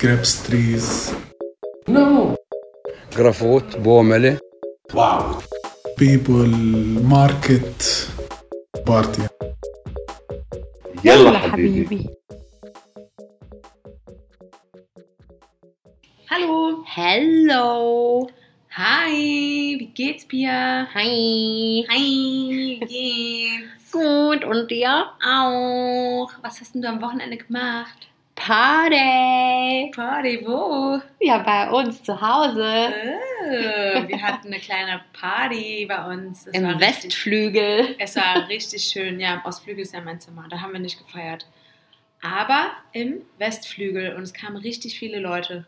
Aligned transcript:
grapes 0.00 0.42
trees. 0.46 1.12
No. 1.88 2.36
جرافوت 3.16 3.76
بوملة 3.76 4.38
Wow. 4.94 5.42
People, 5.96 6.52
market, 7.02 8.08
party. 8.86 9.22
يلا 11.04 11.38
حبيبي. 11.38 12.06
Hallo. 16.30 16.84
Hello. 16.96 18.28
Hi. 18.76 19.76
Wie 19.78 19.90
geht's, 19.94 20.24
Pia? 20.26 20.86
Hi. 20.94 21.84
Hi. 21.90 22.06
Wie 22.50 22.80
geht's? 22.80 23.92
Gut, 23.92 24.44
und 24.44 24.70
dir? 24.70 25.10
Auch. 25.24 26.30
Was 26.42 26.60
hast 26.60 26.74
denn 26.74 26.82
du 26.82 26.88
am 26.88 27.02
Wochenende 27.02 27.36
gemacht? 27.36 28.08
Party. 28.47 29.91
Party, 29.93 30.41
wo? 30.45 31.01
Ja, 31.19 31.39
bei 31.39 31.69
uns 31.69 32.01
zu 32.01 32.19
Hause. 32.21 32.93
Oh, 33.43 34.07
wir 34.07 34.21
hatten 34.21 34.47
eine 34.47 34.59
kleine 34.59 35.01
Party 35.11 35.85
bei 35.85 36.13
uns. 36.13 36.47
Es 36.47 36.53
Im 36.53 36.65
richtig- 36.65 36.87
Westflügel. 36.87 37.95
Es 37.99 38.15
war 38.15 38.47
richtig 38.47 38.83
schön. 38.85 39.19
Ja, 39.19 39.33
im 39.33 39.41
Ostflügel 39.43 39.81
ist 39.81 39.93
ja 39.93 39.99
mein 39.99 40.21
Zimmer. 40.21 40.45
Da 40.49 40.61
haben 40.61 40.71
wir 40.71 40.79
nicht 40.79 40.97
gefeiert. 40.97 41.45
Aber 42.21 42.71
im 42.93 43.21
Westflügel 43.37 44.15
und 44.15 44.23
es 44.23 44.33
kamen 44.33 44.55
richtig 44.55 44.97
viele 44.97 45.19
Leute. 45.19 45.65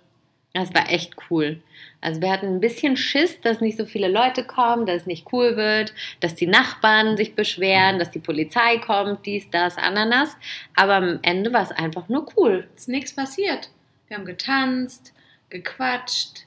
Das 0.54 0.74
war 0.74 0.90
echt 0.90 1.14
cool. 1.30 1.62
Also 2.02 2.22
wir 2.22 2.32
hatten 2.32 2.48
ein 2.48 2.60
bisschen 2.60 2.98
Schiss, 2.98 3.40
dass 3.42 3.62
nicht 3.62 3.78
so 3.78 3.86
viele 3.86 4.08
Leute 4.08 4.44
kommen, 4.44 4.86
dass 4.86 5.02
es 5.02 5.06
nicht 5.08 5.32
cool 5.32 5.56
wird, 5.58 5.94
dass 6.22 6.34
die 6.34 6.48
Nachbarn 6.48 7.18
sich 7.18 7.36
beschweren, 7.36 8.00
dass 8.00 8.10
die 8.10 8.20
Polizei 8.20 8.78
kommt, 8.78 9.26
dies, 9.26 9.50
das, 9.52 9.78
Ananas. 9.78 10.36
Aber 10.76 10.96
am 10.96 11.20
Ende 11.22 11.54
war 11.54 11.64
es 11.64 11.72
einfach 11.72 12.10
nur 12.10 12.26
cool. 12.36 12.68
Es 12.76 12.84
ist 12.84 12.90
nichts 12.90 13.14
passiert. 13.14 13.70
Wir 14.08 14.18
haben 14.18 14.26
getanzt, 14.26 15.14
gequatscht 15.50 16.46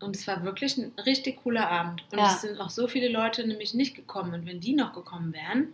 und 0.00 0.14
es 0.14 0.26
war 0.28 0.44
wirklich 0.44 0.76
ein 0.76 0.92
richtig 1.04 1.42
cooler 1.42 1.68
Abend. 1.68 2.04
Und 2.12 2.18
Ja. 2.18 2.26
es 2.26 2.42
sind 2.42 2.60
auch 2.60 2.70
so 2.70 2.86
viele 2.86 3.08
Leute 3.08 3.46
nämlich 3.46 3.74
nicht 3.74 3.96
gekommen. 3.96 4.34
Und 4.34 4.46
wenn 4.46 4.60
die 4.60 4.74
noch 4.74 4.92
gekommen 4.92 5.32
wären, 5.32 5.72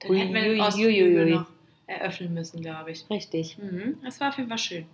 dann 0.00 0.10
Ui, 0.12 0.18
hätten 0.18 0.34
wir 0.34 0.42
den 0.42 0.60
Ostflügel 0.60 1.30
noch 1.30 1.46
eröffnen 1.86 2.34
müssen, 2.34 2.62
glaube 2.62 2.92
ich. 2.92 3.04
Richtig. 3.10 3.58
Mhm. 3.58 3.98
Das 4.04 4.20
war 4.20 4.28
auf 4.28 4.36
jeden 4.36 4.48
Fall 4.48 4.58
schön. 4.58 4.86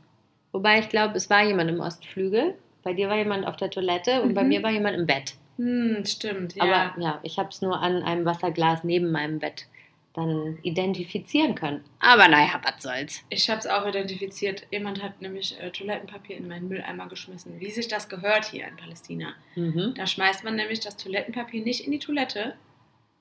Wobei 0.56 0.78
ich 0.78 0.88
glaube, 0.88 1.14
es 1.18 1.28
war 1.28 1.44
jemand 1.44 1.68
im 1.68 1.80
Ostflügel. 1.80 2.54
Bei 2.82 2.94
dir 2.94 3.10
war 3.10 3.16
jemand 3.18 3.46
auf 3.46 3.56
der 3.58 3.68
Toilette 3.68 4.22
und 4.22 4.32
bei 4.32 4.42
Mhm. 4.42 4.48
mir 4.48 4.62
war 4.62 4.70
jemand 4.70 4.96
im 4.96 5.06
Bett. 5.06 5.34
Hm, 5.58 6.02
stimmt, 6.06 6.54
ja. 6.56 6.62
Aber 6.64 7.02
ja, 7.02 7.20
ich 7.24 7.38
habe 7.38 7.50
es 7.50 7.60
nur 7.60 7.78
an 7.78 8.02
einem 8.02 8.24
Wasserglas 8.24 8.82
neben 8.82 9.10
meinem 9.12 9.38
Bett 9.38 9.66
dann 10.14 10.56
identifizieren 10.62 11.54
können. 11.54 11.84
Aber 12.00 12.26
naja, 12.28 12.58
was 12.64 12.82
soll's. 12.82 13.22
ich 13.28 13.50
habe 13.50 13.58
es 13.60 13.66
auch 13.66 13.86
identifiziert. 13.86 14.66
Jemand 14.70 15.02
hat 15.02 15.20
nämlich 15.20 15.60
äh, 15.60 15.70
Toilettenpapier 15.70 16.38
in 16.38 16.48
meinen 16.48 16.68
Mülleimer 16.68 17.06
geschmissen. 17.06 17.60
Wie 17.60 17.70
sich 17.70 17.88
das 17.88 18.08
gehört 18.08 18.46
hier 18.46 18.66
in 18.66 18.76
Palästina. 18.76 19.34
Mhm. 19.56 19.92
Da 19.94 20.06
schmeißt 20.06 20.42
man 20.42 20.56
nämlich 20.56 20.80
das 20.80 20.96
Toilettenpapier 20.96 21.62
nicht 21.62 21.84
in 21.84 21.92
die 21.92 21.98
Toilette, 21.98 22.54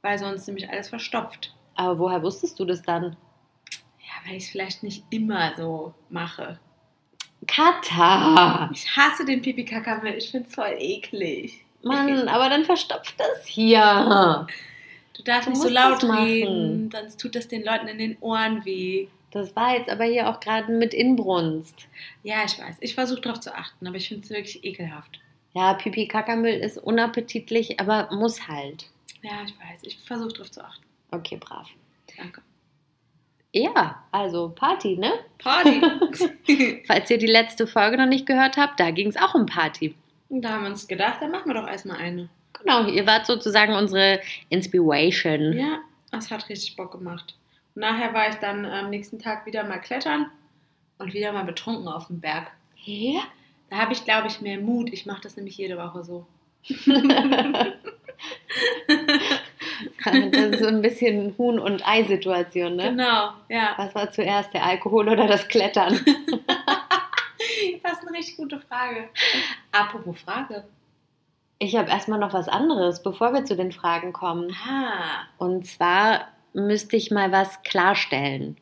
weil 0.01 0.17
sonst 0.17 0.47
nämlich 0.47 0.69
alles 0.69 0.87
verstopft. 0.87 1.53
Aber 1.75 1.99
woher 1.99 2.23
wusstest 2.23 2.57
du 2.61 2.63
das 2.63 2.81
dann? 2.81 3.17
Ja, 3.99 4.29
weil 4.29 4.37
ich 4.37 4.45
es 4.45 4.49
vielleicht 4.51 4.81
nicht 4.83 5.03
immer 5.09 5.53
so 5.57 5.93
mache. 6.09 6.59
Kata! 7.47 8.69
Ich 8.73 8.87
hasse 8.95 9.25
den 9.25 9.41
Pipi-Kaka-Müll. 9.41 10.15
Ich 10.17 10.31
finde 10.31 10.47
es 10.47 10.55
voll 10.55 10.75
eklig. 10.77 11.63
Mann, 11.83 12.27
aber 12.27 12.49
dann 12.49 12.65
verstopft 12.65 13.15
das 13.17 13.45
hier. 13.45 14.47
Du 15.13 15.23
darfst 15.23 15.47
Du 15.47 15.51
nicht 15.51 15.61
so 15.61 15.69
laut 15.69 16.03
reden, 16.03 16.89
sonst 16.91 17.19
tut 17.19 17.35
das 17.35 17.47
den 17.47 17.63
Leuten 17.63 17.87
in 17.87 17.97
den 17.97 18.17
Ohren 18.19 18.65
weh. 18.65 19.07
Das 19.31 19.55
war 19.55 19.75
jetzt 19.75 19.89
aber 19.89 20.05
hier 20.05 20.29
auch 20.29 20.39
gerade 20.39 20.71
mit 20.71 20.93
Inbrunst. 20.93 21.87
Ja, 22.23 22.43
ich 22.45 22.57
weiß. 22.57 22.77
Ich 22.79 22.95
versuche 22.95 23.21
darauf 23.21 23.39
zu 23.39 23.53
achten, 23.53 23.85
aber 23.85 23.97
ich 23.97 24.07
finde 24.07 24.23
es 24.23 24.29
wirklich 24.29 24.63
ekelhaft. 24.63 25.19
Ja, 25.53 25.73
Pipi-Kakamüll 25.73 26.53
ist 26.53 26.77
unappetitlich, 26.77 27.79
aber 27.79 28.09
muss 28.13 28.47
halt. 28.47 28.89
Ja, 29.21 29.43
ich 29.45 29.53
weiß. 29.53 29.81
Ich 29.83 29.97
versuche 29.99 30.33
darauf 30.33 30.51
zu 30.51 30.63
achten. 30.63 30.83
Okay, 31.11 31.37
brav. 31.37 31.67
Danke. 32.17 32.41
Ja, 33.57 34.03
also 34.11 34.49
Party, 34.49 34.97
ne? 34.97 35.13
Party. 35.37 35.81
Falls 36.87 37.09
ihr 37.09 37.17
die 37.17 37.25
letzte 37.25 37.67
Folge 37.67 37.95
noch 37.95 38.05
nicht 38.05 38.25
gehört 38.25 38.57
habt, 38.57 38.81
da 38.81 38.91
ging 38.91 39.07
es 39.07 39.15
auch 39.15 39.33
um 39.33 39.45
Party. 39.45 39.95
Und 40.27 40.41
da 40.41 40.49
haben 40.49 40.63
wir 40.63 40.71
uns 40.71 40.89
gedacht, 40.89 41.21
dann 41.21 41.31
machen 41.31 41.47
wir 41.47 41.53
doch 41.53 41.67
erstmal 41.67 41.95
eine. 41.95 42.27
Genau, 42.51 42.85
ihr 42.87 43.07
wart 43.07 43.25
sozusagen 43.25 43.73
unsere 43.73 44.19
Inspiration. 44.49 45.53
Ja, 45.53 45.79
das 46.11 46.31
hat 46.31 46.49
richtig 46.49 46.75
Bock 46.75 46.91
gemacht. 46.91 47.37
Und 47.75 47.79
nachher 47.79 48.13
war 48.13 48.27
ich 48.27 48.35
dann 48.35 48.65
am 48.65 48.89
nächsten 48.89 49.19
Tag 49.19 49.45
wieder 49.45 49.63
mal 49.63 49.79
klettern 49.79 50.29
und 50.97 51.13
wieder 51.13 51.31
mal 51.31 51.45
betrunken 51.45 51.87
auf 51.87 52.07
dem 52.07 52.19
Berg. 52.19 52.51
Ja? 52.83 53.21
Da 53.69 53.77
habe 53.77 53.93
ich, 53.93 54.03
glaube 54.03 54.27
ich, 54.27 54.41
mehr 54.41 54.59
Mut. 54.59 54.91
Ich 54.91 55.05
mache 55.05 55.21
das 55.21 55.37
nämlich 55.37 55.55
jede 55.55 55.77
Woche 55.77 56.03
so. 56.03 56.27
Das 60.03 60.15
ist 60.15 60.59
so 60.59 60.67
ein 60.67 60.81
bisschen 60.81 61.35
Huhn- 61.37 61.59
und 61.59 61.87
Ei-Situation, 61.87 62.75
ne? 62.75 62.89
Genau, 62.91 63.29
ja. 63.49 63.73
Was 63.77 63.93
war 63.95 64.11
zuerst, 64.11 64.53
der 64.53 64.63
Alkohol 64.65 65.09
oder 65.09 65.27
das 65.27 65.47
Klettern? 65.47 65.99
Das 67.83 67.93
ist 67.99 68.07
eine 68.07 68.17
richtig 68.17 68.37
gute 68.37 68.59
Frage. 68.59 69.09
Apropos 69.71 70.19
Frage. 70.19 70.63
Ich 71.59 71.75
habe 71.75 71.89
erstmal 71.89 72.19
noch 72.19 72.33
was 72.33 72.49
anderes, 72.49 73.01
bevor 73.01 73.33
wir 73.33 73.45
zu 73.45 73.55
den 73.55 73.71
Fragen 73.71 74.11
kommen. 74.11 74.53
Ah, 74.67 75.27
Und 75.37 75.65
zwar 75.65 76.27
müsste 76.53 76.97
ich 76.97 77.11
mal 77.11 77.31
was 77.31 77.63
klarstellen. 77.63 78.57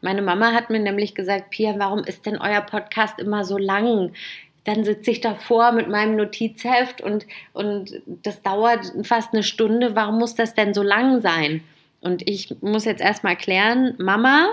Meine 0.00 0.22
Mama 0.22 0.52
hat 0.52 0.70
mir 0.70 0.78
nämlich 0.78 1.14
gesagt, 1.14 1.50
Pia, 1.50 1.74
warum 1.78 2.04
ist 2.04 2.24
denn 2.24 2.38
euer 2.38 2.60
Podcast 2.60 3.18
immer 3.18 3.44
so 3.44 3.58
lang? 3.58 4.12
Dann 4.68 4.84
sitze 4.84 5.12
ich 5.12 5.22
davor 5.22 5.72
mit 5.72 5.88
meinem 5.88 6.16
Notizheft 6.16 7.00
und, 7.00 7.26
und 7.54 8.02
das 8.22 8.42
dauert 8.42 8.92
fast 9.02 9.32
eine 9.32 9.42
Stunde. 9.42 9.96
Warum 9.96 10.18
muss 10.18 10.34
das 10.34 10.52
denn 10.52 10.74
so 10.74 10.82
lang 10.82 11.22
sein? 11.22 11.62
Und 12.02 12.28
ich 12.28 12.54
muss 12.60 12.84
jetzt 12.84 13.00
erstmal 13.00 13.34
klären, 13.34 13.94
Mama, 13.96 14.50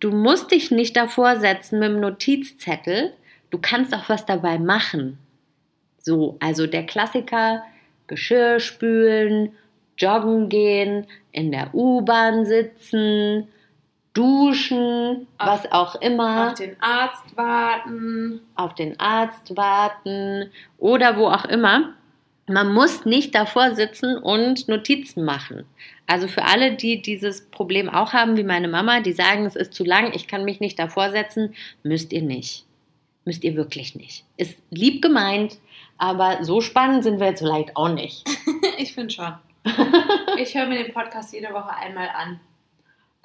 du 0.00 0.10
musst 0.10 0.52
dich 0.52 0.70
nicht 0.70 0.96
davor 0.96 1.36
setzen 1.36 1.80
mit 1.80 1.90
dem 1.90 2.00
Notizzettel. 2.00 3.12
Du 3.50 3.58
kannst 3.58 3.94
auch 3.94 4.08
was 4.08 4.24
dabei 4.24 4.58
machen. 4.58 5.18
So, 5.98 6.38
also 6.40 6.66
der 6.66 6.86
Klassiker, 6.86 7.62
Geschirr 8.06 8.58
spülen, 8.58 9.52
joggen 9.98 10.48
gehen, 10.48 11.06
in 11.32 11.52
der 11.52 11.74
U-Bahn 11.74 12.46
sitzen, 12.46 13.48
duschen, 14.16 15.26
Auf- 15.38 15.46
was 15.48 15.72
auch 15.72 15.94
immer, 15.96 16.48
auf 16.48 16.54
den 16.54 16.76
Arzt 16.80 17.36
warten. 17.36 18.40
auf 18.54 18.74
den 18.74 18.98
Arzt 18.98 19.56
warten 19.56 20.50
oder 20.78 21.16
wo 21.16 21.28
auch 21.28 21.44
immer. 21.44 21.92
Man 22.48 22.72
muss 22.72 23.04
nicht 23.04 23.34
davor 23.34 23.74
sitzen 23.74 24.16
und 24.18 24.68
Notizen 24.68 25.24
machen. 25.24 25.64
Also 26.06 26.28
für 26.28 26.44
alle, 26.44 26.76
die 26.76 27.02
dieses 27.02 27.50
Problem 27.50 27.88
auch 27.88 28.12
haben, 28.12 28.36
wie 28.36 28.44
meine 28.44 28.68
Mama, 28.68 29.00
die 29.00 29.12
sagen, 29.12 29.44
es 29.46 29.56
ist 29.56 29.74
zu 29.74 29.82
lang, 29.84 30.12
ich 30.14 30.28
kann 30.28 30.44
mich 30.44 30.60
nicht 30.60 30.78
davor 30.78 31.10
setzen, 31.10 31.54
müsst 31.82 32.12
ihr 32.12 32.22
nicht. 32.22 32.64
Müsst 33.24 33.42
ihr 33.42 33.56
wirklich 33.56 33.96
nicht. 33.96 34.24
Ist 34.36 34.56
lieb 34.70 35.02
gemeint, 35.02 35.58
aber 35.98 36.44
so 36.44 36.60
spannend 36.60 37.02
sind 37.02 37.18
wir 37.18 37.26
jetzt 37.26 37.40
vielleicht 37.40 37.76
auch 37.76 37.88
nicht. 37.88 38.24
Ich 38.78 38.92
finde 38.94 39.12
schon. 39.14 39.32
Ich 40.38 40.54
höre 40.54 40.66
mir 40.66 40.84
den 40.84 40.92
Podcast 40.92 41.32
jede 41.32 41.52
Woche 41.52 41.74
einmal 41.74 42.08
an. 42.14 42.38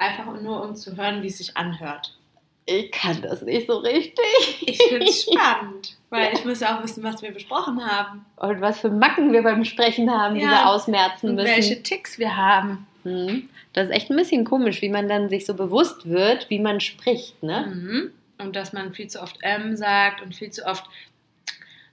Einfach 0.02 0.42
nur, 0.42 0.64
um 0.64 0.76
zu 0.76 0.98
hören, 0.98 1.22
wie 1.22 1.28
es 1.28 1.38
sich 1.38 1.56
anhört. 1.56 2.18
Ich 2.66 2.92
kann 2.92 3.22
das 3.22 3.42
nicht 3.44 3.68
so 3.68 3.78
richtig. 3.78 4.64
Ich 4.66 4.82
finde 4.82 5.06
es 5.06 5.24
spannend, 5.32 5.96
weil 6.10 6.34
ich 6.34 6.44
muss 6.46 6.60
ja 6.60 6.78
auch 6.78 6.84
wissen, 6.84 7.04
was 7.04 7.22
wir 7.22 7.32
besprochen 7.32 7.86
haben 7.86 8.26
Und 8.38 8.62
was 8.62 8.80
für 8.80 8.90
Macken 8.90 9.32
wir 9.32 9.44
beim 9.44 9.64
Sprechen 9.64 10.10
haben, 10.12 10.36
die 10.36 10.42
Ja. 10.42 10.50
wir 10.50 10.70
ausmerzen 10.70 11.30
und 11.30 11.36
müssen. 11.36 11.48
welche 11.50 11.84
Ticks 11.84 12.18
wir 12.18 12.36
haben. 12.36 12.88
Hm. 13.04 13.50
Das 13.74 13.86
ist 13.90 13.94
echt 13.94 14.10
ein 14.10 14.18
bisschen 14.18 14.44
komisch, 14.46 14.82
wie 14.82 14.90
man 14.90 15.08
dann 15.08 15.30
sich 15.30 15.46
so 15.46 15.54
bewusst 15.54 16.08
wird, 16.10 16.50
wie 16.50 16.60
man 16.60 16.80
spricht, 16.82 17.42
ne? 17.44 17.68
Mhm. 17.74 18.12
Und 18.44 18.56
dass 18.56 18.74
man 18.74 18.94
viel 18.94 19.08
zu 19.08 19.22
oft 19.22 19.38
M 19.42 19.76
sagt 19.78 20.22
und 20.22 20.36
viel 20.36 20.50
zu 20.52 20.66
oft 20.66 20.84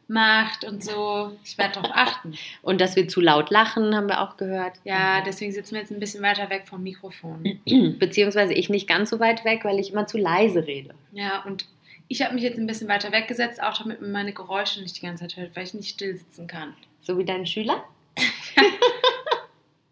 macht 0.08 0.64
und 0.64 0.82
so. 0.82 1.32
Ich 1.44 1.58
werde 1.58 1.75
darauf 1.75 1.90
achten. 1.94 2.34
Und 2.62 2.81
dass 2.81 2.96
wir 2.96 3.08
zu 3.08 3.20
laut 3.20 3.50
lachen, 3.50 3.94
haben 3.94 4.08
wir 4.08 4.22
auch 4.22 4.37
gehört. 4.37 4.78
Ja, 4.84 5.20
deswegen 5.20 5.52
sitzen 5.52 5.75
wir 5.75 5.82
jetzt 5.82 5.93
ein 5.93 6.00
bisschen 6.00 6.22
weiter 6.22 6.50
weg 6.50 6.66
vom 6.66 6.82
Mikrofon. 6.82 7.60
Beziehungsweise 7.99 8.55
ich 8.55 8.69
nicht 8.70 8.88
ganz 8.88 9.10
so 9.10 9.20
weit 9.20 9.44
weg, 9.44 9.64
weil 9.64 9.78
ich 9.78 9.93
immer 9.93 10.06
zu 10.06 10.19
leise 10.19 10.66
rede. 10.66 10.94
Ja, 11.12 11.43
und 11.44 11.66
ich 12.08 12.22
habe 12.22 12.34
mich 12.34 12.43
jetzt 12.43 12.58
ein 12.58 12.66
bisschen 12.66 12.88
weiter 12.88 13.12
weggesetzt, 13.12 13.62
auch 13.62 13.76
damit 13.76 14.00
man 14.00 14.10
meine 14.10 14.32
Geräusche 14.32 14.81
nicht 14.81 14.96
die 14.96 15.06
ganze 15.06 15.25
Zeit 15.25 15.37
hört, 15.37 15.55
weil 15.55 15.64
ich 15.64 15.75
nicht 15.75 15.90
still 15.90 16.16
sitzen 16.16 16.46
kann. 16.46 16.75
So 17.02 17.19
wie 17.19 17.25
dein 17.25 17.46
Schüler? 17.46 17.84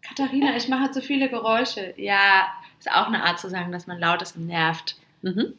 Katharina, 0.01 0.57
ich 0.57 0.67
mache 0.67 0.91
zu 0.91 1.01
viele 1.01 1.29
Geräusche. 1.29 1.93
Ja, 1.97 2.47
ist 2.79 2.91
auch 2.91 3.07
eine 3.07 3.23
Art 3.23 3.39
zu 3.39 3.49
sagen, 3.49 3.71
dass 3.71 3.85
man 3.85 3.99
laut 3.99 4.23
ist 4.23 4.35
und 4.35 4.47
nervt. 4.47 4.97
Mhm. 5.21 5.53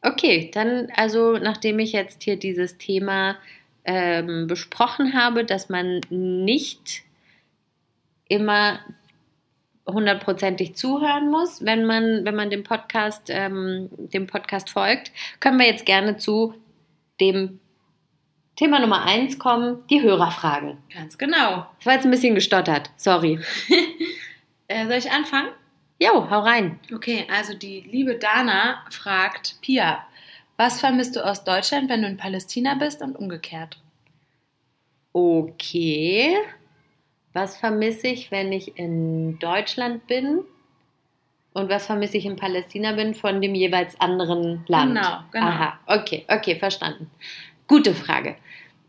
Okay, 0.00 0.50
dann 0.52 0.88
also 0.96 1.38
nachdem 1.38 1.78
ich 1.78 1.92
jetzt 1.92 2.24
hier 2.24 2.36
dieses 2.36 2.78
Thema 2.78 3.36
ähm, 3.84 4.46
besprochen 4.46 5.14
habe, 5.14 5.44
dass 5.44 5.68
man 5.68 6.00
nicht 6.10 7.02
immer 8.28 8.80
hundertprozentig 9.86 10.76
zuhören 10.76 11.30
muss, 11.30 11.64
wenn 11.64 11.84
man, 11.84 12.24
wenn 12.24 12.36
man 12.36 12.50
dem 12.50 12.62
Podcast, 12.62 13.24
ähm, 13.28 13.88
dem 13.98 14.26
Podcast 14.26 14.70
folgt, 14.70 15.10
können 15.40 15.58
wir 15.58 15.66
jetzt 15.66 15.86
gerne 15.86 16.16
zu 16.16 16.54
dem 17.20 17.58
Thema 18.56 18.78
Nummer 18.80 19.04
eins 19.04 19.38
kommen, 19.38 19.82
die 19.90 20.02
Hörerfragen. 20.02 20.78
Ganz 20.94 21.18
genau. 21.18 21.66
Das 21.78 21.86
war 21.86 21.94
jetzt 21.94 22.04
ein 22.04 22.10
bisschen 22.10 22.34
gestottert, 22.34 22.90
sorry. 22.96 23.40
Äh, 24.68 24.86
soll 24.86 24.96
ich 24.96 25.10
anfangen? 25.10 25.50
Jo, 26.00 26.30
hau 26.30 26.40
rein. 26.40 26.80
Okay, 26.94 27.26
also 27.30 27.52
die 27.52 27.82
liebe 27.82 28.14
Dana 28.14 28.82
fragt, 28.90 29.60
Pia, 29.60 30.06
was 30.56 30.80
vermisst 30.80 31.16
du 31.16 31.24
aus 31.24 31.44
Deutschland, 31.44 31.88
wenn 31.90 32.02
du 32.02 32.08
in 32.08 32.16
Palästina 32.16 32.74
bist 32.74 33.02
und 33.02 33.16
umgekehrt? 33.16 33.78
Okay. 35.12 36.36
Was 37.32 37.56
vermisse 37.56 38.08
ich, 38.08 38.30
wenn 38.30 38.52
ich 38.52 38.78
in 38.78 39.38
Deutschland 39.38 40.06
bin? 40.06 40.40
Und 41.54 41.68
was 41.68 41.86
vermisse 41.86 42.16
ich 42.16 42.26
in 42.26 42.36
Palästina 42.36 42.92
bin 42.92 43.14
von 43.14 43.40
dem 43.42 43.54
jeweils 43.54 44.00
anderen 44.00 44.64
Land? 44.68 44.94
Genau, 44.94 45.18
genau. 45.32 45.46
Aha, 45.46 45.78
okay, 45.86 46.24
okay, 46.28 46.56
verstanden. 46.56 47.10
Gute 47.68 47.94
Frage. 47.94 48.36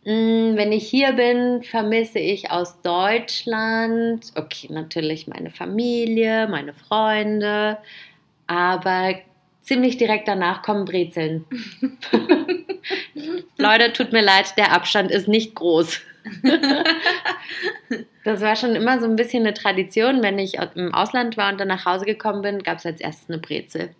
Mm, 0.06 0.56
Wenn 0.56 0.72
ich 0.72 0.88
hier 0.88 1.14
bin, 1.14 1.64
vermisse 1.64 2.20
ich 2.20 2.52
aus 2.52 2.82
Deutschland, 2.82 4.32
okay, 4.36 4.68
natürlich 4.70 5.28
meine 5.28 5.50
Familie, 5.50 6.48
meine 6.48 6.74
Freunde, 6.74 7.78
aber 8.48 9.16
ziemlich 9.64 9.98
direkt 9.98 10.28
danach 10.28 10.62
kommen 10.62 10.86
Brezeln. 10.86 11.46
Leute, 13.58 13.94
tut 13.94 14.12
mir 14.12 14.22
leid, 14.22 14.54
der 14.58 14.72
Abstand 14.74 15.10
ist 15.10 15.28
nicht 15.28 15.56
groß. 15.56 16.00
das 18.24 18.42
war 18.42 18.56
schon 18.56 18.76
immer 18.76 19.00
so 19.00 19.06
ein 19.06 19.16
bisschen 19.16 19.44
eine 19.44 19.54
Tradition. 19.54 20.22
Wenn 20.22 20.38
ich 20.40 20.58
im 20.76 20.94
Ausland 20.94 21.38
war 21.38 21.52
und 21.52 21.60
dann 21.60 21.68
nach 21.68 21.86
Hause 21.86 22.06
gekommen 22.06 22.42
bin, 22.42 22.64
gab 22.64 22.78
es 22.78 22.86
als 22.86 23.02
erstes 23.02 23.30
eine 23.30 23.40
Brezel. 23.40 23.96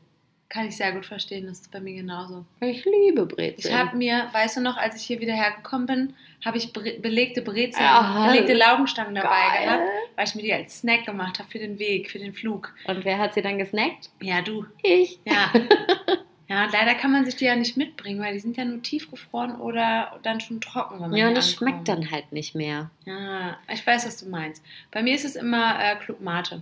Kann 0.50 0.68
ich 0.68 0.78
sehr 0.78 0.92
gut 0.92 1.06
verstehen, 1.06 1.48
das 1.48 1.62
ist 1.62 1.72
bei 1.72 1.80
mir 1.80 1.96
genauso. 1.96 2.46
Ich 2.60 2.86
liebe 2.86 3.24
Ich 3.24 3.36
Brezeln. 3.36 3.76
habe 3.78 3.98
mir, 3.98 4.28
weißt 4.34 4.58
du 4.58 4.62
noch, 4.62 4.78
als 4.78 4.96
ich 4.96 5.02
hier 5.04 5.20
wieder 5.20 5.34
hergekommen 5.34 5.88
bin, 5.88 6.14
habe 6.46 6.58
ich 6.58 6.74
belegte 6.74 7.42
Brezeln, 7.42 7.86
Ah, 7.86 8.28
belegte 8.28 8.54
Laugenstangen 8.54 9.16
dabei 9.16 9.30
geil. 9.30 9.66
gehabt, 9.66 9.84
weil 10.16 10.26
ich 10.28 10.36
mir 10.36 10.42
die 10.44 10.54
als 10.54 10.80
Snack 10.80 11.06
gemacht 11.06 11.40
habe 11.40 11.50
für 11.50 11.60
den 11.60 11.80
Weg, 11.80 12.10
für 12.12 12.20
den 12.20 12.34
Flug. 12.34 12.74
Und 12.88 13.06
wer 13.06 13.18
hat 13.18 13.34
sie 13.34 13.42
dann 13.42 13.58
gesnackt? 13.58 14.10
Ja, 14.22 14.42
du. 14.42 14.66
Ich. 14.82 15.20
Ja. 15.26 15.52
ja, 16.50 16.68
leider 16.72 16.96
kann 16.96 17.12
man 17.12 17.26
sich 17.26 17.36
die 17.36 17.46
ja 17.46 17.56
nicht 17.56 17.78
mitbringen, 17.78 18.22
weil 18.22 18.34
die 18.34 18.40
sind 18.40 18.58
ja 18.58 18.66
nur 18.66 18.82
tiefgefroren 18.82 19.56
oder 19.56 20.20
dann 20.24 20.40
schon 20.42 20.60
trocken. 20.62 20.96
Wenn 21.02 21.10
man 21.12 21.16
Ja, 21.20 21.28
und 21.30 21.38
es 21.38 21.52
schmeckt 21.54 21.88
dann 21.88 22.12
halt 22.12 22.32
nicht 22.32 22.56
mehr. 22.56 22.90
Ja, 23.06 23.58
ich 23.72 23.86
weiß, 23.86 24.06
was 24.06 24.18
du 24.18 24.30
meinst. 24.30 24.64
Bei 24.92 25.02
mir 25.02 25.16
ist 25.16 25.26
es 25.26 25.36
immer 25.36 25.78
äh, 25.80 25.96
Club 25.96 26.20
Mate. 26.22 26.62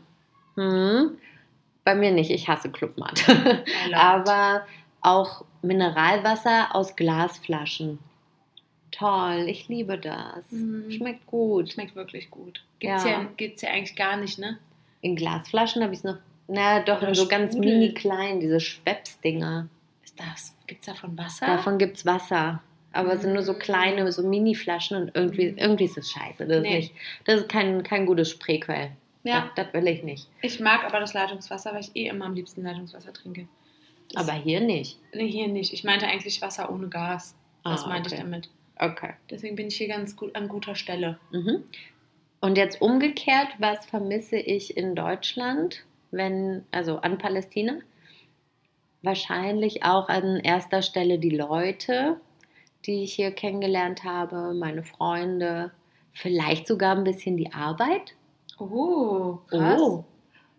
Hm. 0.56 1.18
Bei 1.84 1.96
mir 1.96 2.12
nicht, 2.12 2.30
ich 2.30 2.48
hasse 2.48 2.68
love 2.80 2.94
it. 3.00 3.94
Aber 3.96 4.68
auch 5.02 5.44
Mineralwasser 5.64 6.76
aus 6.76 6.96
Glasflaschen. 6.96 7.98
Toll, 8.92 9.46
ich 9.48 9.68
liebe 9.68 9.98
das. 9.98 10.52
Mhm. 10.52 10.92
Schmeckt 10.92 11.26
gut. 11.28 11.72
Schmeckt 11.72 11.96
wirklich 11.96 12.30
gut. 12.30 12.64
Gibt's 12.80 13.04
Ja. 13.06 13.10
ja, 13.12 13.28
gibt's 13.38 13.62
ja 13.62 13.70
eigentlich 13.70 13.96
gar 13.96 14.18
nicht, 14.18 14.38
ne? 14.38 14.60
In 15.02 15.16
Glasflaschen 15.16 15.82
habe 15.82 15.94
ich 15.94 16.00
es 16.00 16.04
noch, 16.04 16.18
na 16.48 16.82
doch, 16.82 16.98
Oder 17.00 17.10
in 17.10 17.16
so 17.16 17.28
ganz 17.28 17.54
Sprudel. 17.54 17.80
mini 17.80 17.94
klein, 17.94 18.40
diese 18.40 18.60
Schweppsdinger. 18.60 19.68
Ist 20.04 20.20
das? 20.20 20.56
Gibt's 20.68 20.86
davon 20.88 21.18
Wasser? 21.18 21.46
Davon 21.46 21.78
gibt 21.78 21.98
es 21.98 22.06
Wasser. 22.06 22.62
Aber 22.94 23.14
es 23.14 23.22
sind 23.22 23.32
nur 23.34 23.44
so 23.44 23.54
Mhm. 23.54 23.60
kleine, 23.60 24.12
so 24.12 24.22
Mini-Flaschen 24.28 24.98
und 24.98 25.12
irgendwie, 25.16 25.52
Mhm. 25.52 25.58
irgendwie 25.58 25.86
ist 25.86 25.98
es 25.98 26.12
scheiße. 26.12 26.46
Das, 26.46 26.62
Nee. 26.62 26.80
ist, 26.80 26.92
nicht, 26.92 26.96
das 27.24 27.40
ist 27.42 27.50
kein, 27.50 27.84
kein 27.84 28.06
gutes 28.06 28.30
Spreequell. 28.30 28.92
ja. 29.24 29.50
Das, 29.56 29.66
das 29.68 29.74
will 29.74 29.88
ich 29.88 30.04
nicht. 30.04 30.28
Ich 30.42 30.60
mag 30.60 30.84
aber 30.84 31.00
das 31.00 31.14
Leitungswasser, 31.14 31.72
weil 31.74 31.82
ich 31.82 31.96
eh 31.96 32.08
immer 32.08 32.26
am 32.26 32.34
liebsten 32.34 32.64
Leitungswasser 32.64 33.14
trinke. 33.14 33.48
Das- 34.12 34.28
Aber 34.28 34.34
hier 34.38 34.60
nicht. 34.60 35.00
Nee, 35.14 35.30
hier 35.30 35.48
nicht. 35.48 35.72
Ich 35.74 35.86
meinte 35.86 36.06
eigentlich 36.06 36.42
Wasser 36.42 36.70
ohne 36.70 36.90
Gas. 36.90 37.34
Das 37.64 37.86
Ah, 37.86 37.88
meinte 37.88 38.08
okay. 38.10 38.16
ich 38.18 38.22
damit. 38.24 38.50
Okay. 38.82 39.14
Deswegen 39.30 39.56
bin 39.56 39.68
ich 39.68 39.78
hier 39.78 39.88
ganz 39.88 40.16
gut 40.16 40.36
an 40.36 40.48
guter 40.48 40.74
Stelle. 40.74 41.20
Mhm. 41.32 41.64
Und 42.42 42.58
jetzt 42.58 42.82
umgekehrt, 42.82 43.50
was 43.60 43.86
vermisse 43.86 44.38
ich 44.38 44.76
in 44.76 44.96
Deutschland, 44.96 45.86
wenn, 46.10 46.66
also 46.72 46.98
an 46.98 47.20
Palästina? 47.20 47.76
Wahrscheinlich 49.04 49.84
auch 49.84 50.10
an 50.10 50.38
erster 50.38 50.82
Stelle 50.82 51.20
die 51.20 51.30
Leute, 51.30 52.20
die 52.86 53.04
ich 53.04 53.14
hier 53.14 53.32
kennengelernt 53.32 54.04
habe, 54.04 54.56
meine 54.56 54.84
Freunde, 54.84 55.72
vielleicht 56.12 56.66
sogar 56.66 56.96
ein 56.96 57.04
bisschen 57.04 57.38
die 57.38 57.54
Arbeit. 57.54 58.16
Oh, 58.58 59.38
krass. 59.48 59.80
Oh, 59.80 60.06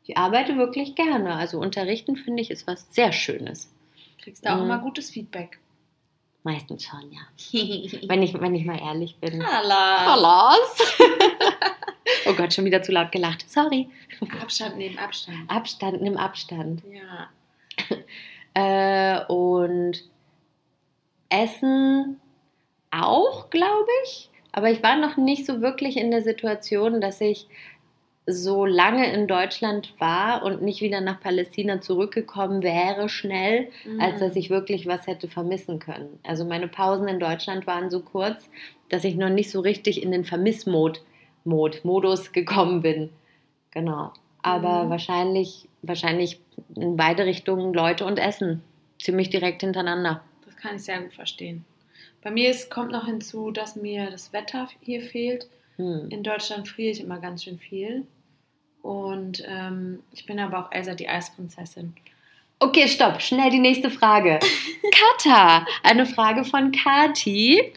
ich 0.06 0.16
arbeite 0.16 0.56
wirklich 0.56 0.94
gerne. 0.94 1.34
Also 1.34 1.58
unterrichten 1.58 2.16
finde 2.16 2.42
ich 2.42 2.52
ist 2.52 2.68
was 2.68 2.86
sehr 2.94 3.10
Schönes. 3.10 3.72
Kriegst 4.22 4.44
du 4.44 4.50
auch 4.50 4.58
Mhm. 4.58 4.62
immer 4.62 4.78
gutes 4.78 5.10
Feedback. 5.10 5.58
Meistens 6.44 6.84
schon, 6.84 7.12
ja. 7.12 7.20
Wenn 8.08 8.22
ich, 8.22 8.34
wenn 8.34 8.54
ich 8.54 8.64
mal 8.64 8.78
ehrlich 8.78 9.16
bin. 9.20 9.40
Verlass. 9.40 10.76
oh 12.26 12.32
Gott, 12.34 12.52
schon 12.52 12.64
wieder 12.64 12.82
zu 12.82 12.90
laut 12.90 13.12
gelacht. 13.12 13.48
Sorry. 13.48 13.88
Abstand 14.40 14.76
neben 14.76 14.98
Abstand. 14.98 15.48
Abstand, 15.48 16.02
nimm 16.02 16.16
Abstand. 16.16 16.82
Ja. 16.90 17.28
Äh, 18.54 19.24
und 19.26 20.02
Essen 21.28 22.20
auch, 22.90 23.50
glaube 23.50 23.88
ich. 24.04 24.30
Aber 24.52 24.70
ich 24.70 24.82
war 24.82 24.96
noch 24.96 25.16
nicht 25.16 25.46
so 25.46 25.62
wirklich 25.62 25.96
in 25.96 26.10
der 26.10 26.22
Situation, 26.22 27.00
dass 27.00 27.20
ich 27.20 27.46
so 28.26 28.64
lange 28.64 29.12
in 29.12 29.26
Deutschland 29.26 29.94
war 29.98 30.44
und 30.44 30.62
nicht 30.62 30.80
wieder 30.80 31.00
nach 31.00 31.20
Palästina 31.20 31.80
zurückgekommen 31.80 32.62
wäre 32.62 33.08
schnell, 33.08 33.68
als 33.98 34.20
dass 34.20 34.36
ich 34.36 34.48
wirklich 34.48 34.86
was 34.86 35.06
hätte 35.08 35.28
vermissen 35.28 35.80
können. 35.80 36.20
Also 36.22 36.44
meine 36.44 36.68
Pausen 36.68 37.08
in 37.08 37.18
Deutschland 37.18 37.66
waren 37.66 37.90
so 37.90 38.00
kurz, 38.00 38.48
dass 38.90 39.02
ich 39.04 39.16
noch 39.16 39.28
nicht 39.30 39.50
so 39.50 39.60
richtig 39.60 40.02
in 40.02 40.12
den 40.12 40.24
Vermissmod 40.24 41.02
Mod, 41.44 41.84
Modus 41.84 42.30
gekommen 42.32 42.82
bin. 42.82 43.10
Genau. 43.72 44.12
Aber 44.42 44.84
Mhm. 44.84 44.90
wahrscheinlich, 44.90 45.68
wahrscheinlich 45.82 46.38
in 46.76 46.96
beide 46.96 47.24
Richtungen 47.26 47.74
Leute 47.74 48.04
und 48.04 48.18
Essen. 48.18 48.62
Ziemlich 49.00 49.30
direkt 49.30 49.62
hintereinander. 49.62 50.22
Das 50.46 50.56
kann 50.56 50.76
ich 50.76 50.84
sehr 50.84 51.00
gut 51.00 51.14
verstehen. 51.14 51.64
Bei 52.22 52.30
mir 52.30 52.50
ist, 52.50 52.70
kommt 52.70 52.92
noch 52.92 53.06
hinzu, 53.06 53.50
dass 53.50 53.74
mir 53.74 54.10
das 54.10 54.32
Wetter 54.32 54.68
hier 54.80 55.02
fehlt. 55.02 55.48
Hm. 55.82 56.08
In 56.10 56.22
Deutschland 56.22 56.68
friere 56.68 56.92
ich 56.92 57.00
immer 57.00 57.18
ganz 57.18 57.44
schön 57.44 57.58
viel. 57.58 58.06
Und 58.82 59.44
ähm, 59.46 60.00
ich 60.12 60.26
bin 60.26 60.38
aber 60.40 60.58
auch 60.58 60.72
Elsa, 60.72 60.94
die 60.94 61.08
Eisprinzessin. 61.08 61.94
Okay, 62.58 62.86
stopp. 62.86 63.20
Schnell 63.20 63.50
die 63.50 63.58
nächste 63.58 63.90
Frage. 63.90 64.38
Kata, 65.18 65.66
eine 65.82 66.06
Frage 66.06 66.44
von 66.44 66.72
Kati. 66.72 67.72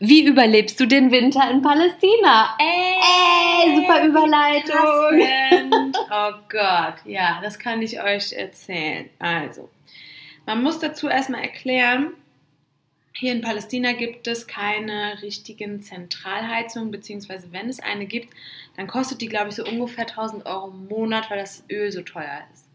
Wie 0.00 0.26
überlebst 0.26 0.78
du 0.78 0.86
den 0.86 1.10
Winter 1.10 1.50
in 1.50 1.60
Palästina? 1.60 2.56
Ey, 2.58 3.76
super 3.76 4.04
Überleitung. 4.04 5.92
Oh 6.10 6.32
Gott, 6.48 6.94
ja, 7.04 7.38
das 7.42 7.58
kann 7.58 7.82
ich 7.82 8.02
euch 8.02 8.32
erzählen. 8.32 9.10
Also, 9.18 9.68
man 10.46 10.62
muss 10.62 10.78
dazu 10.78 11.08
erstmal 11.08 11.42
erklären, 11.42 12.12
hier 13.18 13.32
in 13.32 13.40
Palästina 13.40 13.94
gibt 13.94 14.28
es 14.28 14.46
keine 14.46 15.20
richtigen 15.22 15.82
Zentralheizungen, 15.82 16.92
beziehungsweise 16.92 17.52
wenn 17.52 17.68
es 17.68 17.80
eine 17.80 18.06
gibt, 18.06 18.32
dann 18.76 18.86
kostet 18.86 19.20
die, 19.20 19.26
glaube 19.26 19.48
ich, 19.48 19.56
so 19.56 19.64
ungefähr 19.64 20.06
1000 20.08 20.46
Euro 20.46 20.68
im 20.68 20.86
Monat, 20.86 21.28
weil 21.28 21.38
das 21.38 21.64
Öl 21.68 21.90
so 21.90 22.02
teuer 22.02 22.42
ist. 22.54 22.66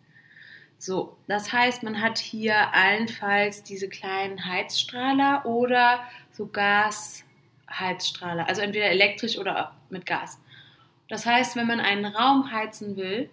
So, 0.78 1.16
das 1.30 1.54
heißt, 1.54 1.84
man 1.84 2.02
hat 2.02 2.18
hier 2.18 2.74
allenfalls 2.74 3.64
diese 3.64 3.88
kleinen 3.88 4.46
Heizstrahler 4.46 5.46
oder 5.46 6.02
so 6.34 6.48
Gasheizstrahler, 6.48 8.46
also 8.46 8.62
entweder 8.62 8.88
elektrisch 8.88 9.38
oder 9.38 9.74
mit 9.90 10.06
Gas. 10.06 10.42
Das 11.08 11.26
heißt, 11.26 11.56
wenn 11.56 11.68
man 11.68 11.80
einen 11.80 12.04
Raum 12.04 12.52
heizen 12.52 12.98
will, 12.98 13.30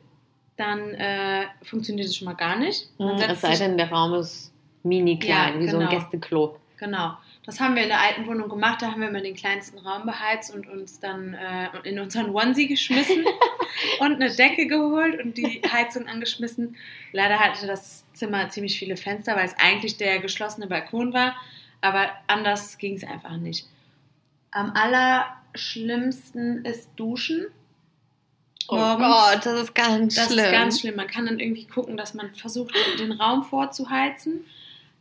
dann 0.57 0.95
äh, 0.95 1.47
funktioniert 1.65 2.07
es 2.07 2.17
schon 2.17 2.27
mal 2.27 2.35
gar 2.35 2.55
nicht. 2.57 2.89
Man 2.99 3.21
Hm, 3.21 3.31
Es 3.31 3.41
sei 3.41 3.57
denn, 3.57 3.77
der 3.77 3.91
Raum 3.91 4.15
ist 4.15 4.53
mini 4.85 5.19
klein, 5.19 5.55
Ja, 5.55 5.61
wie 5.61 5.69
so 5.69 5.79
ein 5.79 5.89
genau. 5.89 5.91
Gästeklo. 5.91 6.61
Genau. 6.81 7.17
Das 7.45 7.61
haben 7.61 7.77
wir 7.77 7.83
in 7.83 7.91
der 7.91 8.01
alten 8.01 8.27
Wohnung 8.27 8.49
gemacht. 8.49 8.81
Da 8.81 8.91
haben 8.91 9.03
wir 9.03 9.09
immer 9.09 9.21
den 9.21 9.37
kleinsten 9.37 9.79
Raum 9.79 10.07
beheizt 10.07 10.53
und 10.53 10.67
uns 10.67 10.99
dann 10.99 11.35
äh, 11.35 11.69
in 11.85 12.01
unseren 12.01 12.31
Onesie 12.31 12.69
geschmissen 12.69 13.25
und 14.01 14.15
eine 14.15 14.35
Decke 14.35 14.67
geholt 14.67 15.23
und 15.23 15.37
die 15.37 15.61
Heizung 15.71 16.09
angeschmissen. 16.09 16.77
Leider 17.13 17.39
hatte 17.39 17.67
das 17.67 18.05
Zimmer 18.15 18.49
ziemlich 18.49 18.79
viele 18.79 18.97
Fenster, 18.97 19.37
weil 19.37 19.45
es 19.45 19.55
eigentlich 19.59 19.99
der 19.99 20.21
geschlossene 20.21 20.67
Balkon 20.67 21.13
war. 21.13 21.37
Aber 21.83 22.11
anders 22.27 22.79
ging 22.79 22.97
es 22.97 23.05
einfach 23.05 23.37
nicht. 23.37 23.67
Am 24.51 24.73
allerschlimmsten 24.75 26.65
ist 26.65 26.89
Duschen. 26.97 27.47
Morgens. 28.71 29.45
das 29.45 29.63
ist 29.63 29.75
ganz 29.75 30.15
Das 30.15 30.31
ist 30.31 30.51
ganz 30.51 30.81
schlimm. 30.81 30.97
Man 30.97 31.09
kann 31.09 31.27
dann 31.27 31.41
irgendwie 31.41 31.67
gucken, 31.67 31.99
dass 31.99 32.15
man 32.15 32.35
versucht, 32.35 32.75
den 32.99 33.13
Raum 33.13 33.45
vorzuheizen. 33.45 34.47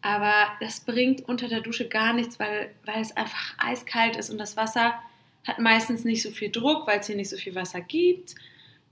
Aber 0.01 0.33
das 0.61 0.79
bringt 0.81 1.27
unter 1.27 1.47
der 1.49 1.61
Dusche 1.61 1.87
gar 1.87 2.13
nichts, 2.13 2.39
weil, 2.39 2.71
weil 2.85 3.01
es 3.01 3.15
einfach 3.17 3.53
eiskalt 3.57 4.15
ist 4.15 4.29
und 4.29 4.37
das 4.37 4.55
Wasser 4.55 4.93
hat 5.45 5.59
meistens 5.59 6.05
nicht 6.05 6.21
so 6.21 6.29
viel 6.31 6.49
Druck, 6.51 6.87
weil 6.87 6.99
es 6.99 7.07
hier 7.07 7.15
nicht 7.15 7.29
so 7.29 7.37
viel 7.37 7.55
Wasser 7.55 7.81
gibt. 7.81 8.35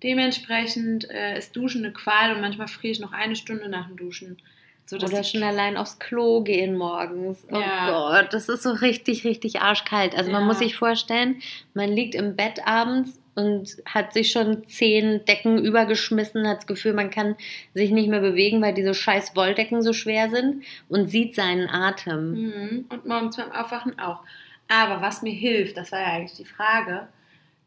Dementsprechend 0.03 1.09
äh, 1.09 1.37
ist 1.37 1.55
Duschen 1.55 1.83
eine 1.83 1.93
Qual 1.93 2.33
und 2.33 2.41
manchmal 2.41 2.67
friere 2.67 2.91
ich 2.91 2.99
noch 2.99 3.11
eine 3.13 3.35
Stunde 3.35 3.67
nach 3.69 3.87
dem 3.87 3.97
Duschen. 3.97 4.37
So, 4.85 4.95
Oder 4.95 5.23
schon 5.23 5.43
allein 5.43 5.75
aufs 5.75 5.99
Klo 5.99 6.41
gehen 6.43 6.77
morgens. 6.77 7.45
Oh 7.51 7.59
Ja. 7.59 7.89
Gott, 8.21 8.33
das 8.33 8.47
ist 8.47 8.63
so 8.63 8.71
richtig, 8.71 9.25
richtig 9.25 9.59
arschkalt. 9.59 10.15
Also 10.15 10.31
man 10.31 10.41
Ja. 10.43 10.47
muss 10.47 10.59
sich 10.59 10.77
vorstellen, 10.77 11.41
man 11.73 11.91
liegt 11.91 12.15
im 12.15 12.35
Bett 12.37 12.65
abends 12.65 13.19
und 13.37 13.77
hat 13.85 14.13
sich 14.13 14.31
schon 14.31 14.67
zehn 14.67 15.23
Decken 15.25 15.63
übergeschmissen, 15.63 16.47
hat 16.47 16.57
das 16.57 16.67
Gefühl, 16.67 16.93
man 16.93 17.11
kann 17.11 17.35
sich 17.75 17.91
nicht 17.91 18.09
mehr 18.09 18.19
bewegen, 18.19 18.63
weil 18.63 18.73
diese 18.73 18.95
scheiß 18.95 19.35
Wolldecken 19.35 19.83
so 19.83 19.93
schwer 19.93 20.31
sind 20.31 20.63
und 20.89 21.09
sieht 21.11 21.35
seinen 21.35 21.69
Atem. 21.69 22.31
Mhm. 22.31 22.85
Und 22.89 23.05
morgens 23.05 23.37
beim 23.37 23.51
Aufwachen 23.51 23.99
auch. 23.99 24.23
Aber 24.67 25.03
was 25.03 25.21
mir 25.21 25.33
hilft, 25.33 25.77
das 25.77 25.91
war 25.91 25.99
ja 26.01 26.07
eigentlich 26.07 26.35
die 26.35 26.45
Frage, 26.45 27.07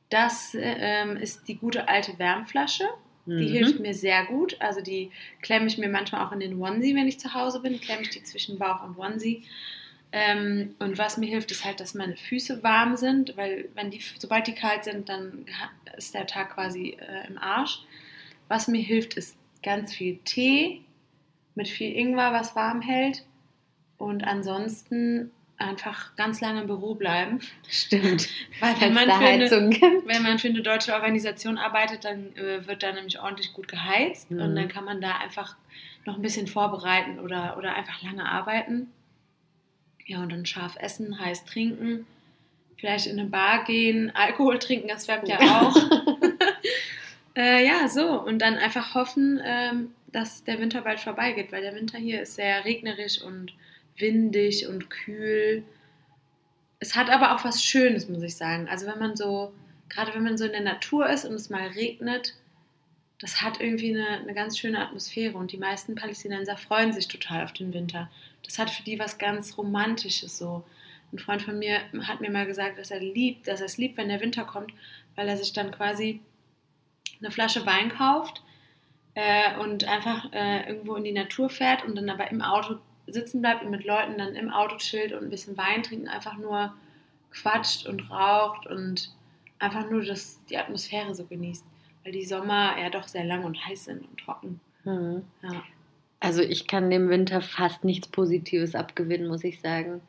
das 0.09 0.57
ähm, 0.61 1.17
ist 1.17 1.47
die 1.47 1.57
gute 1.57 1.89
alte 1.89 2.19
Wärmflasche. 2.19 2.85
Die 3.27 3.33
Mhm. 3.33 3.53
hilft 3.53 3.79
mir 3.81 3.95
sehr 3.95 4.25
gut. 4.25 4.57
Also 4.59 4.81
die 4.81 5.13
klemme 5.41 5.69
ich 5.69 5.79
mir 5.79 5.89
manchmal 5.89 6.27
auch 6.27 6.33
in 6.33 6.41
den 6.41 6.61
Onesie, 6.61 6.97
wenn 6.97 7.07
ich 7.07 7.21
zu 7.21 7.33
Hause 7.33 7.61
bin, 7.61 7.81
klemme 7.81 8.03
ich 8.03 8.11
die 8.11 8.25
zwischen 8.25 8.59
Bauch 8.59 8.83
und 8.83 8.99
Onesie. 8.99 9.45
Ähm, 10.13 10.75
und 10.81 10.99
was 10.99 11.17
mir 11.17 11.29
hilft, 11.29 11.51
ist 11.53 11.65
halt, 11.65 11.81
dass 11.81 11.95
meine 11.95 12.17
Füße 12.17 12.63
warm 12.63 12.97
sind, 12.97 13.37
weil 13.37 13.69
wenn 13.75 13.91
die, 13.91 14.01
sobald 14.19 14.47
die 14.47 14.55
kalt 14.55 14.85
sind, 14.85 15.09
dann 15.09 15.47
ist 15.97 16.15
der 16.15 16.27
Tag 16.27 16.55
quasi 16.55 16.97
äh, 17.01 17.29
im 17.29 17.39
Arsch. 17.39 17.81
Was 18.49 18.67
mir 18.67 18.83
hilft, 18.83 19.15
ist 19.15 19.37
ganz 19.63 19.95
viel 19.95 20.19
Tee 20.25 20.83
mit 21.55 21.69
viel 21.69 21.95
Ingwer, 21.97 22.33
was 22.33 22.57
warm 22.57 22.81
hält. 22.81 23.25
Und 23.99 24.25
ansonsten 24.25 25.31
einfach 25.59 26.17
ganz 26.17 26.41
lange 26.41 26.63
im 26.63 26.67
Büro 26.67 26.95
bleiben. 26.95 27.41
Stimmt. 27.69 28.29
Weil 28.61 28.81
Wenn 28.81 28.95
man, 28.95 29.11
für 29.11 29.25
eine, 29.25 29.51
wenn 29.51 30.23
man 30.23 30.39
für 30.39 30.49
eine 30.49 30.63
deutsche 30.63 30.95
Organisation 30.95 31.59
arbeitet, 31.59 32.05
dann 32.05 32.35
äh, 32.35 32.67
wird 32.67 32.83
da 32.83 32.93
nämlich 32.93 33.21
ordentlich 33.21 33.53
gut 33.53 33.69
geheizt 33.69 34.31
Mhm. 34.31 34.41
und 34.41 34.57
dann 34.57 34.69
kann 34.69 34.85
man 34.85 35.01
da 35.01 35.19
einfach 35.19 35.57
noch 36.07 36.17
ein 36.17 36.23
bisschen 36.23 36.47
vorbereiten 36.47 37.21
oder, 37.21 37.57
oder 37.59 37.75
einfach 37.75 38.03
lange 38.03 38.25
arbeiten. 38.27 38.91
Ja, 40.11 40.25
und 40.25 40.33
dann 40.33 40.45
scharf 40.45 40.75
essen, 40.77 41.21
heiß 41.21 41.45
trinken, 41.45 42.05
vielleicht 42.79 43.07
in 43.07 43.21
eine 43.21 43.29
Bar 43.29 43.63
gehen, 43.63 44.11
Alkohol 44.13 44.59
trinken, 44.59 44.89
das 44.89 45.07
wärmt 45.07 45.29
ja 45.29 45.39
auch. 45.39 45.77
äh, 47.37 47.65
ja, 47.65 47.87
so. 47.87 48.21
Und 48.21 48.41
dann 48.41 48.57
einfach 48.57 48.97
hoffen, 48.97 49.41
ähm, 49.45 49.95
dass 50.09 50.43
der 50.43 50.59
Winter 50.59 50.81
bald 50.81 50.99
vorbeigeht, 50.99 51.53
weil 51.53 51.63
der 51.63 51.77
Winter 51.77 51.97
hier 51.97 52.23
ist 52.23 52.35
sehr 52.35 52.65
regnerisch 52.65 53.23
und 53.23 53.53
windig 53.99 54.67
und 54.67 54.91
kühl. 54.91 55.63
Es 56.81 56.97
hat 56.97 57.09
aber 57.09 57.37
auch 57.37 57.45
was 57.45 57.63
Schönes, 57.63 58.09
muss 58.09 58.25
ich 58.25 58.35
sagen. 58.35 58.67
Also 58.69 58.89
wenn 58.89 58.99
man 58.99 59.15
so, 59.15 59.53
gerade 59.89 60.13
wenn 60.13 60.25
man 60.25 60.37
so 60.37 60.45
in 60.45 60.51
der 60.51 60.61
Natur 60.63 61.09
ist 61.09 61.25
und 61.25 61.35
es 61.35 61.51
mal 61.51 61.69
regnet, 61.69 62.35
das 63.21 63.43
hat 63.43 63.61
irgendwie 63.61 63.95
eine, 63.95 64.09
eine 64.09 64.35
ganz 64.35 64.59
schöne 64.59 64.81
Atmosphäre 64.81 65.39
und 65.39 65.53
die 65.53 65.59
meisten 65.59 65.95
Palästinenser 65.95 66.57
freuen 66.57 66.93
sich 66.93 67.07
total 67.07 67.45
auf 67.45 67.53
den 67.53 67.73
Winter. 67.73 68.11
Das 68.45 68.59
hat 68.59 68.71
für 68.71 68.83
die 68.83 68.99
was 68.99 69.19
ganz 69.19 69.57
Romantisches 69.57 70.39
so. 70.39 70.65
Ein 71.13 71.19
Freund 71.19 71.43
von 71.43 71.59
mir 71.59 71.81
hat 72.03 72.21
mir 72.21 72.31
mal 72.31 72.47
gesagt, 72.47 72.79
dass 72.79 72.91
er 72.91 73.01
liebt, 73.01 73.49
dass 73.49 73.61
er 73.61 73.67
es 73.67 73.79
liebt, 73.79 73.97
wenn 73.97 74.09
der 74.09 74.21
Winter 74.21 74.45
kommt, 74.45 74.73
weil 75.17 75.29
er 75.29 75.37
sich 75.37 75.53
dann 75.53 75.73
quasi 75.73 76.21
eine 77.21 77.31
Flasche 77.31 77.67
Wein 77.67 77.91
kauft 77.91 78.43
äh, 79.15 79.59
und 79.59 79.85
einfach 79.85 80.33
äh, 80.33 80.69
irgendwo 80.69 80.95
in 80.95 81.05
die 81.05 81.13
Natur 81.13 81.51
fährt 81.51 81.85
und 81.85 81.97
dann 81.97 82.09
aber 82.09 82.31
im 82.31 82.43
Auto 82.43 82.77
sitzen 83.07 83.41
bleibt 83.41 83.65
und 83.65 83.71
mit 83.71 83.85
Leuten 83.85 84.19
dann 84.19 84.35
im 84.35 84.51
Auto 84.51 84.77
chillt 84.77 85.13
und 85.13 85.25
ein 85.25 85.31
bisschen 85.31 85.57
Wein 85.57 85.83
trinkt, 85.83 86.07
und 86.07 86.13
einfach 86.13 86.37
nur 86.37 86.75
quatscht 87.33 87.87
und 87.87 88.11
raucht 88.11 88.67
und 88.67 89.13
einfach 89.59 89.89
nur 89.91 90.05
das, 90.05 90.43
die 90.47 90.57
Atmosphäre 90.57 91.15
so 91.15 91.25
genießt. 91.25 91.65
Weil 92.05 92.13
die 92.13 92.25
Sommer 92.25 92.79
ja 92.79 92.89
doch 92.89 93.07
sehr 93.09 93.25
lang 93.25 93.45
und 93.45 93.65
heiß 93.67 93.85
sind 93.85 94.09
und 94.09 94.19
trocken. 94.19 94.61
Mhm. 94.85 95.25
Ja. 95.43 95.63
Also 96.21 96.43
ich 96.43 96.67
kann 96.67 96.91
dem 96.91 97.09
Winter 97.09 97.41
fast 97.41 97.83
nichts 97.83 98.07
Positives 98.07 98.75
abgewinnen, 98.75 99.29
muss 99.29 99.43
ich 99.43 99.61
sagen. 99.61 100.03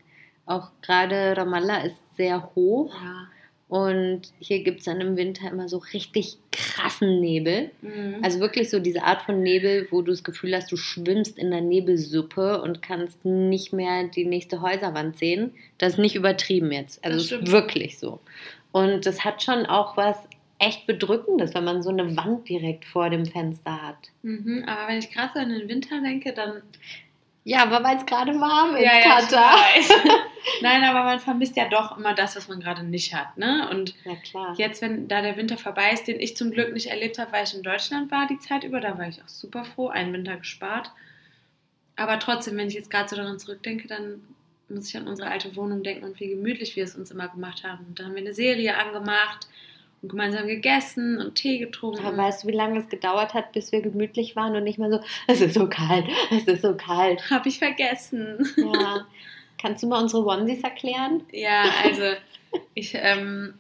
Auch 0.46 0.70
gerade 0.82 1.36
Ramallah 1.38 1.86
ist 1.86 1.96
sehr 2.18 2.54
hoch 2.56 2.94
ja. 3.02 3.28
und 3.70 4.22
hier 4.40 4.64
gibt 4.64 4.80
es 4.80 4.86
dann 4.86 5.00
im 5.00 5.16
Winter 5.16 5.50
immer 5.50 5.70
so 5.70 5.78
richtig 5.78 6.38
krassen 6.52 7.22
Nebel. 7.22 7.72
Mhm. 7.82 8.18
Also 8.22 8.42
wirklich 8.42 8.70
so 8.70 8.80
diese 8.80 9.04
Art 9.04 9.22
von 9.22 9.42
Nebel, 9.42 9.88
wo 9.92 10.02
du 10.02 10.12
das 10.12 10.26
Gefühl 10.26 10.54
hast, 10.54 10.70
du 10.72 10.76
schwimmst 10.76 11.38
in 11.38 11.50
der 11.52 11.62
Nebelsuppe 11.62 12.62
und 12.62 12.82
kannst 12.82 13.24
nicht 13.24 13.72
mehr 13.72 14.04
die 14.04 14.26
nächste 14.26 14.62
Häuserwand 14.62 15.18
sehen. 15.18 15.54
Das 15.78 15.94
ist 15.94 16.00
nicht 16.00 16.16
übertrieben 16.16 16.74
jetzt. 16.74 17.04
Also 17.06 17.46
wirklich 17.48 17.98
so. 17.98 18.20
Und 18.74 19.06
das 19.06 19.24
hat 19.24 19.42
schon 19.42 19.66
auch 19.66 19.96
was 19.96 20.18
echt 20.62 20.86
Bedrückendes, 20.86 21.54
wenn 21.56 21.64
man 21.64 21.82
so 21.82 21.90
eine 21.90 22.16
Wand 22.16 22.48
direkt 22.48 22.86
vor 22.86 23.10
dem 23.10 23.26
Fenster 23.26 23.82
hat. 23.82 24.12
Mhm. 24.22 24.64
Aber 24.68 24.88
wenn 24.88 25.00
ich 25.00 25.12
gerade 25.12 25.32
so 25.34 25.40
an 25.40 25.50
den 25.50 25.68
Winter 25.68 26.00
denke, 26.02 26.34
dann 26.34 26.62
Ja, 27.44 27.64
aber 27.64 27.84
weil 27.84 27.98
es 27.98 28.06
gerade 28.06 28.40
warm 28.40 28.76
ist, 28.76 28.84
Ja, 28.84 29.00
ja, 29.00 29.18
weiß. 29.18 29.90
Nein, 30.62 30.84
aber 30.84 31.04
man 31.04 31.20
vermisst 31.20 31.58
ja 31.58 31.68
doch 31.68 31.98
immer 31.98 32.14
das, 32.14 32.36
was 32.36 32.48
man 32.48 32.60
gerade 32.60 32.84
nicht 32.84 33.16
hat. 33.16 33.38
Ne? 33.38 33.68
Und 33.72 33.96
Ja, 34.06 34.16
klar. 34.16 34.54
jetzt, 34.58 34.84
wenn 34.84 35.08
da 35.08 35.24
der 35.24 35.36
Winter 35.36 35.58
vorbei 35.58 35.92
ist, 35.94 36.08
den 36.08 36.20
ich 36.20 36.38
zum 36.38 36.52
Glück 36.52 36.74
nicht 36.74 36.88
erlebt 36.88 37.18
habe, 37.18 37.32
weil 37.32 37.44
ich 37.44 37.56
in 37.56 37.64
Deutschland 37.64 38.12
war 38.12 38.28
die 38.28 38.40
Zeit 38.40 38.64
über, 38.64 38.80
da 38.80 38.98
war 38.98 39.08
ich 39.08 39.22
auch 39.22 39.30
super 39.30 39.66
froh, 39.66 39.88
einen 39.88 40.14
Winter 40.14 40.38
gespart. 40.38 40.92
Aber 41.96 42.20
trotzdem, 42.20 42.56
wenn 42.58 42.68
ich 42.68 42.76
jetzt 42.76 42.92
gerade 42.92 43.10
so 43.10 43.16
daran 43.16 43.40
zurückdenke, 43.40 43.88
dann 43.88 44.22
muss 44.70 44.90
ich 44.90 44.98
an 44.98 45.08
unsere 45.08 45.30
alte 45.30 45.56
Wohnung 45.56 45.82
denken 45.84 46.06
und 46.06 46.20
wie 46.20 46.30
gemütlich 46.30 46.76
wir 46.76 46.84
es 46.84 46.96
uns 46.96 47.12
immer 47.12 47.28
gemacht 47.28 47.64
haben. 47.64 47.86
Und 47.88 48.00
dann 48.00 48.08
haben 48.08 48.16
wir 48.16 48.22
eine 48.22 48.34
Serie 48.34 48.78
angemacht 48.78 49.48
und 50.02 50.10
gemeinsam 50.10 50.48
gegessen 50.48 51.20
und 51.20 51.36
Tee 51.36 51.60
getrunken. 51.60 52.06
Aber 52.06 52.18
weißt 52.18 52.44
du, 52.44 52.48
wie 52.48 52.54
lange 52.54 52.80
es 52.80 52.90
gedauert 52.90 53.34
hat, 53.34 53.52
bis 53.52 53.72
wir 53.72 53.82
gemütlich 53.82 54.36
waren 54.36 54.56
und 54.56 54.64
nicht 54.64 54.80
mehr 54.80 54.92
so, 54.92 55.00
es 55.28 55.42
ist 55.42 55.54
so 55.54 55.68
kalt, 55.68 56.06
es 56.32 56.46
ist 56.46 56.62
so 56.64 56.76
kalt. 56.76 57.30
habe 57.30 57.50
ich 57.50 57.60
vergessen. 57.60 58.48
Ja. 58.58 59.08
Kannst 59.62 59.84
du 59.84 59.88
mal 59.88 60.02
unsere 60.02 60.26
Onesies 60.26 60.64
erklären? 60.64 61.24
Ja, 61.32 61.66
also 61.84 62.02
ich 62.74 62.94
ähm, 62.96 63.54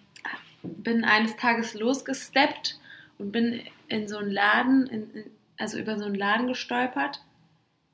bin 0.64 1.04
eines 1.04 1.36
Tages 1.36 1.76
losgesteppt 1.76 2.80
und 3.20 3.32
bin 3.32 3.62
in 3.88 4.08
so 4.08 4.18
einen 4.18 4.32
Laden, 4.32 4.88
in, 4.88 5.12
in, 5.12 5.32
also 5.60 5.78
über 5.78 6.00
so 6.00 6.06
einen 6.06 6.16
Laden 6.16 6.48
gestolpert, 6.48 7.22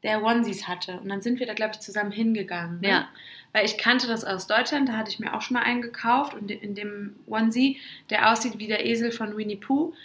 der 0.04 0.24
Onesies 0.24 0.70
hatte. 0.70 1.02
Und 1.02 1.10
dann 1.10 1.22
sind 1.22 1.40
wir 1.40 1.48
da, 1.48 1.54
glaube 1.54 1.74
ich, 1.74 1.82
zusammen 1.82 2.12
hingegangen. 2.12 2.80
Ne? 2.80 2.88
Ja. 2.88 3.10
Weil 3.58 3.66
ich 3.66 3.80
kannte 3.80 4.06
das 4.06 4.24
aus 4.24 4.46
Deutschland, 4.46 4.88
da 4.88 4.94
hatte 4.94 5.10
ich 5.10 5.18
mir 5.18 5.34
auch 5.34 5.42
schon 5.42 5.56
mal 5.56 5.64
einen 5.64 5.82
gekauft 5.82 6.36
und 6.36 6.52
in 6.52 6.76
dem 6.76 7.16
Onesie, 7.26 7.80
der 8.12 8.32
aussieht 8.32 8.60
wie 8.60 8.68
der 8.68 8.86
Esel 8.86 9.12
von 9.12 9.36
Winnie 9.36 9.56
Pooh, 9.56 9.96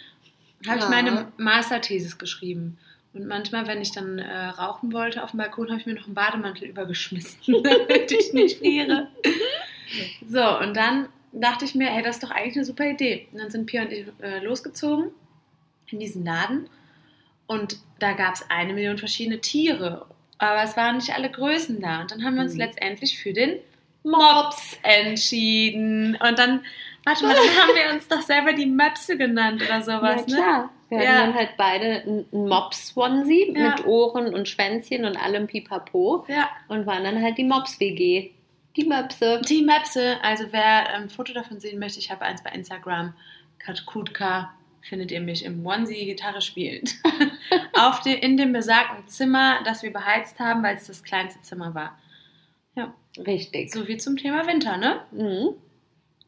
habe 0.67 0.79
ich 0.79 0.83
Ja. 0.85 0.89
meine 0.89 1.31
Masterthesis 1.37 2.17
geschrieben. 2.17 2.79
Und 3.13 3.27
manchmal, 3.27 3.67
wenn 3.67 3.79
ich 3.79 3.91
dann 3.91 4.17
äh, 4.17 4.45
rauchen 4.45 4.91
wollte 4.91 5.23
auf 5.23 5.29
dem 5.31 5.37
Balkon, 5.37 5.69
habe 5.69 5.79
ich 5.79 5.85
mir 5.85 5.93
noch 5.93 6.05
einen 6.07 6.15
Bademantel 6.15 6.67
übergeschmissen, 6.67 7.37
damit 7.63 8.11
ich 8.11 8.33
nicht 8.33 8.57
friere. 8.57 9.09
So, 10.27 10.57
und 10.59 10.75
dann 10.75 11.09
dachte 11.31 11.65
ich 11.65 11.75
mir, 11.75 11.91
hey, 11.91 12.01
das 12.01 12.15
ist 12.15 12.23
doch 12.23 12.31
eigentlich 12.31 12.55
eine 12.55 12.65
super 12.65 12.89
Idee. 12.89 13.27
Und 13.33 13.37
dann 13.37 13.51
sind 13.51 13.67
Pia 13.67 13.83
und 13.83 13.91
ich 13.91 14.07
äh, 14.23 14.39
losgezogen 14.43 15.11
in 15.91 15.99
diesen 15.99 16.25
Laden 16.25 16.67
und 17.45 17.77
da 17.99 18.13
gab 18.13 18.33
es 18.33 18.49
eine 18.49 18.73
Million 18.73 18.97
verschiedene 18.97 19.39
Tiere. 19.41 20.07
Aber 20.43 20.63
es 20.63 20.75
waren 20.75 20.97
nicht 20.97 21.13
alle 21.15 21.29
Größen 21.31 21.79
da. 21.81 22.01
Und 22.01 22.11
dann 22.11 22.23
haben 22.23 22.35
wir 22.35 22.43
uns 22.43 22.53
Mhm. 22.53 22.59
letztendlich 22.59 23.17
für 23.17 23.33
den 23.33 23.59
Mops 24.03 24.77
entschieden. 24.83 26.15
Und 26.15 26.37
dann, 26.39 26.63
warte 27.05 27.23
mal, 27.25 27.33
dann 27.33 27.43
haben 27.57 27.75
wir 27.75 27.93
uns 27.95 28.07
doch 28.07 28.21
selber 28.21 28.53
die 28.53 28.65
Möpse 28.65 29.17
genannt 29.17 29.61
oder 29.61 29.81
sowas, 29.81 30.23
ja, 30.27 30.35
ne? 30.35 30.41
klar. 30.41 30.69
Wir 30.89 31.01
Ja. 31.03 31.09
hatten 31.09 31.19
dann 31.27 31.33
halt 31.35 31.49
beide 31.57 32.01
einen 32.03 32.25
Mops-Onesie 32.31 33.53
Ja. 33.55 33.69
mit 33.69 33.85
Ohren 33.85 34.33
und 34.33 34.47
Schwänzchen 34.47 35.05
und 35.05 35.15
allem 35.17 35.47
Pipapo 35.47 36.25
Ja, 36.27 36.49
und 36.67 36.85
waren 36.85 37.03
dann 37.03 37.21
halt 37.21 37.37
die 37.37 37.43
Mops-WG. 37.45 38.31
Die 38.75 38.85
Möpse. 38.85 39.39
die 39.47 39.61
Möpse. 39.63 40.17
Also 40.23 40.45
wer 40.51 40.93
ein 40.95 41.09
Foto 41.09 41.31
davon 41.33 41.59
sehen 41.59 41.79
möchte, 41.79 41.99
ich 41.99 42.11
habe 42.11 42.23
eins 42.25 42.43
bei 42.43 42.49
Instagram. 42.51 43.13
Katkutka 43.59 44.51
findet 44.87 45.11
ihr 45.11 45.21
mich 45.21 45.45
im 45.45 45.65
Onesie 45.65 46.05
Gitarre 46.05 46.41
spielend. 46.41 46.95
Auf 47.73 48.01
de, 48.01 48.13
in 48.13 48.37
dem 48.37 48.53
besagten 48.53 49.07
Zimmer, 49.07 49.59
das 49.63 49.83
wir 49.83 49.91
beheizt 49.91 50.39
haben, 50.39 50.63
weil 50.63 50.75
es 50.75 50.87
das 50.87 51.03
kleinste 51.03 51.41
Zimmer 51.41 51.73
war. 51.73 51.97
Richtig. 53.17 53.71
So 53.71 53.85
viel 53.85 53.99
zum 53.99 54.17
Thema 54.17 54.47
Winter, 54.47 54.77
ne? 54.77 55.01
Mhm. 55.11 55.55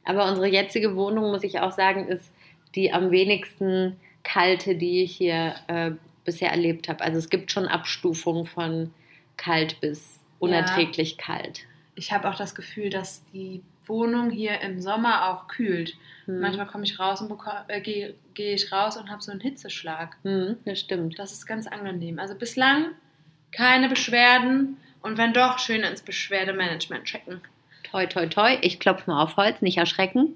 Aber 0.04 0.30
unsere 0.30 0.48
jetzige 0.48 0.96
Wohnung, 0.96 1.32
muss 1.32 1.44
ich 1.44 1.60
auch 1.60 1.72
sagen, 1.72 2.08
ist 2.08 2.32
die 2.76 2.94
am 2.94 3.12
wenigsten 3.12 3.98
kalte, 4.24 4.76
die 4.76 5.04
ich 5.04 5.16
hier 5.16 5.56
äh, 5.68 5.92
bisher 6.26 6.52
erlebt 6.52 6.90
habe. 6.90 7.04
Also 7.04 7.18
es 7.18 7.30
gibt 7.30 7.52
schon 7.52 7.68
Abstufungen 7.68 8.46
von 8.46 8.94
kalt 9.38 9.82
bis 9.82 10.20
unerträglich 10.40 11.18
kalt. 11.18 11.66
Ich 11.96 12.12
habe 12.12 12.30
auch 12.30 12.36
das 12.36 12.54
Gefühl, 12.54 12.90
dass 12.90 13.24
die 13.34 13.62
Wohnung 13.88 14.30
hier 14.30 14.62
im 14.62 14.82
Sommer 14.82 15.30
auch 15.30 15.48
kühlt. 15.48 15.96
Hm. 16.26 16.40
Manchmal 16.40 16.68
komme 16.68 16.84
ich 16.84 17.00
raus 17.00 17.22
und 17.22 17.32
äh, 17.68 17.82
gehe 17.82 18.16
gehe 18.34 18.54
ich 18.54 18.72
raus 18.72 18.98
und 18.98 19.10
habe 19.10 19.22
so 19.22 19.32
einen 19.32 19.42
Hitzeschlag. 19.42 20.18
Hm, 20.24 20.58
das 20.66 20.80
stimmt. 20.80 21.18
Das 21.20 21.32
ist 21.32 21.46
ganz 21.46 21.68
angenehm. 21.68 22.20
Also 22.20 22.36
bislang 22.36 22.88
keine 23.52 23.88
Beschwerden 23.90 24.78
und 25.02 25.18
wenn 25.18 25.34
doch, 25.34 25.60
schön 25.60 25.84
ins 25.84 26.02
Beschwerdemanagement 26.02 27.06
checken. 27.06 27.42
Toi, 27.84 28.08
toi, 28.08 28.26
toi. 28.26 28.58
Ich 28.62 28.80
klopfe 28.80 29.10
mal 29.10 29.22
auf 29.22 29.38
Holz, 29.38 29.62
nicht 29.62 29.78
erschrecken. 29.78 30.36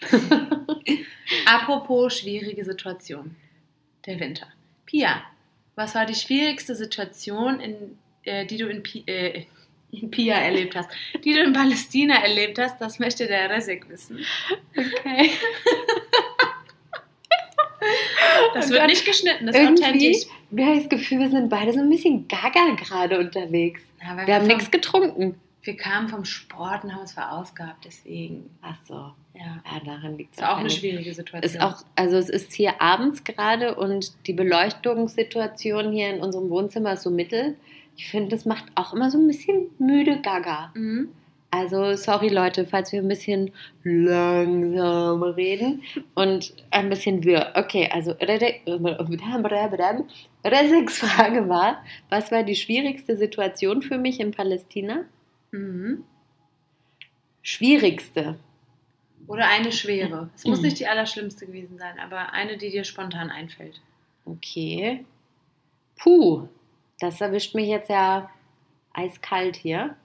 Apropos 1.46 2.18
schwierige 2.18 2.64
Situation. 2.64 3.36
Der 4.04 4.18
Winter. 4.20 4.46
Pia, 4.84 5.22
Was 5.76 5.94
war 5.94 6.06
die 6.06 6.14
schwierigste 6.14 6.74
Situation, 6.74 7.60
in, 7.60 7.98
äh, 8.24 8.46
die 8.46 8.56
du 8.56 8.68
in, 8.68 8.82
Pi 8.82 9.04
äh, 9.06 9.46
in 9.90 10.10
Pia 10.10 10.36
erlebt 10.36 10.76
hast, 10.76 10.88
die 11.24 11.32
du 11.32 11.40
in 11.42 11.52
Palästina 11.52 12.22
erlebt 12.22 12.58
hast? 12.58 12.80
Das 12.80 12.98
möchte 12.98 13.26
der 13.26 13.50
Resek 13.50 13.88
wissen. 13.88 14.18
Okay. 14.76 15.30
Das 18.54 18.66
Oh 18.66 18.70
wird 18.70 18.80
Gott. 18.80 18.90
nicht 18.90 19.04
geschnitten, 19.04 19.46
das 19.46 19.56
ist 19.56 19.68
authentisch. 19.68 20.26
wir 20.50 20.66
haben 20.66 20.78
das 20.80 20.88
Gefühl, 20.88 21.20
wir 21.20 21.30
sind 21.30 21.48
beide 21.48 21.72
so 21.72 21.78
ein 21.80 21.88
bisschen 21.88 22.26
gaga 22.28 22.74
gerade 22.76 23.18
unterwegs. 23.18 23.82
Ja, 24.02 24.16
weil 24.16 24.26
Wir 24.26 24.34
haben 24.34 24.46
nichts 24.46 24.70
getrunken. 24.70 25.40
Wir 25.62 25.76
kamen 25.76 26.08
vom 26.08 26.24
Sport 26.24 26.84
und 26.84 26.92
haben 26.92 27.00
uns 27.02 27.12
verausgabt, 27.12 27.84
deswegen. 27.84 28.50
Ach 28.62 28.76
so, 28.86 28.94
Ja. 29.34 29.62
ja, 29.64 29.80
daran 29.84 30.16
liegt 30.16 30.32
es 30.34 30.38
ist 30.40 30.44
auch 30.46 30.56
eine 30.58 30.70
schwierige 30.70 31.12
Situation. 31.14 31.42
Ist 31.54 31.60
auch, 31.60 31.82
also 31.94 32.16
es 32.16 32.28
ist 32.28 32.52
hier 32.52 32.80
abends 32.80 33.22
gerade 33.24 33.74
und 33.74 34.12
die 34.26 34.32
Beleuchtungssituation 34.32 35.92
hier 35.92 36.10
in 36.14 36.20
unserem 36.20 36.48
Wohnzimmer 36.50 36.94
ist 36.94 37.02
so 37.02 37.10
mittel. 37.10 37.56
Ich 37.98 38.08
finde, 38.10 38.30
das 38.30 38.46
macht 38.46 38.64
auch 38.76 38.94
immer 38.94 39.10
so 39.10 39.18
ein 39.18 39.26
bisschen 39.26 39.66
müde 39.78 40.20
Gaga. 40.22 40.70
Mhm. 40.74 41.08
Also 41.50 41.96
sorry 41.96 42.28
Leute, 42.28 42.64
falls 42.64 42.92
wir 42.92 43.00
ein 43.00 43.08
bisschen 43.08 43.50
langsam 43.82 45.20
reden 45.22 45.82
und 46.14 46.54
ein 46.70 46.88
bisschen 46.90 47.24
wirr. 47.24 47.52
Okay, 47.56 47.88
also 47.92 48.12
Reseks 48.12 48.60
Frage 50.98 51.48
war, 51.48 51.82
was 52.08 52.30
war 52.30 52.44
die 52.44 52.54
schwierigste 52.54 53.16
Situation 53.16 53.82
für 53.82 53.98
mich 53.98 54.20
in 54.20 54.30
Palästina? 54.30 55.04
Mhm. 55.50 56.04
Schwierigste. 57.42 58.38
Oder 59.26 59.48
eine 59.48 59.72
schwere. 59.72 60.30
Es 60.36 60.44
Mhm. 60.44 60.50
muss 60.50 60.62
nicht 60.62 60.78
die 60.78 60.86
allerschlimmste 60.86 61.46
gewesen 61.46 61.78
sein, 61.78 61.98
aber 61.98 62.32
eine, 62.32 62.58
die 62.58 62.70
dir 62.70 62.84
spontan 62.84 63.30
einfällt. 63.30 63.80
Okay. 64.24 65.04
Puh, 65.98 66.46
das 67.00 67.20
erwischt 67.20 67.54
mich 67.54 67.68
jetzt 67.68 67.90
ja 67.90 68.30
eiskalt 68.92 69.56
hier. 69.56 69.96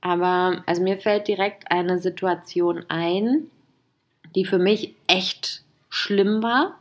Aber 0.00 0.62
also 0.66 0.82
mir 0.82 0.98
fällt 0.98 1.28
direkt 1.28 1.70
eine 1.70 1.98
Situation 1.98 2.84
ein, 2.88 3.50
die 4.34 4.44
für 4.44 4.58
mich 4.58 4.96
echt 5.06 5.62
schlimm 5.88 6.42
war. 6.42 6.78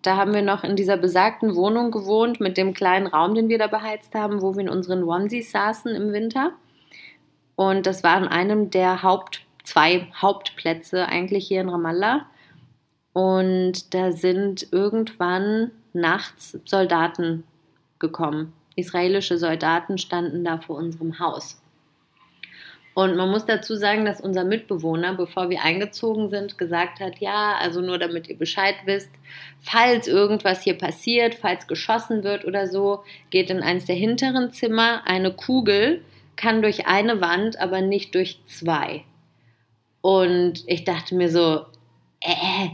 Da 0.00 0.16
haben 0.16 0.34
wir 0.34 0.42
noch 0.42 0.64
in 0.64 0.74
dieser 0.74 0.96
besagten 0.96 1.54
Wohnung 1.54 1.90
gewohnt 1.90 2.40
mit 2.40 2.56
dem 2.56 2.74
kleinen 2.74 3.06
Raum, 3.06 3.34
den 3.34 3.48
wir 3.48 3.58
da 3.58 3.66
beheizt 3.66 4.14
haben, 4.14 4.40
wo 4.40 4.54
wir 4.54 4.62
in 4.62 4.68
unseren 4.68 5.04
Onesies 5.04 5.52
saßen 5.52 5.94
im 5.94 6.12
Winter. 6.12 6.52
Und 7.54 7.86
das 7.86 8.02
war 8.02 8.16
an 8.16 8.26
einem 8.26 8.70
der 8.70 9.02
Haupt, 9.02 9.42
zwei 9.62 10.08
Hauptplätze 10.14 11.06
eigentlich 11.06 11.46
hier 11.46 11.60
in 11.60 11.68
Ramallah. 11.68 12.26
Und 13.12 13.94
da 13.94 14.10
sind 14.10 14.72
irgendwann 14.72 15.70
nachts 15.92 16.58
Soldaten 16.64 17.44
gekommen. 18.02 18.52
Israelische 18.76 19.38
Soldaten 19.38 19.96
standen 19.96 20.44
da 20.44 20.58
vor 20.58 20.76
unserem 20.76 21.18
Haus. 21.18 21.62
Und 22.94 23.16
man 23.16 23.30
muss 23.30 23.46
dazu 23.46 23.74
sagen, 23.74 24.04
dass 24.04 24.20
unser 24.20 24.44
Mitbewohner, 24.44 25.14
bevor 25.14 25.48
wir 25.48 25.62
eingezogen 25.62 26.28
sind, 26.28 26.58
gesagt 26.58 27.00
hat, 27.00 27.20
ja, 27.20 27.54
also 27.58 27.80
nur 27.80 27.98
damit 27.98 28.28
ihr 28.28 28.36
Bescheid 28.36 28.74
wisst, 28.84 29.10
falls 29.60 30.06
irgendwas 30.06 30.62
hier 30.62 30.76
passiert, 30.76 31.34
falls 31.34 31.66
geschossen 31.66 32.22
wird 32.22 32.44
oder 32.44 32.66
so, 32.66 33.02
geht 33.30 33.48
in 33.48 33.62
eins 33.62 33.86
der 33.86 33.96
hinteren 33.96 34.52
Zimmer 34.52 35.02
eine 35.06 35.32
Kugel, 35.32 36.02
kann 36.36 36.60
durch 36.60 36.86
eine 36.86 37.22
Wand, 37.22 37.58
aber 37.58 37.80
nicht 37.80 38.14
durch 38.14 38.40
zwei. 38.44 39.04
Und 40.02 40.64
ich 40.66 40.84
dachte 40.84 41.14
mir 41.14 41.30
so, 41.30 41.64
äh, 42.20 42.68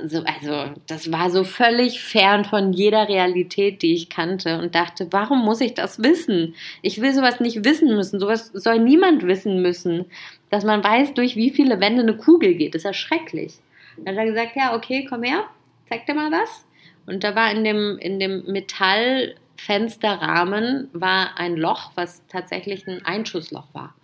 also, 0.00 0.24
also 0.24 0.72
das 0.86 1.12
war 1.12 1.28
so 1.30 1.44
völlig 1.44 2.02
fern 2.02 2.46
von 2.46 2.72
jeder 2.72 3.06
Realität, 3.08 3.82
die 3.82 3.92
ich 3.94 4.08
kannte 4.08 4.58
und 4.58 4.74
dachte, 4.74 5.08
warum 5.10 5.44
muss 5.44 5.60
ich 5.60 5.74
das 5.74 6.02
wissen? 6.02 6.54
Ich 6.80 7.02
will 7.02 7.12
sowas 7.12 7.40
nicht 7.40 7.64
wissen 7.64 7.94
müssen. 7.94 8.18
Sowas 8.18 8.50
soll 8.54 8.78
niemand 8.78 9.26
wissen 9.26 9.60
müssen, 9.60 10.06
dass 10.50 10.64
man 10.64 10.82
weiß, 10.82 11.12
durch 11.14 11.36
wie 11.36 11.50
viele 11.50 11.80
Wände 11.80 12.00
eine 12.02 12.16
Kugel 12.16 12.54
geht. 12.54 12.74
Das 12.74 12.80
ist 12.80 12.86
ja 12.86 12.94
schrecklich. 12.94 13.56
Dann 13.98 14.16
hat 14.16 14.24
er 14.24 14.30
gesagt, 14.30 14.56
ja, 14.56 14.74
okay, 14.74 15.06
komm 15.08 15.22
her, 15.22 15.44
zeig 15.88 16.06
dir 16.06 16.14
mal 16.14 16.32
was. 16.32 16.64
Und 17.06 17.22
da 17.22 17.34
war 17.34 17.52
in 17.52 17.64
dem, 17.64 17.98
in 17.98 18.18
dem 18.18 18.44
Metallfensterrahmen 18.46 20.88
war 20.94 21.38
ein 21.38 21.56
Loch, 21.56 21.92
was 21.94 22.26
tatsächlich 22.28 22.88
ein 22.88 23.04
Einschussloch 23.04 23.66
war. 23.74 23.94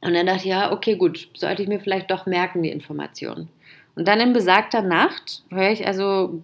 Und 0.00 0.14
dann 0.14 0.24
dachte 0.24 0.44
ich, 0.44 0.46
ja, 0.46 0.72
okay, 0.72 0.96
gut, 0.96 1.28
sollte 1.34 1.62
ich 1.62 1.68
mir 1.68 1.80
vielleicht 1.80 2.10
doch 2.10 2.24
merken, 2.24 2.62
die 2.62 2.70
Information. 2.70 3.50
Und 3.94 4.08
dann 4.08 4.20
in 4.20 4.32
besagter 4.32 4.82
Nacht 4.82 5.42
höre 5.50 5.70
ich 5.70 5.86
also 5.86 6.42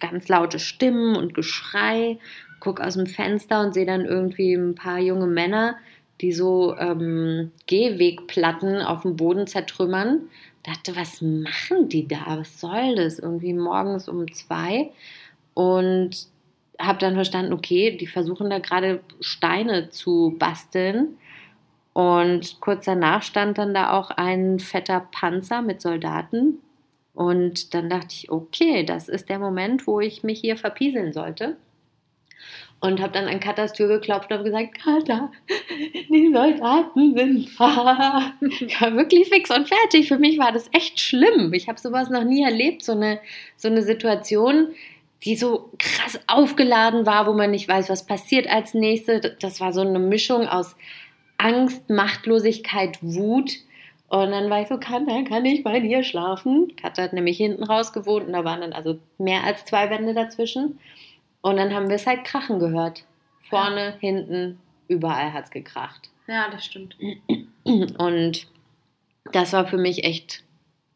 ganz 0.00 0.28
laute 0.28 0.58
Stimmen 0.58 1.16
und 1.16 1.34
Geschrei, 1.34 2.18
gucke 2.60 2.84
aus 2.84 2.94
dem 2.94 3.06
Fenster 3.06 3.60
und 3.60 3.74
sehe 3.74 3.86
dann 3.86 4.04
irgendwie 4.04 4.54
ein 4.54 4.74
paar 4.74 4.98
junge 4.98 5.26
Männer, 5.26 5.76
die 6.20 6.32
so 6.32 6.76
ähm, 6.76 7.52
Gehwegplatten 7.66 8.82
auf 8.82 9.02
dem 9.02 9.16
Boden 9.16 9.46
zertrümmern. 9.46 10.28
Dachte, 10.62 10.94
was 10.94 11.22
machen 11.22 11.88
die 11.88 12.06
da? 12.06 12.38
Was 12.38 12.60
soll 12.60 12.96
das? 12.96 13.18
Irgendwie 13.18 13.54
morgens 13.54 14.08
um 14.08 14.30
zwei. 14.32 14.90
Und 15.54 16.26
habe 16.78 16.98
dann 16.98 17.14
verstanden, 17.14 17.52
okay, 17.52 17.96
die 17.96 18.06
versuchen 18.06 18.50
da 18.50 18.58
gerade 18.58 19.00
Steine 19.20 19.88
zu 19.88 20.36
basteln. 20.38 21.16
Und 21.92 22.60
kurz 22.60 22.84
danach 22.84 23.22
stand 23.22 23.58
dann 23.58 23.74
da 23.74 23.92
auch 23.92 24.10
ein 24.10 24.58
fetter 24.58 25.06
Panzer 25.10 25.62
mit 25.62 25.80
Soldaten. 25.80 26.58
Und 27.20 27.74
dann 27.74 27.90
dachte 27.90 28.14
ich, 28.14 28.30
okay, 28.30 28.82
das 28.82 29.10
ist 29.10 29.28
der 29.28 29.38
Moment, 29.38 29.86
wo 29.86 30.00
ich 30.00 30.22
mich 30.22 30.40
hier 30.40 30.56
verpieseln 30.56 31.12
sollte. 31.12 31.58
Und 32.80 32.98
habe 32.98 33.12
dann 33.12 33.28
an 33.28 33.40
Katas 33.40 33.74
Tür 33.74 33.88
geklopft 33.88 34.32
und 34.32 34.42
gesagt, 34.42 34.82
Kata, 34.82 35.30
die 36.08 36.32
Soldaten 36.32 37.14
sind 37.14 37.50
da. 37.58 38.32
Ich 38.40 38.80
war 38.80 38.96
wirklich 38.96 39.28
fix 39.28 39.50
und 39.50 39.68
fertig. 39.68 40.08
Für 40.08 40.16
mich 40.16 40.38
war 40.38 40.50
das 40.50 40.70
echt 40.72 40.98
schlimm. 40.98 41.52
Ich 41.52 41.68
habe 41.68 41.78
sowas 41.78 42.08
noch 42.08 42.24
nie 42.24 42.42
erlebt, 42.42 42.82
so 42.82 42.92
eine, 42.92 43.20
so 43.54 43.68
eine 43.68 43.82
Situation, 43.82 44.68
die 45.22 45.36
so 45.36 45.68
krass 45.78 46.18
aufgeladen 46.26 47.04
war, 47.04 47.26
wo 47.26 47.34
man 47.34 47.50
nicht 47.50 47.68
weiß, 47.68 47.90
was 47.90 48.06
passiert 48.06 48.48
als 48.48 48.72
nächstes. 48.72 49.32
Das 49.40 49.60
war 49.60 49.74
so 49.74 49.82
eine 49.82 49.98
Mischung 49.98 50.48
aus 50.48 50.74
Angst, 51.36 51.90
Machtlosigkeit, 51.90 52.96
Wut. 53.02 53.58
Und 54.10 54.32
dann 54.32 54.50
war 54.50 54.60
ich 54.60 54.66
so, 54.66 54.76
Katha, 54.76 55.22
kann 55.22 55.44
ich 55.44 55.62
bei 55.62 55.78
dir 55.78 56.02
schlafen? 56.02 56.74
Katha 56.74 57.04
hat 57.04 57.12
nämlich 57.12 57.36
hinten 57.36 57.62
raus 57.62 57.92
gewohnt 57.92 58.26
und 58.26 58.32
da 58.32 58.44
waren 58.44 58.60
dann 58.60 58.72
also 58.72 58.98
mehr 59.18 59.44
als 59.44 59.64
zwei 59.64 59.88
Wände 59.88 60.14
dazwischen. 60.14 60.80
Und 61.42 61.56
dann 61.56 61.72
haben 61.72 61.88
wir 61.88 61.94
es 61.94 62.08
halt 62.08 62.24
krachen 62.24 62.58
gehört. 62.58 63.04
Vorne, 63.48 63.94
hinten, 64.00 64.58
überall 64.88 65.32
hat 65.32 65.44
es 65.44 65.50
gekracht. 65.52 66.10
Ja, 66.26 66.50
das 66.50 66.64
stimmt. 66.64 66.96
Und 67.64 68.48
das 69.32 69.52
war 69.52 69.66
für 69.68 69.78
mich 69.78 70.02
echt, 70.02 70.42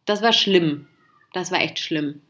das 0.06 0.20
war 0.20 0.32
schlimm. 0.32 0.88
Das 1.32 1.52
war 1.52 1.60
echt 1.60 1.78
schlimm. 1.78 2.20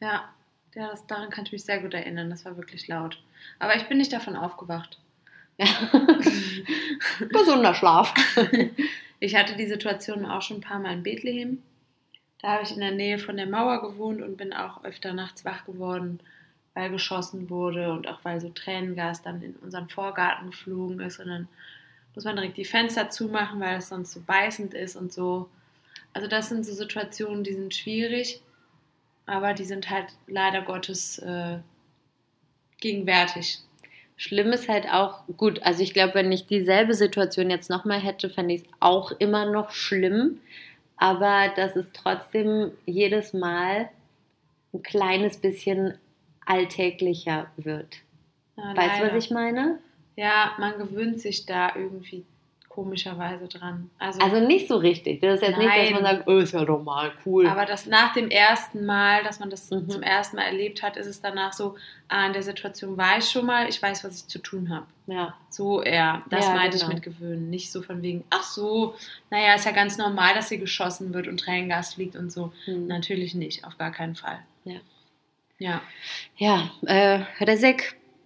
Ja, 0.00 0.28
ja 0.74 0.88
das, 0.88 1.06
daran 1.06 1.30
kann 1.30 1.46
ich 1.46 1.52
mich 1.52 1.64
sehr 1.64 1.80
gut 1.80 1.94
erinnern. 1.94 2.28
Das 2.28 2.44
war 2.44 2.54
wirklich 2.58 2.86
laut. 2.86 3.18
Aber 3.58 3.76
ich 3.76 3.88
bin 3.88 3.96
nicht 3.96 4.12
davon 4.12 4.36
aufgewacht. 4.36 4.98
Gesunder 7.30 7.74
Schlaf. 7.74 8.12
Ich 9.20 9.34
hatte 9.34 9.56
die 9.56 9.66
Situation 9.66 10.24
auch 10.24 10.42
schon 10.42 10.58
ein 10.58 10.62
paar 10.62 10.78
Mal 10.78 10.92
in 10.92 11.02
Bethlehem. 11.02 11.62
Da 12.40 12.52
habe 12.52 12.62
ich 12.62 12.72
in 12.72 12.80
der 12.80 12.92
Nähe 12.92 13.18
von 13.18 13.36
der 13.36 13.46
Mauer 13.46 13.82
gewohnt 13.82 14.22
und 14.22 14.36
bin 14.36 14.52
auch 14.52 14.84
öfter 14.84 15.12
nachts 15.12 15.44
wach 15.44 15.66
geworden, 15.66 16.20
weil 16.74 16.90
geschossen 16.90 17.50
wurde 17.50 17.92
und 17.92 18.06
auch 18.06 18.20
weil 18.22 18.40
so 18.40 18.48
Tränengas 18.50 19.22
dann 19.22 19.42
in 19.42 19.56
unseren 19.56 19.88
Vorgarten 19.88 20.50
geflogen 20.50 21.00
ist. 21.00 21.18
Und 21.18 21.26
dann 21.26 21.48
muss 22.14 22.24
man 22.24 22.36
direkt 22.36 22.56
die 22.56 22.64
Fenster 22.64 23.10
zumachen, 23.10 23.58
weil 23.58 23.78
es 23.78 23.88
sonst 23.88 24.12
so 24.12 24.20
beißend 24.20 24.74
ist 24.74 24.94
und 24.94 25.12
so. 25.12 25.48
Also 26.12 26.28
das 26.28 26.48
sind 26.48 26.64
so 26.64 26.72
Situationen, 26.72 27.42
die 27.42 27.54
sind 27.54 27.74
schwierig, 27.74 28.40
aber 29.26 29.52
die 29.52 29.64
sind 29.64 29.90
halt 29.90 30.06
leider 30.28 30.62
Gottes 30.62 31.18
äh, 31.18 31.58
gegenwärtig. 32.80 33.58
Schlimm 34.18 34.52
ist 34.52 34.68
halt 34.68 34.88
auch, 34.90 35.22
gut, 35.36 35.62
also 35.62 35.80
ich 35.80 35.94
glaube, 35.94 36.16
wenn 36.16 36.32
ich 36.32 36.46
dieselbe 36.46 36.92
Situation 36.94 37.50
jetzt 37.50 37.70
nochmal 37.70 38.00
hätte, 38.00 38.28
fände 38.28 38.52
ich 38.52 38.62
es 38.62 38.68
auch 38.80 39.12
immer 39.12 39.46
noch 39.46 39.70
schlimm. 39.70 40.40
Aber 40.96 41.52
dass 41.54 41.76
es 41.76 41.86
trotzdem 41.92 42.72
jedes 42.84 43.32
Mal 43.32 43.88
ein 44.74 44.82
kleines 44.82 45.36
bisschen 45.38 45.94
alltäglicher 46.44 47.46
wird. 47.56 47.98
Ja, 48.56 48.76
weißt 48.76 49.00
du, 49.00 49.06
was 49.06 49.24
ich 49.24 49.30
meine? 49.30 49.78
Ja, 50.16 50.56
man 50.58 50.76
gewöhnt 50.78 51.20
sich 51.20 51.46
da 51.46 51.76
irgendwie 51.76 52.24
komischerweise 52.78 53.48
dran. 53.48 53.90
Also, 53.98 54.20
Also 54.20 54.38
nicht 54.38 54.68
so 54.68 54.76
richtig. 54.76 55.20
Das 55.20 55.40
ist 55.40 55.48
jetzt 55.48 55.58
nicht, 55.58 55.68
dass 55.68 55.90
man 55.90 56.02
Nein. 56.04 56.16
sagt, 56.18 56.28
oh, 56.28 56.38
ist 56.38 56.52
ja 56.52 56.62
normal, 56.62 57.10
cool. 57.26 57.48
aber 57.48 57.66
das 57.66 57.86
nach 57.86 58.12
dem 58.12 58.30
ersten 58.30 58.86
Mal, 58.86 59.24
dass 59.24 59.40
man 59.40 59.50
das 59.50 59.68
Mhm. 59.68 59.88
zum 59.88 60.02
ersten 60.02 60.36
Mal 60.36 60.42
erlebt 60.44 60.84
hat, 60.84 60.96
ist 60.96 61.08
es 61.08 61.20
danach 61.20 61.52
so, 61.52 61.74
ah, 62.08 62.24
in 62.26 62.32
der 62.34 62.44
Situation 62.44 62.96
war 62.96 63.18
ich 63.18 63.28
schon 63.28 63.46
mal, 63.46 63.68
ich 63.68 63.82
weiß, 63.82 64.04
was 64.04 64.20
ich 64.20 64.26
zu 64.28 64.38
tun 64.38 64.68
habe. 64.70 64.86
ja. 65.06 65.34
So 65.50 65.82
eher. 65.82 66.22
Das 66.30 66.46
Ja, 66.46 66.54
meinte 66.54 66.78
genau. 66.78 66.88
ich 66.90 66.94
mit 66.94 67.02
gewöhnen. 67.02 67.50
Nicht 67.50 67.72
so 67.72 67.82
von 67.82 68.00
wegen, 68.02 68.22
ach 68.30 68.44
so, 68.44 68.94
naja, 69.30 69.54
ist 69.54 69.64
ja 69.64 69.72
ganz 69.72 69.98
normal, 69.98 70.34
dass 70.34 70.50
hier 70.50 70.58
geschossen 70.58 71.12
wird 71.12 71.26
und 71.26 71.40
Tränengas 71.40 71.94
fliegt 71.94 72.14
und 72.14 72.30
so. 72.30 72.52
Hm. 72.66 72.86
Natürlich 72.86 73.34
nicht, 73.34 73.64
auf 73.64 73.76
gar 73.76 73.90
keinen 73.90 74.14
Fall. 74.14 74.38
Ja. 74.64 75.80
Ja, 76.36 76.70
äh, 76.86 77.20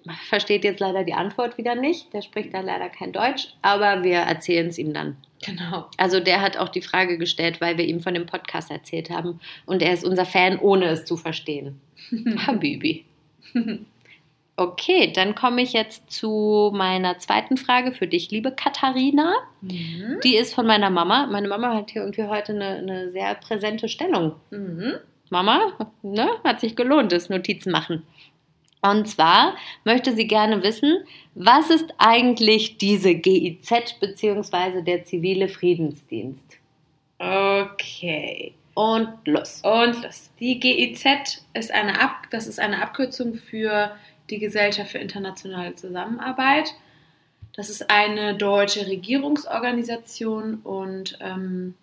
Resek 0.06 0.26
versteht 0.28 0.64
jetzt 0.64 0.80
leider 0.80 1.04
die 1.04 1.14
Antwort 1.14 1.58
wieder 1.58 1.74
nicht. 1.74 2.12
Der 2.12 2.22
spricht 2.22 2.54
da 2.54 2.60
leider 2.60 2.88
kein 2.88 3.12
Deutsch, 3.12 3.54
aber 3.62 4.02
wir 4.02 4.18
erzählen 4.18 4.68
es 4.68 4.78
ihm 4.78 4.92
dann. 4.92 5.16
Genau. 5.44 5.86
Also 5.96 6.20
der 6.20 6.40
hat 6.40 6.56
auch 6.56 6.68
die 6.68 6.82
Frage 6.82 7.18
gestellt, 7.18 7.60
weil 7.60 7.78
wir 7.78 7.84
ihm 7.84 8.00
von 8.00 8.14
dem 8.14 8.26
Podcast 8.26 8.70
erzählt 8.70 9.10
haben. 9.10 9.40
Und 9.66 9.82
er 9.82 9.92
ist 9.92 10.04
unser 10.04 10.24
Fan, 10.24 10.58
ohne 10.58 10.86
es 10.86 11.04
zu 11.04 11.16
verstehen. 11.16 11.80
Habibi. 12.46 13.04
Okay, 14.56 15.12
dann 15.12 15.34
komme 15.34 15.62
ich 15.62 15.72
jetzt 15.72 16.10
zu 16.10 16.70
meiner 16.74 17.18
zweiten 17.18 17.56
Frage 17.56 17.92
für 17.92 18.06
dich, 18.06 18.30
liebe 18.30 18.52
Katharina. 18.52 19.32
Mhm. 19.62 20.20
Die 20.22 20.36
ist 20.36 20.54
von 20.54 20.66
meiner 20.66 20.90
Mama. 20.90 21.26
Meine 21.26 21.48
Mama 21.48 21.74
hat 21.74 21.90
hier 21.90 22.02
irgendwie 22.02 22.24
heute 22.24 22.52
eine, 22.52 22.76
eine 22.76 23.10
sehr 23.12 23.34
präsente 23.34 23.88
Stellung. 23.88 24.36
Mhm. 24.50 24.94
Mama, 25.30 25.72
ne, 26.02 26.28
hat 26.44 26.60
sich 26.60 26.76
gelohnt, 26.76 27.10
das 27.10 27.30
Notizen 27.30 27.72
machen. 27.72 28.02
Und 28.82 29.08
zwar 29.08 29.56
möchte 29.84 30.12
sie 30.14 30.26
gerne 30.26 30.62
wissen, 30.62 31.04
was 31.34 31.70
ist 31.70 31.94
eigentlich 31.98 32.78
diese 32.78 33.14
GIZ 33.14 34.00
bzw. 34.00 34.82
der 34.82 35.04
zivile 35.04 35.48
Friedensdienst? 35.48 36.58
Okay. 37.18 38.54
Und 38.74 39.08
los. 39.26 39.62
Und 39.62 40.02
los. 40.02 40.30
Die 40.40 40.58
GIZ 40.58 41.44
ist 41.54 41.70
eine, 41.70 42.00
Ab 42.00 42.26
das 42.30 42.48
ist 42.48 42.58
eine 42.58 42.82
Abkürzung 42.82 43.34
für 43.34 43.96
die 44.30 44.38
Gesellschaft 44.38 44.90
für 44.90 44.98
internationale 44.98 45.76
Zusammenarbeit. 45.76 46.74
Das 47.54 47.70
ist 47.70 47.90
eine 47.90 48.34
deutsche 48.34 48.86
Regierungsorganisation 48.86 50.56
und 50.64 51.18
ähm, 51.20 51.74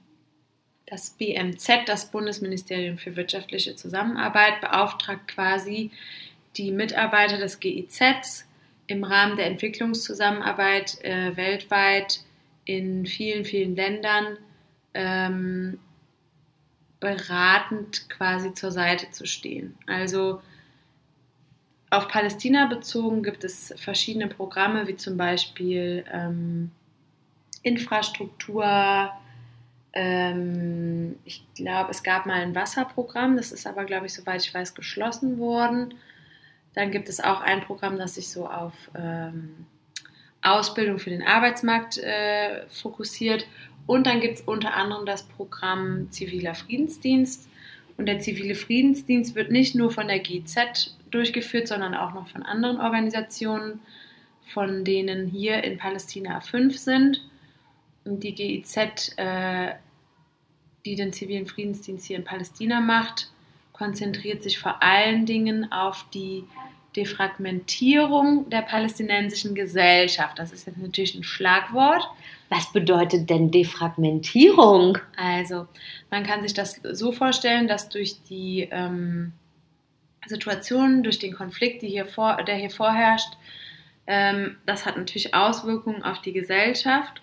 das 0.87 1.11
BMZ, 1.11 1.87
das 1.87 2.09
Bundesministerium 2.11 2.97
für 2.97 3.15
wirtschaftliche 3.15 3.75
Zusammenarbeit, 3.75 4.59
beauftragt 4.61 5.27
quasi 5.27 5.91
die 6.57 6.71
Mitarbeiter 6.71 7.37
des 7.37 7.59
GIZ 7.59 8.45
im 8.87 9.03
Rahmen 9.03 9.37
der 9.37 9.45
Entwicklungszusammenarbeit 9.47 11.03
äh, 11.03 11.35
weltweit 11.37 12.21
in 12.65 13.05
vielen, 13.05 13.45
vielen 13.45 13.75
Ländern 13.75 14.37
ähm, 14.93 15.79
beratend 16.99 18.09
quasi 18.09 18.53
zur 18.53 18.71
Seite 18.71 19.09
zu 19.11 19.25
stehen. 19.25 19.77
Also 19.87 20.41
auf 21.89 22.07
Palästina 22.07 22.67
bezogen 22.67 23.23
gibt 23.23 23.43
es 23.43 23.73
verschiedene 23.77 24.27
Programme, 24.27 24.87
wie 24.87 24.95
zum 24.95 25.17
Beispiel 25.17 26.05
ähm, 26.11 26.71
Infrastruktur. 27.63 29.11
Ähm, 29.93 31.17
ich 31.25 31.43
glaube, 31.55 31.91
es 31.91 32.03
gab 32.03 32.25
mal 32.25 32.41
ein 32.41 32.53
Wasserprogramm, 32.53 33.37
das 33.37 33.51
ist 33.51 33.65
aber, 33.65 33.85
glaube 33.85 34.05
ich, 34.05 34.13
soweit 34.13 34.41
ich 34.41 34.53
weiß, 34.53 34.75
geschlossen 34.75 35.39
worden. 35.39 35.95
Dann 36.79 36.91
gibt 36.91 37.09
es 37.09 37.19
auch 37.19 37.41
ein 37.41 37.59
Programm, 37.59 37.97
das 37.97 38.15
sich 38.15 38.29
so 38.29 38.47
auf 38.47 38.71
ähm, 38.97 39.65
Ausbildung 40.41 40.97
für 40.97 41.09
den 41.09 41.21
Arbeitsmarkt 41.21 41.97
äh, 41.97 42.65
fokussiert. 42.69 43.45
Und 43.85 44.07
dann 44.07 44.21
gibt 44.21 44.35
es 44.35 44.41
unter 44.43 44.75
anderem 44.75 45.05
das 45.05 45.23
Programm 45.23 46.09
Ziviler 46.09 46.55
Friedensdienst. 46.55 47.49
Und 47.97 48.05
der 48.05 48.21
zivile 48.21 48.55
Friedensdienst 48.55 49.35
wird 49.35 49.51
nicht 49.51 49.75
nur 49.75 49.91
von 49.91 50.07
der 50.07 50.19
GZ 50.19 50.95
durchgeführt, 51.11 51.67
sondern 51.67 51.95
auch 51.95 52.13
noch 52.13 52.29
von 52.29 52.43
anderen 52.43 52.79
Organisationen, 52.79 53.81
von 54.53 54.85
denen 54.85 55.27
hier 55.27 55.61
in 55.65 55.77
Palästina 55.77 56.39
fünf 56.39 56.77
sind. 56.77 57.27
Und 58.05 58.23
die 58.23 58.33
GIZ, 58.33 59.17
äh, 59.17 59.73
die 60.85 60.95
den 60.95 61.11
zivilen 61.11 61.45
Friedensdienst 61.45 62.05
hier 62.05 62.15
in 62.15 62.23
Palästina 62.23 62.79
macht, 62.79 63.33
konzentriert 63.73 64.43
sich 64.43 64.59
vor 64.59 64.81
allen 64.81 65.25
Dingen 65.25 65.73
auf 65.73 66.05
die 66.13 66.45
Defragmentierung 66.95 68.49
der 68.49 68.61
palästinensischen 68.61 69.53
Gesellschaft. 69.53 70.39
Das 70.39 70.51
ist 70.51 70.67
jetzt 70.67 70.77
natürlich 70.77 71.15
ein 71.15 71.23
Schlagwort. 71.23 72.03
Was 72.49 72.71
bedeutet 72.71 73.29
denn 73.29 73.51
Defragmentierung? 73.51 74.97
Also, 75.15 75.67
man 76.09 76.23
kann 76.23 76.41
sich 76.41 76.53
das 76.53 76.81
so 76.91 77.11
vorstellen, 77.11 77.67
dass 77.67 77.89
durch 77.89 78.23
die 78.23 78.67
ähm, 78.71 79.33
Situation, 80.25 81.03
durch 81.03 81.19
den 81.19 81.33
Konflikt, 81.35 81.83
hier 81.83 82.05
vor, 82.05 82.43
der 82.43 82.55
hier 82.55 82.71
vorherrscht, 82.71 83.33
ähm, 84.07 84.57
das 84.65 84.87
hat 84.87 84.97
natürlich 84.97 85.35
Auswirkungen 85.35 86.03
auf 86.03 86.21
die 86.21 86.33
Gesellschaft 86.33 87.21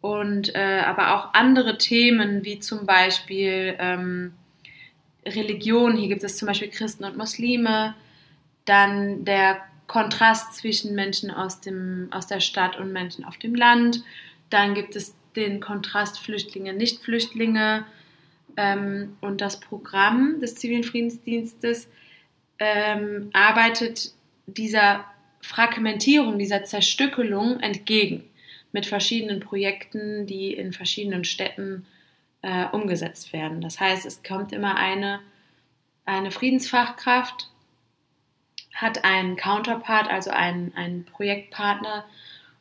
und 0.00 0.54
äh, 0.54 0.82
aber 0.86 1.14
auch 1.16 1.34
andere 1.34 1.78
Themen 1.78 2.44
wie 2.44 2.60
zum 2.60 2.86
Beispiel 2.86 3.74
ähm, 3.80 4.32
Religion. 5.26 5.96
Hier 5.96 6.08
gibt 6.08 6.22
es 6.22 6.36
zum 6.36 6.46
Beispiel 6.46 6.68
Christen 6.68 7.04
und 7.04 7.16
Muslime. 7.16 7.94
Dann 8.64 9.24
der 9.24 9.60
Kontrast 9.86 10.54
zwischen 10.54 10.94
Menschen 10.94 11.30
aus, 11.30 11.60
dem, 11.60 12.08
aus 12.12 12.26
der 12.26 12.40
Stadt 12.40 12.78
und 12.78 12.92
Menschen 12.92 13.24
auf 13.24 13.36
dem 13.36 13.54
Land. 13.54 14.02
Dann 14.50 14.74
gibt 14.74 14.96
es 14.96 15.14
den 15.36 15.60
Kontrast 15.60 16.18
Flüchtlinge, 16.18 16.72
Nicht-Flüchtlinge. 16.72 17.84
Ähm, 18.56 19.16
und 19.20 19.40
das 19.40 19.60
Programm 19.60 20.40
des 20.40 20.54
zivilen 20.56 20.84
Friedensdienstes 20.84 21.88
ähm, 22.58 23.30
arbeitet 23.32 24.12
dieser 24.46 25.04
Fragmentierung, 25.40 26.38
dieser 26.38 26.64
Zerstückelung 26.64 27.60
entgegen 27.60 28.24
mit 28.72 28.86
verschiedenen 28.86 29.40
Projekten, 29.40 30.26
die 30.26 30.54
in 30.54 30.72
verschiedenen 30.72 31.24
Städten 31.24 31.86
äh, 32.42 32.66
umgesetzt 32.66 33.32
werden. 33.32 33.60
Das 33.60 33.80
heißt, 33.80 34.06
es 34.06 34.22
kommt 34.22 34.52
immer 34.52 34.76
eine, 34.76 35.20
eine 36.04 36.30
Friedensfachkraft, 36.30 37.50
hat 38.74 39.04
einen 39.04 39.36
Counterpart, 39.36 40.10
also 40.10 40.30
einen, 40.30 40.74
einen 40.74 41.04
Projektpartner. 41.04 42.04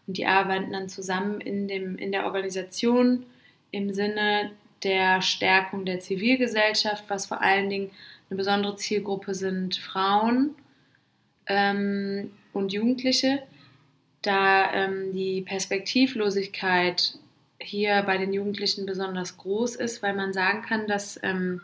Und 0.07 0.17
die 0.17 0.25
arbeiten 0.25 0.71
dann 0.71 0.89
zusammen 0.89 1.41
in, 1.41 1.67
dem, 1.67 1.97
in 1.97 2.11
der 2.11 2.25
Organisation 2.25 3.25
im 3.71 3.93
Sinne 3.93 4.51
der 4.83 5.21
Stärkung 5.21 5.85
der 5.85 5.99
Zivilgesellschaft, 5.99 7.05
was 7.07 7.27
vor 7.27 7.41
allen 7.41 7.69
Dingen 7.69 7.91
eine 8.29 8.37
besondere 8.37 8.75
Zielgruppe 8.75 9.35
sind 9.35 9.75
Frauen 9.75 10.55
ähm, 11.45 12.31
und 12.53 12.73
Jugendliche, 12.73 13.43
da 14.21 14.73
ähm, 14.73 15.13
die 15.13 15.41
Perspektivlosigkeit 15.41 17.15
hier 17.59 18.01
bei 18.03 18.17
den 18.17 18.33
Jugendlichen 18.33 18.85
besonders 18.85 19.37
groß 19.37 19.75
ist, 19.75 20.01
weil 20.01 20.15
man 20.15 20.33
sagen 20.33 20.63
kann, 20.63 20.87
dass 20.87 21.19
ähm, 21.23 21.61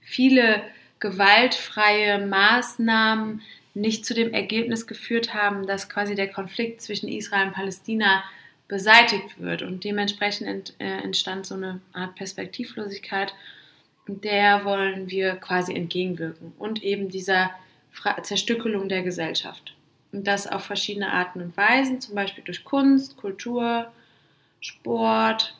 viele 0.00 0.62
gewaltfreie 1.00 2.26
Maßnahmen 2.26 3.42
nicht 3.80 4.04
zu 4.04 4.14
dem 4.14 4.32
Ergebnis 4.32 4.86
geführt 4.86 5.34
haben, 5.34 5.66
dass 5.66 5.88
quasi 5.88 6.14
der 6.14 6.28
Konflikt 6.28 6.82
zwischen 6.82 7.08
Israel 7.08 7.48
und 7.48 7.54
Palästina 7.54 8.22
beseitigt 8.66 9.40
wird. 9.40 9.62
Und 9.62 9.84
dementsprechend 9.84 10.48
ent, 10.48 10.74
äh, 10.78 11.02
entstand 11.02 11.46
so 11.46 11.54
eine 11.54 11.80
Art 11.92 12.14
Perspektivlosigkeit. 12.14 13.34
Der 14.06 14.64
wollen 14.64 15.10
wir 15.10 15.36
quasi 15.36 15.74
entgegenwirken. 15.74 16.52
Und 16.58 16.82
eben 16.82 17.08
dieser 17.08 17.50
Fra 17.90 18.22
Zerstückelung 18.22 18.88
der 18.88 19.02
Gesellschaft. 19.02 19.74
Und 20.12 20.26
das 20.26 20.46
auf 20.46 20.64
verschiedene 20.64 21.12
Arten 21.12 21.42
und 21.42 21.56
Weisen, 21.56 22.00
zum 22.00 22.14
Beispiel 22.14 22.44
durch 22.44 22.64
Kunst, 22.64 23.16
Kultur, 23.16 23.90
Sport 24.60 25.56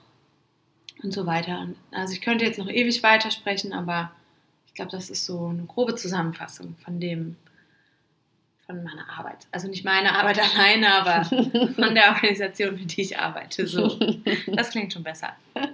und 1.03 1.13
so 1.13 1.27
weiter. 1.27 1.69
Also 1.91 2.13
ich 2.13 2.21
könnte 2.21 2.45
jetzt 2.45 2.59
noch 2.59 2.69
ewig 2.69 3.03
weitersprechen, 3.03 3.73
aber 3.73 4.11
ich 4.67 4.75
glaube, 4.75 4.91
das 4.91 5.11
ist 5.11 5.27
so 5.27 5.47
eine 5.47 5.65
grobe 5.65 5.97
Zusammenfassung 5.97 6.77
von 6.85 7.01
dem, 7.01 7.37
von 8.69 8.85
meiner 8.85 9.09
Arbeit. 9.19 9.47
Also 9.51 9.67
nicht 9.67 9.85
meine 9.85 10.15
Arbeit 10.15 10.39
alleine, 10.55 10.93
aber 10.93 11.25
von 11.25 11.95
der 11.95 12.11
Organisation, 12.11 12.75
mit 12.75 12.97
der 12.97 13.05
ich 13.05 13.19
arbeite. 13.19 13.67
So. 13.67 13.99
Das 14.47 14.71
klingt 14.71 14.93
schon 14.93 15.03
besser. 15.03 15.33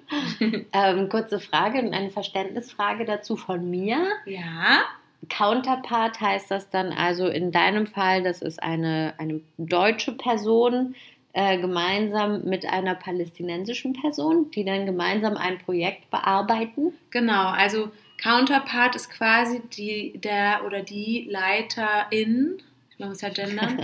Ähm, 0.73 1.09
kurze 1.09 1.39
Frage 1.41 1.79
und 1.79 1.95
eine 1.95 2.11
Verständnisfrage 2.11 3.05
dazu 3.05 3.37
von 3.37 3.71
mir. 3.71 3.99
Ja. 4.27 4.83
Counterpart 5.29 6.21
heißt 6.21 6.51
das 6.51 6.69
dann 6.71 6.93
also 6.93 7.29
in 7.29 7.53
deinem 7.53 7.87
Fall, 7.87 8.23
das 8.23 8.43
ist 8.43 8.63
eine, 8.63 9.15
eine 9.19 9.41
deutsche 9.57 10.13
Person 10.13 10.95
äh, 11.33 11.59
gemeinsam 11.59 12.45
mit 12.45 12.67
einer 12.67 12.95
palästinensischen 12.95 13.93
Person, 13.93 14.51
die 14.51 14.65
dann 14.65 14.87
gemeinsam 14.87 15.37
ein 15.37 15.59
Projekt 15.59 16.11
bearbeiten. 16.11 16.93
Genau, 17.11 17.49
also 17.49 17.91
Counterpart 18.19 18.97
ist 18.97 19.11
quasi 19.11 19.61
die, 19.77 20.19
der 20.19 20.63
oder 20.67 20.83
die 20.83 21.29
Leiterin, 21.31 22.59
ich 22.99 23.05
muss 23.05 23.21
ja 23.21 23.29
gendern, 23.29 23.81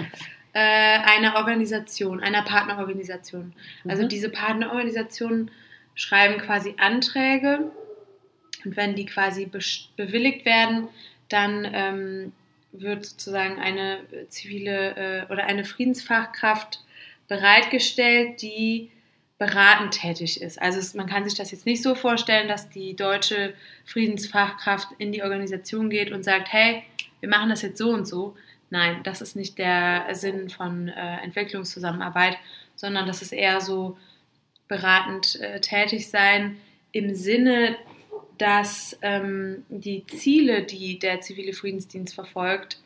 äh, 0.53 0.59
einer 0.59 1.37
Organisation, 1.37 2.21
einer 2.21 2.43
Partnerorganisation. 2.43 3.53
Also 3.89 4.05
Mhm. 4.05 4.09
diese 4.09 4.29
Partnerorganisationen 4.31 5.51
schreiben 5.95 6.41
quasi 6.41 6.75
Anträge 6.79 7.71
und 8.65 8.77
wenn 8.77 8.95
die 8.95 9.07
quasi 9.07 9.51
bewilligt 9.97 10.45
werden, 10.45 10.89
dann 11.29 11.69
ähm, 11.73 12.33
wird 12.73 13.05
sozusagen 13.07 13.59
eine 13.59 14.01
zivile 14.29 14.97
äh, 15.29 15.33
oder 15.33 15.45
eine 15.45 15.65
Friedensfachkraft 15.65 16.81
bereitgestellt, 17.29 18.43
die 18.43 18.91
beratend 19.39 19.93
tätig 19.93 20.43
ist. 20.43 20.61
Also 20.61 20.79
es, 20.79 20.95
man 20.95 21.07
kann 21.07 21.25
sich 21.25 21.35
das 21.35 21.51
jetzt 21.51 21.65
nicht 21.65 21.83
so 21.83 21.95
vorstellen, 21.95 22.47
dass 22.47 22.69
die 22.69 22.95
deutsche 22.95 23.55
Friedensfachkraft 23.87 24.89
in 24.99 25.13
die 25.13 25.23
Organisation 25.23 25.89
geht 25.89 26.13
und 26.13 26.25
sagt, 26.25 26.53
hey, 26.53 26.83
wir 27.21 27.29
machen 27.29 27.49
das 27.49 27.63
jetzt 27.63 27.79
so 27.79 27.91
und 27.91 28.07
so. 28.07 28.37
Nein, 28.71 29.03
das 29.03 29.21
ist 29.21 29.37
nicht 29.37 29.59
der 29.59 30.07
Sinn 30.13 30.49
von 30.49 30.89
äh, 30.89 31.17
Entwicklungszusammenarbeit, 31.19 32.39
sondern 32.77 33.07
das 33.07 33.21
ist 33.21 33.33
eher 33.33 33.61
so 33.61 33.99
beratend 34.69 35.41
äh, 35.41 35.61
tätig 35.61 36.09
sein 36.09 36.57
im 36.93 37.15
Sinne, 37.15 37.77
dass 38.39 38.97
ähm, 39.03 39.65
die 39.69 40.07
Ziele, 40.07 40.63
die 40.63 40.99
der 40.99 41.21
zivile 41.21 41.53
Friedensdienst 41.53 42.15
verfolgt, 42.15 42.79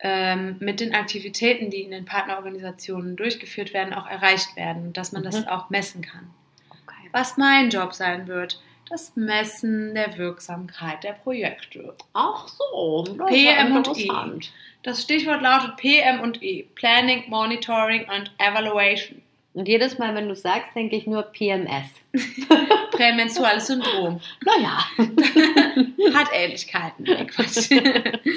ähm, 0.00 0.56
mit 0.60 0.80
den 0.80 0.94
Aktivitäten, 0.94 1.70
die 1.70 1.82
in 1.82 1.90
den 1.90 2.04
Partnerorganisationen 2.04 3.16
durchgeführt 3.16 3.74
werden, 3.74 3.92
auch 3.92 4.08
erreicht 4.08 4.56
werden 4.56 4.86
und 4.86 4.96
dass 4.96 5.10
man 5.12 5.24
das 5.24 5.40
Mhm. 5.40 5.48
auch 5.48 5.70
messen 5.70 6.02
kann. 6.02 6.30
Okay. 6.70 7.08
Was 7.12 7.36
mein 7.36 7.70
Job 7.70 7.92
sein 7.94 8.28
wird, 8.28 8.60
das 8.88 9.14
Messen 9.16 9.94
der 9.94 10.16
Wirksamkeit 10.16 11.04
der 11.04 11.12
Projekte. 11.12 11.94
Ach 12.14 12.48
so, 12.48 13.04
das 13.16 13.28
PM 13.28 13.76
und 13.76 13.98
E. 13.98 14.10
Das 14.82 15.02
Stichwort 15.02 15.42
lautet 15.42 15.76
PM 15.76 16.20
und 16.20 16.42
E, 16.42 16.62
Planning, 16.74 17.24
Monitoring 17.28 18.06
und 18.08 18.32
Evaluation. 18.38 19.22
Und 19.54 19.66
jedes 19.66 19.98
Mal, 19.98 20.14
wenn 20.14 20.28
du 20.28 20.36
sagst, 20.36 20.74
denke 20.76 20.94
ich 20.96 21.06
nur 21.06 21.22
PMS. 21.22 21.90
Prämenstruales 22.92 23.66
Syndrom. 23.66 24.20
Naja. 24.44 24.84
Hat 26.14 26.28
Ähnlichkeiten. 26.32 27.06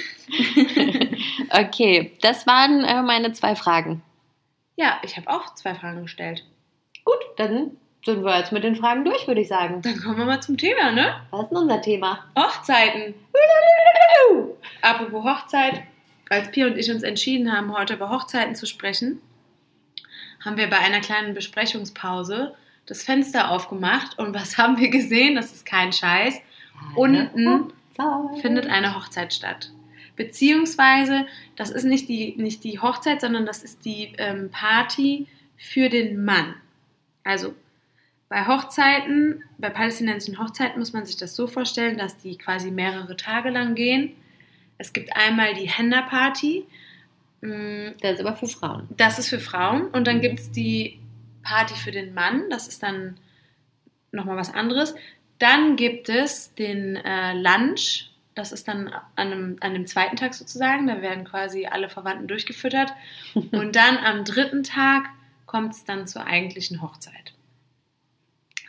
Okay, 1.54 2.14
das 2.22 2.48
waren 2.48 2.86
äh, 2.86 3.02
meine 3.02 3.34
zwei 3.34 3.56
Fragen. 3.56 4.02
ja, 4.78 5.00
ich 5.04 5.18
habe 5.18 5.30
auch 5.30 5.54
zwei 5.56 5.76
Fragen 5.76 6.04
gestellt. 6.04 6.46
Gut, 7.04 7.20
dann 7.36 7.72
sind 8.06 8.24
wir 8.24 8.38
jetzt 8.38 8.52
mit 8.52 8.64
den 8.64 8.76
Fragen 8.76 9.06
durch, 9.06 9.28
würde 9.28 9.42
ich 9.42 9.48
sagen. 9.48 9.82
Dann 9.82 10.00
kommen 10.00 10.18
wir 10.18 10.26
mal 10.26 10.42
zum 10.42 10.58
Thema, 10.58 10.92
ne? 10.92 11.22
Was 11.30 11.44
ist 11.44 11.50
denn 11.50 11.58
unser 11.58 11.82
Thema? 11.82 12.26
Hochzeiten. 12.38 13.14
Apropos 14.82 15.24
Hochzeit, 15.24 15.84
als 16.30 16.50
Pia 16.52 16.68
und 16.68 16.78
ich 16.78 16.90
uns 16.90 17.04
entschieden 17.04 17.52
haben, 17.52 17.76
heute 17.78 17.94
über 17.96 18.10
Hochzeiten 18.10 18.56
zu 18.56 18.66
sprechen, 18.66 19.22
haben 20.44 20.58
wir 20.58 20.70
bei 20.70 20.80
einer 20.80 21.02
kleinen 21.02 21.34
Besprechungspause 21.34 22.56
das 22.88 23.04
Fenster 23.04 23.52
aufgemacht 23.52 24.18
und 24.18 24.34
was 24.34 24.58
haben 24.58 24.78
wir 24.78 24.90
gesehen? 24.90 25.36
Das 25.36 25.52
ist 25.54 25.66
kein 25.66 25.94
Scheiß. 25.94 26.42
Unten 26.96 27.72
Hochzeit. 28.00 28.42
findet 28.42 28.68
eine 28.68 28.96
Hochzeit 28.96 29.34
statt. 29.34 29.72
Beziehungsweise, 30.16 31.26
das 31.56 31.70
ist 31.70 31.84
nicht 31.84 32.10
die, 32.10 32.36
nicht 32.38 32.64
die 32.64 32.80
Hochzeit, 32.80 33.22
sondern 33.22 33.46
das 33.46 33.64
ist 33.64 33.86
die 33.86 34.14
ähm, 34.18 34.50
Party 34.52 35.28
für 35.58 35.90
den 35.90 36.26
Mann. 36.26 36.56
Also 37.24 37.54
bei 38.32 38.48
Hochzeiten, 38.48 39.44
bei 39.58 39.70
palästinensischen 39.70 40.40
Hochzeiten 40.40 40.80
muss 40.80 40.94
man 40.94 41.06
sich 41.06 41.18
das 41.18 41.36
so 41.36 41.48
vorstellen, 41.48 41.98
dass 41.98 42.18
die 42.18 42.38
quasi 42.38 42.72
mehrere 42.72 43.18
Tage 43.18 43.50
lang 43.50 43.76
gehen. 43.76 44.14
Es 44.78 44.94
gibt 44.94 45.14
einmal 45.18 45.54
die 45.54 45.68
Henna-Party, 45.68 46.66
mm, 47.42 47.88
Das 48.02 48.14
ist 48.14 48.26
aber 48.26 48.38
für 48.38 48.48
Frauen. 48.48 48.88
das 48.96 49.20
ist 49.20 49.28
für 49.28 49.42
Frauen. 49.42 49.88
Und 49.88 50.08
dann 50.08 50.22
gibt 50.22 50.40
es 50.40 50.50
die 50.50 50.98
Party 51.44 51.74
für 51.76 51.92
den 51.92 52.14
Mann. 52.14 52.50
Das 52.50 52.70
ist 52.70 52.82
dann 52.82 53.18
nochmal 54.14 54.38
was 54.38 54.54
anderes. 54.54 54.96
Dann 55.38 55.76
gibt 55.76 56.08
es 56.08 56.56
den 56.56 56.96
äh, 56.96 57.34
Lunch. 57.34 58.12
Das 58.34 58.54
ist 58.54 58.70
dann 58.70 58.88
an 58.88 59.04
einem, 59.18 59.58
an 59.60 59.74
dem 59.74 59.88
zweiten 59.88 60.16
Tag 60.16 60.36
sozusagen. 60.36 60.88
Da 60.88 61.02
werden 61.02 61.26
quasi 61.26 61.66
alle 61.66 61.90
Verwandten 61.90 62.30
durchgefüttert. 62.30 62.94
Und 63.36 63.76
dann 63.76 63.98
am 63.98 64.24
dritten 64.24 64.64
Tag 64.64 65.10
kommt 65.48 65.74
es 65.74 65.84
dann 65.84 66.08
zur 66.08 66.26
eigentlichen 66.26 66.82
Hochzeit. 66.82 67.34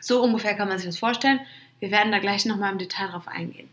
So 0.03 0.21
ungefähr 0.21 0.53
kann 0.53 0.67
man 0.67 0.77
sich 0.77 0.87
das 0.87 0.99
vorstellen. 0.99 1.39
Wir 1.79 1.89
werden 1.89 2.11
da 2.11 2.19
gleich 2.19 2.45
nochmal 2.45 2.73
im 2.73 2.77
Detail 2.77 3.07
drauf 3.07 3.27
eingehen. 3.27 3.69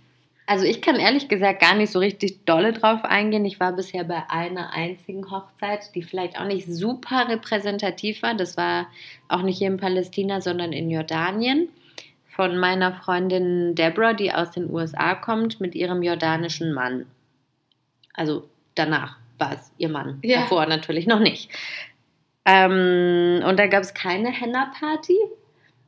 Also 0.47 0.65
ich 0.65 0.81
kann 0.81 0.97
ehrlich 0.97 1.29
gesagt 1.29 1.61
gar 1.61 1.75
nicht 1.75 1.91
so 1.91 1.99
richtig 1.99 2.45
dolle 2.45 2.73
drauf 2.73 3.05
eingehen. 3.05 3.45
Ich 3.45 3.59
war 3.59 3.73
bisher 3.73 4.05
bei 4.05 4.23
einer 4.31 4.73
einzigen 4.73 5.29
Hochzeit, 5.31 5.93
die 5.95 6.03
vielleicht 6.03 6.39
auch 6.39 6.45
nicht 6.45 6.67
super 6.69 7.29
repräsentativ 7.29 8.23
war. 8.23 8.35
Das 8.35 8.57
war 8.57 8.87
auch 9.29 9.43
nicht 9.43 9.59
hier 9.59 9.69
in 9.69 9.77
Palästina, 9.77 10.41
sondern 10.41 10.73
in 10.73 10.89
Jordanien. 10.89 11.69
Von 12.25 12.59
meiner 12.59 12.95
Freundin 12.95 13.75
Deborah, 13.75 14.15
die 14.15 14.33
aus 14.33 14.53
den 14.53 14.71
USA 14.71 15.17
kommt, 15.17 15.61
mit 15.61 15.75
ihrem 15.75 16.03
jordanischen 16.03 16.73
Mann. 16.73 17.07
Also 18.15 18.49
danach 18.77 19.19
war 19.39 19.55
es 19.55 19.73
ihr 19.79 19.89
Mann. 19.89 20.21
Ja. 20.23 20.43
Davor 20.43 20.67
natürlich 20.67 21.09
noch 21.09 21.21
nicht. 21.21 21.51
Ähm, 22.45 23.43
und 23.45 23.59
da 23.59 23.67
gab 23.67 23.83
es 23.83 23.95
keine 23.95 24.31
Henna-Party. 24.31 25.17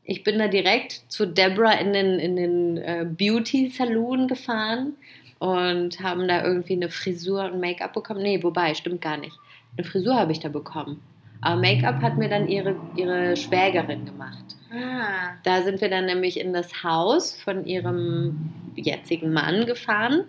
Ich 0.05 0.25
bin 0.25 0.38
da 0.38 0.49
direkt 0.49 1.03
zu 1.09 1.27
Deborah 1.27 1.79
in 1.79 1.93
den, 1.93 2.19
in 2.19 2.37
den 2.37 2.77
äh, 2.79 3.07
Beauty-Saloon 3.09 4.27
gefahren 4.27 4.95
und 5.38 6.01
haben 6.01 6.27
da 6.29 6.45
irgendwie 6.45 6.75
eine 6.75 6.88
Frisur 6.88 7.45
und 7.45 7.61
Make-up 7.61 7.93
bekommen. 7.93 8.23
Nee, 8.23 8.43
wobei, 8.43 8.75
stimmt 8.75 9.01
gar 9.01 9.17
nicht. 9.17 9.37
Eine 9.77 9.87
Frisur 9.87 10.15
habe 10.17 10.33
ich 10.33 10.41
da 10.41 10.49
bekommen. 10.49 11.03
Aber 11.41 11.61
Make-up 11.61 12.01
hat 12.03 12.19
mir 12.19 12.29
dann 12.29 12.49
ihre, 12.49 12.77
ihre 12.97 13.37
Schwägerin 13.37 14.05
gemacht. 14.07 14.45
Ah, 14.73 15.35
Da 15.43 15.62
sind 15.62 15.81
wir 15.81 15.88
dann 15.88 16.07
nämlich 16.07 16.38
in 16.38 16.53
das 16.53 16.85
Haus 16.85 17.37
von 17.41 17.67
ihrem 17.67 18.51
jetzigen 18.77 19.33
Mann 19.33 19.67
gefahren. 19.67 20.25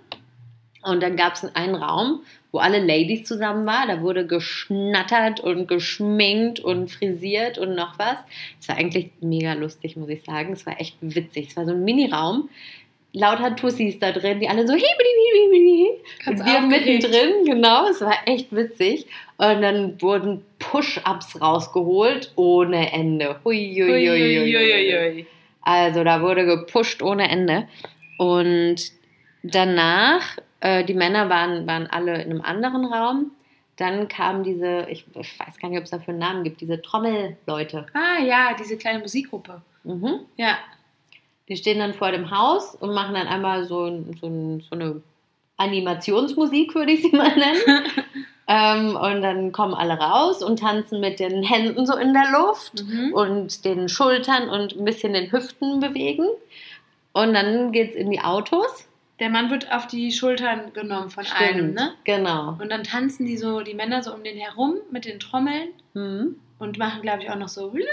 Und 0.84 1.02
dann 1.02 1.16
gab 1.16 1.34
es 1.34 1.56
einen 1.56 1.76
Raum, 1.76 2.22
wo 2.52 2.60
alle 2.60 2.80
Ladies 2.80 3.26
zusammen 3.26 3.66
waren. 3.66 3.88
Da 3.88 4.02
wurde 4.02 4.28
geschnattert 4.28 5.40
und 5.40 5.68
geschminkt 5.68 6.60
und 6.60 6.92
frisiert 6.92 7.58
und 7.58 7.76
noch 7.76 7.98
was. 7.98 8.18
Es 8.60 8.68
war 8.68 8.78
eigentlich 8.78 9.12
mega 9.22 9.54
lustig, 9.54 9.96
muss 9.96 10.10
ich 10.10 10.24
sagen. 10.24 10.54
Es 10.54 10.66
war 10.66 10.80
echt 10.80 10.98
witzig. 11.02 11.50
Es 11.50 11.58
war 11.58 11.66
so 11.66 11.72
ein 11.72 11.84
Mini-Raum. 11.84 12.50
Lauter 13.16 13.56
Tussis 13.56 14.00
da 14.00 14.12
drin, 14.12 14.40
die 14.40 14.50
alle 14.50 14.66
so 14.66 14.74
Ganz 14.74 16.40
und 16.40 16.46
wir 16.48 16.64
aufgeregt. 16.64 16.86
mittendrin, 16.88 17.46
genau, 17.46 17.88
es 17.88 18.02
war 18.02 18.16
echt 18.26 18.52
witzig. 18.52 19.06
Und 19.38 19.62
dann 19.62 20.02
wurden 20.02 20.44
Push-Ups 20.58 21.40
rausgeholt 21.40 22.32
ohne 22.36 22.92
Ende. 22.92 23.40
Hui, 23.44 23.72
hui, 23.76 24.08
hui, 24.08 25.14
hui. 25.14 25.26
Also 25.62 26.04
da 26.04 26.22
wurde 26.22 26.46
gepusht 26.46 27.04
ohne 27.04 27.30
Ende. 27.30 27.68
Und 28.18 28.78
danach, 29.44 30.38
äh, 30.64 30.86
die 30.86 30.94
Männer 30.94 31.30
waren, 31.30 31.68
waren 31.68 31.88
alle 31.88 32.16
in 32.24 32.32
einem 32.32 32.42
anderen 32.42 32.86
Raum. 32.86 33.32
Dann 33.76 34.08
kam 34.08 34.44
diese, 34.44 34.88
ich, 34.90 35.06
ich 35.14 35.38
weiß 35.40 35.58
gar 35.60 35.68
nicht, 35.70 35.78
ob 35.80 35.84
es 35.84 35.90
dafür 35.90 36.14
einen 36.14 36.20
Namen 36.20 36.44
gibt, 36.44 36.62
diese 36.62 36.82
Trommelleute. 36.82 37.86
Ah 37.94 38.22
ja, 38.24 38.56
diese 38.58 38.78
kleine 38.78 39.00
Musikgruppe. 39.00 39.62
Mhm. 39.84 40.20
Ja. 40.38 40.58
Die 41.50 41.58
stehen 41.58 41.80
dann 41.80 41.94
vor 41.94 42.12
dem 42.12 42.32
Haus 42.32 42.76
und 42.76 42.94
machen 42.94 43.16
dann 43.16 43.28
einmal 43.28 43.66
so, 43.66 44.04
so, 44.22 44.60
so 44.70 44.76
eine 44.76 45.02
Animationsmusik, 45.58 46.74
würde 46.76 46.94
ich 46.94 47.02
sie 47.02 47.16
mal 47.16 47.36
nennen. 47.36 47.84
ähm, 48.48 48.96
und 48.96 49.22
dann 49.22 49.52
kommen 49.52 49.74
alle 49.74 49.96
raus 49.98 50.42
und 50.42 50.60
tanzen 50.60 51.02
mit 51.02 51.20
den 51.20 51.44
Händen 51.44 51.86
so 51.86 51.98
in 51.98 52.14
der 52.14 52.32
Luft 52.32 52.84
Mhm. 52.86 53.14
und 53.14 53.66
den 53.66 53.90
Schultern 53.90 54.48
und 54.50 54.78
ein 54.78 54.86
bisschen 54.86 55.12
den 55.14 55.30
Hüften 55.32 55.82
bewegen. 55.82 56.28
Und 57.12 57.34
dann 57.34 57.72
geht's 57.74 57.96
in 57.96 58.12
die 58.12 58.22
Autos. 58.22 58.88
Der 59.20 59.30
Mann 59.30 59.50
wird 59.52 59.72
auf 59.72 59.88
die 59.88 60.12
Schultern 60.12 60.74
genommen 60.74 61.10
von 61.10 61.26
einem, 61.28 61.74
ne? 61.74 61.94
Genau. 62.04 62.58
Und 62.60 62.70
dann 62.72 62.84
tanzen 62.84 63.26
die 63.26 63.38
so, 63.38 63.62
die 63.62 63.74
Männer 63.76 64.02
so 64.02 64.14
um 64.14 64.24
den 64.24 64.38
herum 64.38 64.78
mit 64.92 65.06
den 65.06 65.20
Trommeln 65.20 65.70
Mhm. 65.94 66.36
und 66.60 66.78
machen, 66.80 67.02
glaube 67.02 67.24
ich, 67.24 67.30
auch 67.30 67.36
noch 67.38 67.48
so 67.48 67.70
Genau. 67.70 67.86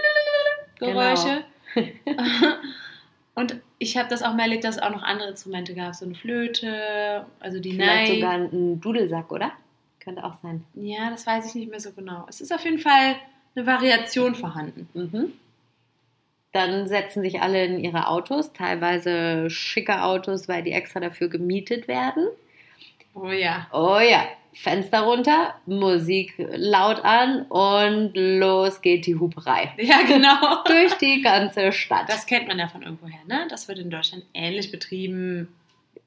Geräusche. 0.79 1.45
und 3.35 3.57
ich 3.79 3.97
habe 3.97 4.09
das 4.09 4.23
auch 4.23 4.33
mal 4.35 4.43
erlebt, 4.43 4.65
dass 4.65 4.77
es 4.77 4.83
auch 4.83 4.91
noch 4.91 5.03
andere 5.03 5.29
Instrumente 5.31 5.75
gab, 5.75 5.95
so 5.95 6.05
eine 6.05 6.15
Flöte, 6.15 7.25
also 7.39 7.61
die 7.61 7.73
Vielleicht 7.73 8.09
Nei. 8.13 8.15
sogar 8.17 8.33
ein 8.33 8.81
Dudelsack, 8.81 9.31
oder? 9.31 9.53
Könnte 10.01 10.25
auch 10.25 10.35
sein. 10.43 10.65
Ja, 10.75 11.11
das 11.11 11.27
weiß 11.27 11.47
ich 11.49 11.55
nicht 11.55 11.71
mehr 11.71 11.81
so 11.81 11.93
genau. 11.93 12.25
Es 12.29 12.41
ist 12.41 12.53
auf 12.53 12.65
jeden 12.65 12.79
Fall 12.79 13.17
eine 13.55 13.67
Variation 13.67 14.35
vorhanden. 14.35 14.89
Mhm. 14.95 15.33
Dann 16.53 16.89
setzen 16.89 17.23
sich 17.23 17.41
alle 17.41 17.65
in 17.65 17.79
ihre 17.79 18.09
Autos, 18.09 18.53
teilweise 18.53 19.49
schicke 19.51 20.03
Autos, 20.03 20.49
weil 20.49 20.63
die 20.63 20.73
extra 20.73 20.99
dafür 21.01 21.29
gemietet 21.29 21.87
werden. 21.87 22.27
Oh 23.15 23.31
ja. 23.31 23.69
Oh 23.73 23.99
ja, 23.99 24.25
Fenster 24.53 25.03
runter, 25.03 25.55
Musik 25.67 26.35
laut 26.39 27.05
an 27.05 27.43
und 27.43 28.13
los 28.15 28.83
geht 28.83 29.07
die 29.07 29.17
Huperei. 29.17 29.73
Ja, 29.79 30.03
genau. 30.07 30.65
Durch 30.67 30.95
die 30.95 31.23
ganze 31.23 31.73
Stadt. 31.73 32.09
Das 32.09 32.27
kennt 32.27 32.49
man 32.49 32.59
ja 32.59 32.69
von 32.69 32.83
irgendwoher, 32.83 33.25
ne? 33.27 33.47
Das 33.49 33.69
wird 33.69 33.79
in 33.79 33.91
Deutschland 33.91 34.25
ähnlich 34.35 34.71
betrieben. 34.73 35.49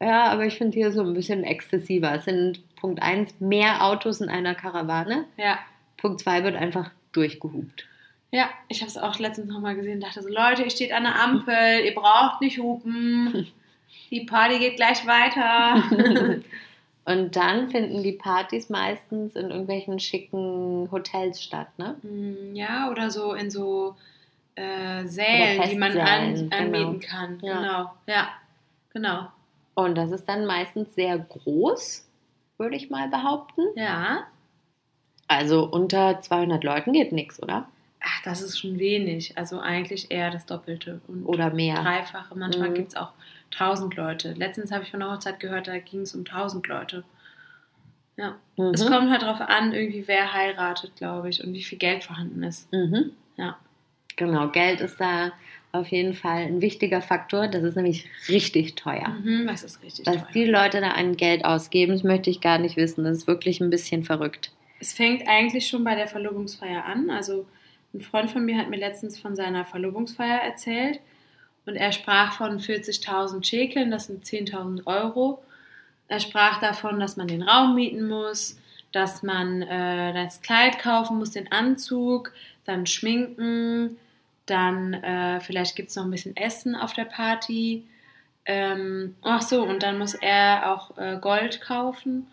ja, 0.01 0.25
aber 0.25 0.45
ich 0.45 0.57
finde 0.57 0.77
hier 0.77 0.91
so 0.91 1.01
ein 1.01 1.13
bisschen 1.13 1.43
exzessiver. 1.45 2.15
Es 2.15 2.25
sind 2.25 2.59
Punkt 2.75 3.01
1 3.01 3.39
mehr 3.39 3.83
Autos 3.85 4.19
in 4.19 4.27
einer 4.29 4.55
Karawane. 4.55 5.25
Ja. 5.37 5.59
Punkt 5.97 6.19
2 6.19 6.43
wird 6.43 6.55
einfach 6.57 6.91
durchgehupt. 7.13 7.85
Ja, 8.33 8.49
ich 8.67 8.81
habe 8.81 8.89
es 8.89 8.97
auch 8.97 9.19
letztens 9.19 9.47
nochmal 9.47 9.75
gesehen 9.75 9.99
dachte 9.99 10.23
so, 10.23 10.27
Leute, 10.27 10.63
ihr 10.63 10.71
steht 10.71 10.91
an 10.91 11.03
der 11.03 11.21
Ampel, 11.21 11.85
ihr 11.85 11.93
braucht 11.93 12.41
nicht 12.41 12.57
hupen. 12.57 13.47
Die 14.09 14.21
Party 14.21 14.57
geht 14.57 14.75
gleich 14.75 15.05
weiter. 15.05 15.83
Und 17.05 17.35
dann 17.35 17.69
finden 17.69 18.01
die 18.01 18.13
Partys 18.13 18.69
meistens 18.69 19.35
in 19.35 19.49
irgendwelchen 19.49 19.99
schicken 19.99 20.89
Hotels 20.91 21.43
statt, 21.43 21.67
ne? 21.77 21.95
Mm, 22.01 22.55
ja, 22.55 22.89
oder 22.89 23.11
so 23.11 23.33
in 23.33 23.51
so 23.51 23.95
äh, 24.55 25.05
Sälen, 25.05 25.61
die 25.69 25.75
man 25.75 25.97
an, 25.97 26.37
Festsälen, 26.37 26.53
anmieten 26.53 26.99
genau. 26.99 27.11
kann. 27.11 27.39
Ja. 27.41 27.59
Genau. 27.59 27.91
Ja, 28.07 28.27
genau. 28.93 29.27
Und 29.75 29.95
das 29.95 30.11
ist 30.11 30.27
dann 30.29 30.45
meistens 30.45 30.95
sehr 30.95 31.19
groß. 31.19 32.07
würde 32.57 32.77
ich 32.77 32.89
mal 32.89 33.09
behaupten. 33.09 33.61
Ja. 33.75 34.23
Also 35.27 35.65
unter 35.65 36.21
200 36.21 36.63
Leuten 36.63 36.93
geht 36.93 37.11
nichts, 37.11 37.41
oder? 37.43 37.67
Ach, 38.05 38.21
das 38.23 38.41
ist 38.41 38.59
schon 38.59 38.77
wenig. 38.79 39.37
Also 39.37 39.59
eigentlich 39.59 40.11
eher 40.11 40.29
das 40.29 40.45
Doppelte. 40.45 40.99
Und 41.07 41.23
Oder 41.25 41.51
mehr. 41.51 41.75
Dreifache. 41.81 42.35
Manchmal 42.37 42.69
Mhm. 42.69 42.73
gibt 42.75 42.87
es 42.89 42.95
auch 42.97 43.13
1000 43.51 43.95
Leute. 43.95 44.33
Letztens 44.33 44.71
habe 44.71 44.83
ich 44.83 44.91
von 44.91 45.01
einer 45.01 45.11
Hochzeit 45.13 45.39
gehört, 45.39 45.67
da 45.67 45.77
ging 45.79 46.01
es 46.01 46.13
um 46.13 46.25
1000 46.25 46.67
Leute. 46.67 47.03
Ja. 48.17 48.35
Mhm. 48.57 48.71
Es 48.73 48.85
kommt 48.85 49.09
halt 49.09 49.21
darauf 49.21 49.41
an, 49.41 49.73
irgendwie 49.73 50.07
wer 50.07 50.33
heiratet, 50.33 50.95
glaube 50.97 51.29
ich, 51.29 51.43
und 51.43 51.53
wie 51.53 51.63
viel 51.63 51.77
Geld 51.77 52.03
vorhanden 52.03 52.43
ist. 52.43 52.71
Mhm. 52.73 53.11
Ja. 53.37 53.57
Genau, 54.15 54.49
Geld 54.49 54.81
ist 54.81 54.99
da 54.99 55.31
auf 55.71 55.87
jeden 55.87 56.13
Fall 56.13 56.43
ein 56.43 56.61
wichtiger 56.61 57.01
Faktor. 57.01 57.47
Das 57.47 57.63
ist 57.63 57.75
nämlich 57.75 58.07
richtig 58.27 58.75
teuer. 58.75 59.07
Mhm, 59.09 59.47
das 59.47 59.63
ist 59.63 59.81
richtig 59.81 60.05
Was 60.05 60.17
teuer. 60.17 60.27
die 60.33 60.45
Leute 60.45 60.81
da 60.81 60.89
an 60.91 61.17
Geld 61.17 61.45
ausgeben, 61.45 61.93
das 61.93 62.03
möchte 62.03 62.29
ich 62.29 62.41
gar 62.41 62.59
nicht 62.59 62.75
wissen. 62.77 63.03
Das 63.05 63.17
ist 63.19 63.27
wirklich 63.27 63.59
ein 63.61 63.71
bisschen 63.71 64.03
verrückt. 64.03 64.51
Es 64.79 64.93
fängt 64.93 65.27
eigentlich 65.27 65.67
schon 65.67 65.83
bei 65.83 65.95
der 65.95 66.07
Verlobungsfeier 66.07 66.85
an. 66.85 67.09
Also 67.09 67.47
ein 67.93 68.01
Freund 68.01 68.31
von 68.31 68.43
mir 68.43 68.57
hat 68.57 68.69
mir 68.69 68.77
letztens 68.77 69.19
von 69.19 69.35
seiner 69.35 69.65
Verlobungsfeier 69.65 70.39
erzählt 70.39 70.99
und 71.65 71.75
er 71.75 71.91
sprach 71.91 72.33
von 72.37 72.59
40.000 72.59 73.43
Schekeln, 73.43 73.91
das 73.91 74.07
sind 74.07 74.25
10.000 74.25 74.85
Euro. 74.85 75.43
Er 76.07 76.19
sprach 76.19 76.59
davon, 76.59 76.99
dass 76.99 77.17
man 77.17 77.27
den 77.27 77.43
Raum 77.43 77.75
mieten 77.75 78.07
muss, 78.07 78.59
dass 78.91 79.23
man 79.23 79.61
äh, 79.61 80.13
das 80.13 80.41
Kleid 80.41 80.79
kaufen 80.79 81.17
muss, 81.17 81.31
den 81.31 81.51
Anzug, 81.51 82.33
dann 82.65 82.85
schminken, 82.85 83.97
dann 84.45 84.93
äh, 84.93 85.39
vielleicht 85.39 85.75
gibt 85.75 85.89
es 85.89 85.95
noch 85.95 86.03
ein 86.03 86.11
bisschen 86.11 86.35
Essen 86.35 86.75
auf 86.75 86.93
der 86.93 87.05
Party. 87.05 87.85
Ähm, 88.45 89.15
ach 89.21 89.41
so, 89.41 89.63
und 89.63 89.83
dann 89.83 89.97
muss 89.97 90.15
er 90.15 90.73
auch 90.73 90.97
äh, 90.97 91.17
Gold 91.19 91.61
kaufen. 91.61 92.27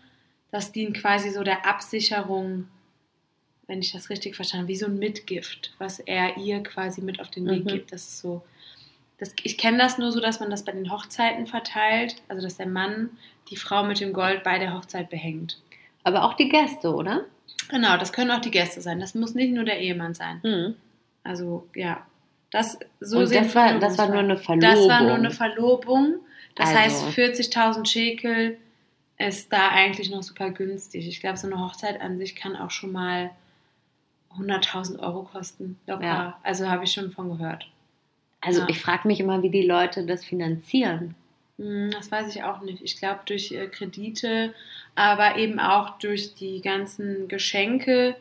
Das 0.51 0.73
dient 0.73 0.97
quasi 0.97 1.29
so 1.29 1.43
der 1.43 1.65
Absicherung, 1.65 2.67
wenn 3.71 3.79
ich 3.79 3.93
das 3.93 4.09
richtig 4.09 4.35
verstanden 4.35 4.63
habe, 4.65 4.73
wie 4.73 4.75
so 4.75 4.85
ein 4.87 4.99
Mitgift, 4.99 5.71
was 5.77 5.99
er 5.99 6.35
ihr 6.35 6.61
quasi 6.61 6.99
mit 7.01 7.21
auf 7.21 7.29
den 7.29 7.47
Weg 7.47 7.63
Mhm. 7.63 7.67
gibt. 7.69 7.93
Das 7.93 8.01
ist 8.03 8.19
so. 8.19 8.41
Das, 9.17 9.33
ich 9.43 9.57
kenne 9.57 9.77
das 9.77 9.97
nur 9.97 10.11
so, 10.11 10.19
dass 10.19 10.41
man 10.41 10.49
das 10.49 10.65
bei 10.65 10.73
den 10.73 10.91
Hochzeiten 10.91 11.47
verteilt, 11.47 12.15
also 12.27 12.41
dass 12.43 12.57
der 12.57 12.67
Mann 12.67 13.11
die 13.49 13.55
Frau 13.55 13.83
mit 13.83 14.01
dem 14.01 14.11
Gold 14.11 14.43
bei 14.43 14.59
der 14.59 14.73
Hochzeit 14.73 15.09
behängt. 15.09 15.57
Aber 16.03 16.25
auch 16.25 16.33
die 16.33 16.49
Gäste, 16.49 16.93
oder? 16.93 17.23
Genau, 17.69 17.95
das 17.97 18.11
können 18.11 18.31
auch 18.31 18.41
die 18.41 18.51
Gäste 18.51 18.81
sein. 18.81 18.99
Das 18.99 19.15
muss 19.15 19.35
nicht 19.35 19.53
nur 19.53 19.63
der 19.63 19.79
Ehemann 19.79 20.13
sein. 20.15 20.41
Mhm. 20.43 20.75
Also 21.23 21.65
ja, 21.73 22.05
das 22.51 22.77
so 22.99 23.19
Und 23.19 23.33
das 23.33 23.55
war, 23.55 23.79
das 23.79 23.97
war 23.97 24.09
nur 24.09 24.19
eine. 24.19 24.35
Verlobung. 24.37 24.69
Das 24.69 24.87
war 24.89 25.01
nur 25.03 25.13
eine 25.15 25.31
Verlobung. 25.31 26.15
Das 26.55 26.69
Also. 26.75 27.05
heißt, 27.05 27.17
40.000 27.17 27.85
Schekel 27.87 28.57
ist 29.17 29.53
da 29.53 29.69
eigentlich 29.69 30.09
noch 30.09 30.23
super 30.23 30.49
günstig. 30.49 31.07
Ich 31.07 31.21
glaube, 31.21 31.37
so 31.37 31.47
eine 31.47 31.57
Hochzeit 31.59 32.01
an 32.01 32.17
sich 32.17 32.35
kann 32.35 32.57
auch 32.57 32.71
schon 32.71 32.91
mal 32.91 33.29
100.000 34.37 34.99
Euro 34.99 35.23
kosten. 35.23 35.77
Locker. 35.87 36.03
Ja. 36.03 36.39
Also 36.43 36.69
habe 36.69 36.83
ich 36.83 36.91
schon 36.91 37.11
von 37.11 37.37
gehört. 37.37 37.67
Also 38.41 38.61
Ja. 38.61 38.67
ich 38.69 38.81
frage 38.81 39.07
mich 39.07 39.19
immer, 39.19 39.41
wie 39.43 39.49
die 39.49 39.61
Leute 39.65 40.05
das 40.05 40.25
finanzieren. 40.25 41.15
Hm, 41.57 41.91
Das 41.91 42.11
weiß 42.11 42.33
ich 42.35 42.43
auch 42.43 42.61
nicht. 42.61 42.81
Ich 42.81 42.97
glaube 42.97 43.19
durch 43.25 43.51
äh, 43.51 43.67
Kredite, 43.67 44.53
aber 44.95 45.37
eben 45.37 45.59
auch 45.59 45.97
durch 45.99 46.35
die 46.35 46.61
ganzen 46.61 47.27
Geschenke, 47.27 48.15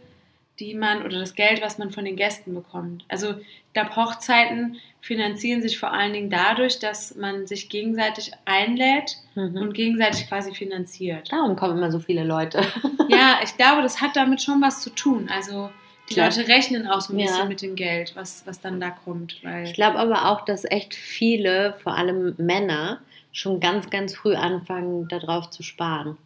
die 0.58 0.74
man 0.74 1.02
oder 1.06 1.18
das 1.18 1.34
Geld, 1.34 1.62
was 1.62 1.78
man 1.78 1.90
von 1.90 2.04
den 2.04 2.16
Gästen 2.16 2.52
bekommt. 2.54 3.04
Also 3.08 3.30
ich 3.30 3.72
glaube, 3.72 3.96
Hochzeiten 3.96 4.76
finanzieren 5.00 5.62
sich 5.62 5.78
vor 5.78 5.90
allen 5.92 6.12
Dingen 6.12 6.28
dadurch, 6.28 6.78
dass 6.80 7.14
man 7.14 7.46
sich 7.46 7.70
gegenseitig 7.70 8.32
einlädt 8.44 9.16
Mhm. 9.36 9.56
und 9.56 9.72
gegenseitig 9.72 10.28
quasi 10.28 10.52
finanziert. 10.54 11.32
Darum 11.32 11.56
kommen 11.56 11.78
immer 11.78 11.90
so 11.90 11.98
viele 11.98 12.24
Leute. 12.24 12.60
Ja, 13.08 13.38
ich 13.42 13.56
glaube, 13.56 13.80
das 13.80 14.02
hat 14.02 14.16
damit 14.16 14.42
schon 14.42 14.60
was 14.60 14.82
zu 14.82 14.90
tun. 14.90 15.30
Also 15.32 15.70
die 16.10 16.14
Klar. 16.14 16.28
Leute 16.28 16.48
rechnen 16.48 16.86
auch 16.88 17.00
so 17.00 17.12
ein 17.12 17.18
Ja. 17.18 17.26
bisschen 17.26 17.48
mit 17.48 17.62
dem 17.62 17.76
Geld, 17.76 18.14
was, 18.16 18.44
was 18.46 18.60
dann 18.60 18.80
da 18.80 18.90
kommt. 18.90 19.42
Weil 19.42 19.64
Ich 19.64 19.74
glaube 19.74 19.98
aber 19.98 20.28
auch, 20.30 20.44
dass 20.44 20.64
echt 20.64 20.94
viele, 20.94 21.74
vor 21.82 21.94
allem 21.96 22.34
Männer, 22.38 23.00
schon 23.32 23.60
ganz, 23.60 23.90
ganz 23.90 24.14
früh 24.16 24.34
anfangen, 24.34 25.06
darauf 25.08 25.50
zu 25.50 25.62
sparen. 25.62 26.16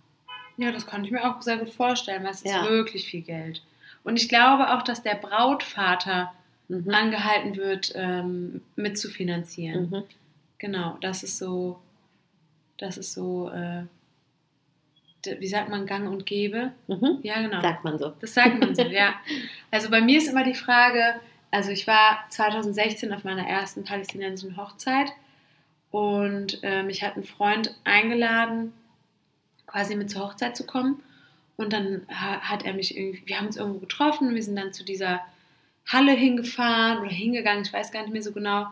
Ja, 0.57 0.73
das 0.73 0.87
kann 0.87 1.05
ich 1.05 1.11
mir 1.11 1.29
auch 1.29 1.43
sehr 1.43 1.59
gut 1.59 1.71
vorstellen, 1.71 2.25
weil 2.25 2.31
es 2.31 2.43
Ja. 2.45 2.63
ist 2.63 2.71
wirklich 2.71 3.07
viel 3.07 3.21
Geld. 3.23 3.63
Und 4.05 4.17
ich 4.17 4.29
glaube 4.29 4.73
auch, 4.75 4.83
dass 4.83 5.03
der 5.03 5.17
Brautvater 5.17 6.33
Mhm. 6.69 6.89
angehalten 6.95 7.57
wird, 7.57 7.93
ähm, 7.95 8.63
mitzufinanzieren. 8.77 9.91
Mhm. 9.91 10.03
Genau, 10.59 10.97
das 11.03 11.23
ist 11.23 11.37
so, 11.37 11.79
das 12.79 12.97
ist 12.97 13.13
so, 13.13 13.51
äh, 13.51 13.83
wie 15.39 15.47
sagt 15.47 15.69
man, 15.69 15.87
gang 15.87 16.09
und 16.09 16.27
gäbe? 16.27 16.73
Mhm. 16.87 17.19
Ja, 17.23 17.41
genau. 17.41 17.61
Sagt 17.61 17.85
man 17.85 17.99
so. 17.99 18.13
Das 18.21 18.35
sagt 18.35 18.59
man 18.59 18.75
so, 18.75 18.83
ja. 18.91 19.15
Also 19.71 19.91
bei 19.91 20.01
mir 20.01 20.19
ist 20.19 20.29
immer 20.29 20.45
die 20.45 20.55
Frage, 20.55 21.21
also 21.51 21.71
ich 21.71 21.87
war 21.87 22.25
2016 22.31 23.13
auf 23.13 23.25
meiner 23.25 23.47
ersten 23.47 23.85
palästinensischen 23.85 24.57
Hochzeit 24.57 25.13
und 25.91 26.59
äh, 26.63 26.83
mich 26.83 27.03
hat 27.03 27.17
ein 27.17 27.25
Freund 27.25 27.75
eingeladen, 27.85 28.73
quasi 29.67 29.95
mit 29.95 30.11
zur 30.11 30.23
Hochzeit 30.23 30.57
zu 30.57 30.67
kommen. 30.67 31.03
Und 31.57 31.73
dann 31.73 32.03
ha 32.11 32.41
hat 32.41 32.65
er 32.65 32.75
mich 32.75 32.97
irgendwie, 32.97 33.23
wir 33.27 33.39
haben 33.39 33.47
uns 33.47 33.57
irgendwo 33.57 33.79
getroffen, 33.79 34.35
wir 34.35 34.43
sind 34.43 34.57
dann 34.57 34.73
zu 34.73 34.85
dieser 34.85 35.21
Halle 35.87 36.13
hingefahren 36.13 36.99
oder 36.99 37.11
hingegangen, 37.11 37.63
ich 37.65 37.73
weiß 37.73 37.93
gar 37.93 38.03
nicht 38.03 38.13
mehr 38.13 38.23
so 38.23 38.33
genau, 38.33 38.67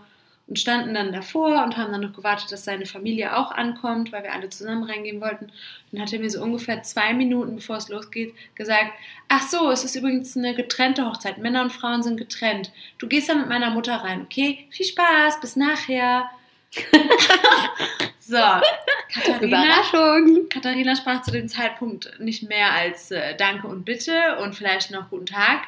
und 0.53 0.59
standen 0.59 0.93
dann 0.93 1.15
davor 1.15 1.65
und 1.65 1.79
haben 1.79 1.93
dann 1.93 2.03
noch 2.03 2.13
gewartet, 2.13 2.53
dass 2.53 2.67
seine 2.67 2.85
Familie 2.85 3.35
auch 3.39 3.53
ankommt, 3.53 4.13
weil 4.13 4.23
wir 4.23 4.35
alle 4.35 4.51
zusammen 4.51 4.83
reingehen 4.83 5.19
wollten. 5.23 5.51
Dann 5.91 6.03
hat 6.03 6.13
er 6.13 6.19
mir 6.19 6.29
so 6.29 6.43
ungefähr 6.43 6.83
zwei 6.83 7.15
Minuten, 7.15 7.57
bevor 7.57 7.79
es 7.79 7.89
losgeht, 7.89 8.35
gesagt, 8.55 8.93
ach 9.31 9.49
so, 9.49 9.71
es 9.71 9.83
ist 9.83 9.97
übrigens 9.97 10.37
eine 10.37 10.55
getrennte 10.55 11.07
Hochzeit, 11.07 11.39
Männer 11.39 11.63
und 11.63 11.73
Frauen 11.73 12.03
sind 12.03 12.19
getrennt. 12.19 12.71
Du 12.99 13.09
gehst 13.09 13.31
dann 13.31 13.41
mit 13.41 13.49
meiner 13.49 13.71
Mutter 13.71 13.95
rein, 13.95 14.21
okay? 14.21 14.67
Viel 14.69 14.85
Spaß, 14.85 15.41
bis 15.41 15.57
nachher. 15.57 16.29
so, 18.19 18.37
Katharina, 18.37 19.41
Überraschung! 19.41 20.51
Katharina 20.51 20.95
sprach 20.97 21.23
zu 21.23 21.31
dem 21.31 21.49
Zeitpunkt 21.49 22.13
nicht 22.21 22.47
mehr 22.47 22.75
als 22.75 23.11
äh, 23.11 23.35
Danke 23.39 23.69
und 23.69 23.87
Bitte 23.87 24.37
und 24.43 24.55
vielleicht 24.55 24.91
noch 24.91 25.09
Guten 25.09 25.25
Tag 25.25 25.63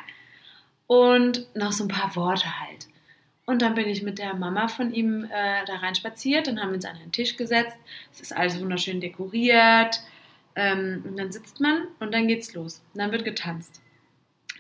und 0.87 1.47
noch 1.57 1.73
so 1.73 1.85
ein 1.85 1.88
paar 1.88 2.14
Worte 2.16 2.61
halt. 2.61 2.87
Und 3.47 3.61
dann 3.61 3.75
bin 3.75 3.89
ich 3.89 4.03
mit 4.03 4.19
der 4.19 4.35
Mama 4.35 4.69
von 4.69 4.93
ihm 4.93 5.25
äh, 5.25 5.65
da 5.67 5.77
rein 5.77 5.95
spaziert, 5.95 6.47
dann 6.47 6.61
haben 6.61 6.71
wir 6.71 6.77
uns 6.77 6.87
an 6.87 6.97
einen 6.97 7.13
Tisch 7.13 7.37
gesetzt. 7.37 7.77
Es 8.13 8.21
ist 8.21 8.35
alles 8.35 8.59
wunderschön 8.61 9.01
dekoriert. 9.01 10.01
Ähm, 10.57 11.05
und 11.07 11.19
dann 11.19 11.31
sitzt 11.31 11.61
man 11.61 11.89
und 12.01 12.13
dann 12.15 12.27
geht's 12.29 12.55
los. 12.55 12.83
Und 12.95 13.01
dann 13.01 13.13
wird 13.13 13.25
getanzt. 13.25 13.83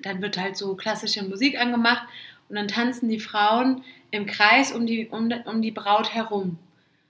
Dann 0.02 0.20
wird 0.20 0.36
halt 0.36 0.56
so 0.56 0.74
klassische 0.74 1.24
Musik 1.24 1.58
angemacht 1.58 2.06
und 2.48 2.56
dann 2.56 2.68
tanzen 2.68 3.08
die 3.08 3.20
Frauen 3.20 3.84
im 4.10 4.26
Kreis 4.26 4.72
um 4.72 4.86
die, 4.86 5.06
um, 5.08 5.32
um 5.46 5.62
die 5.62 5.70
Braut 5.70 6.12
herum 6.12 6.58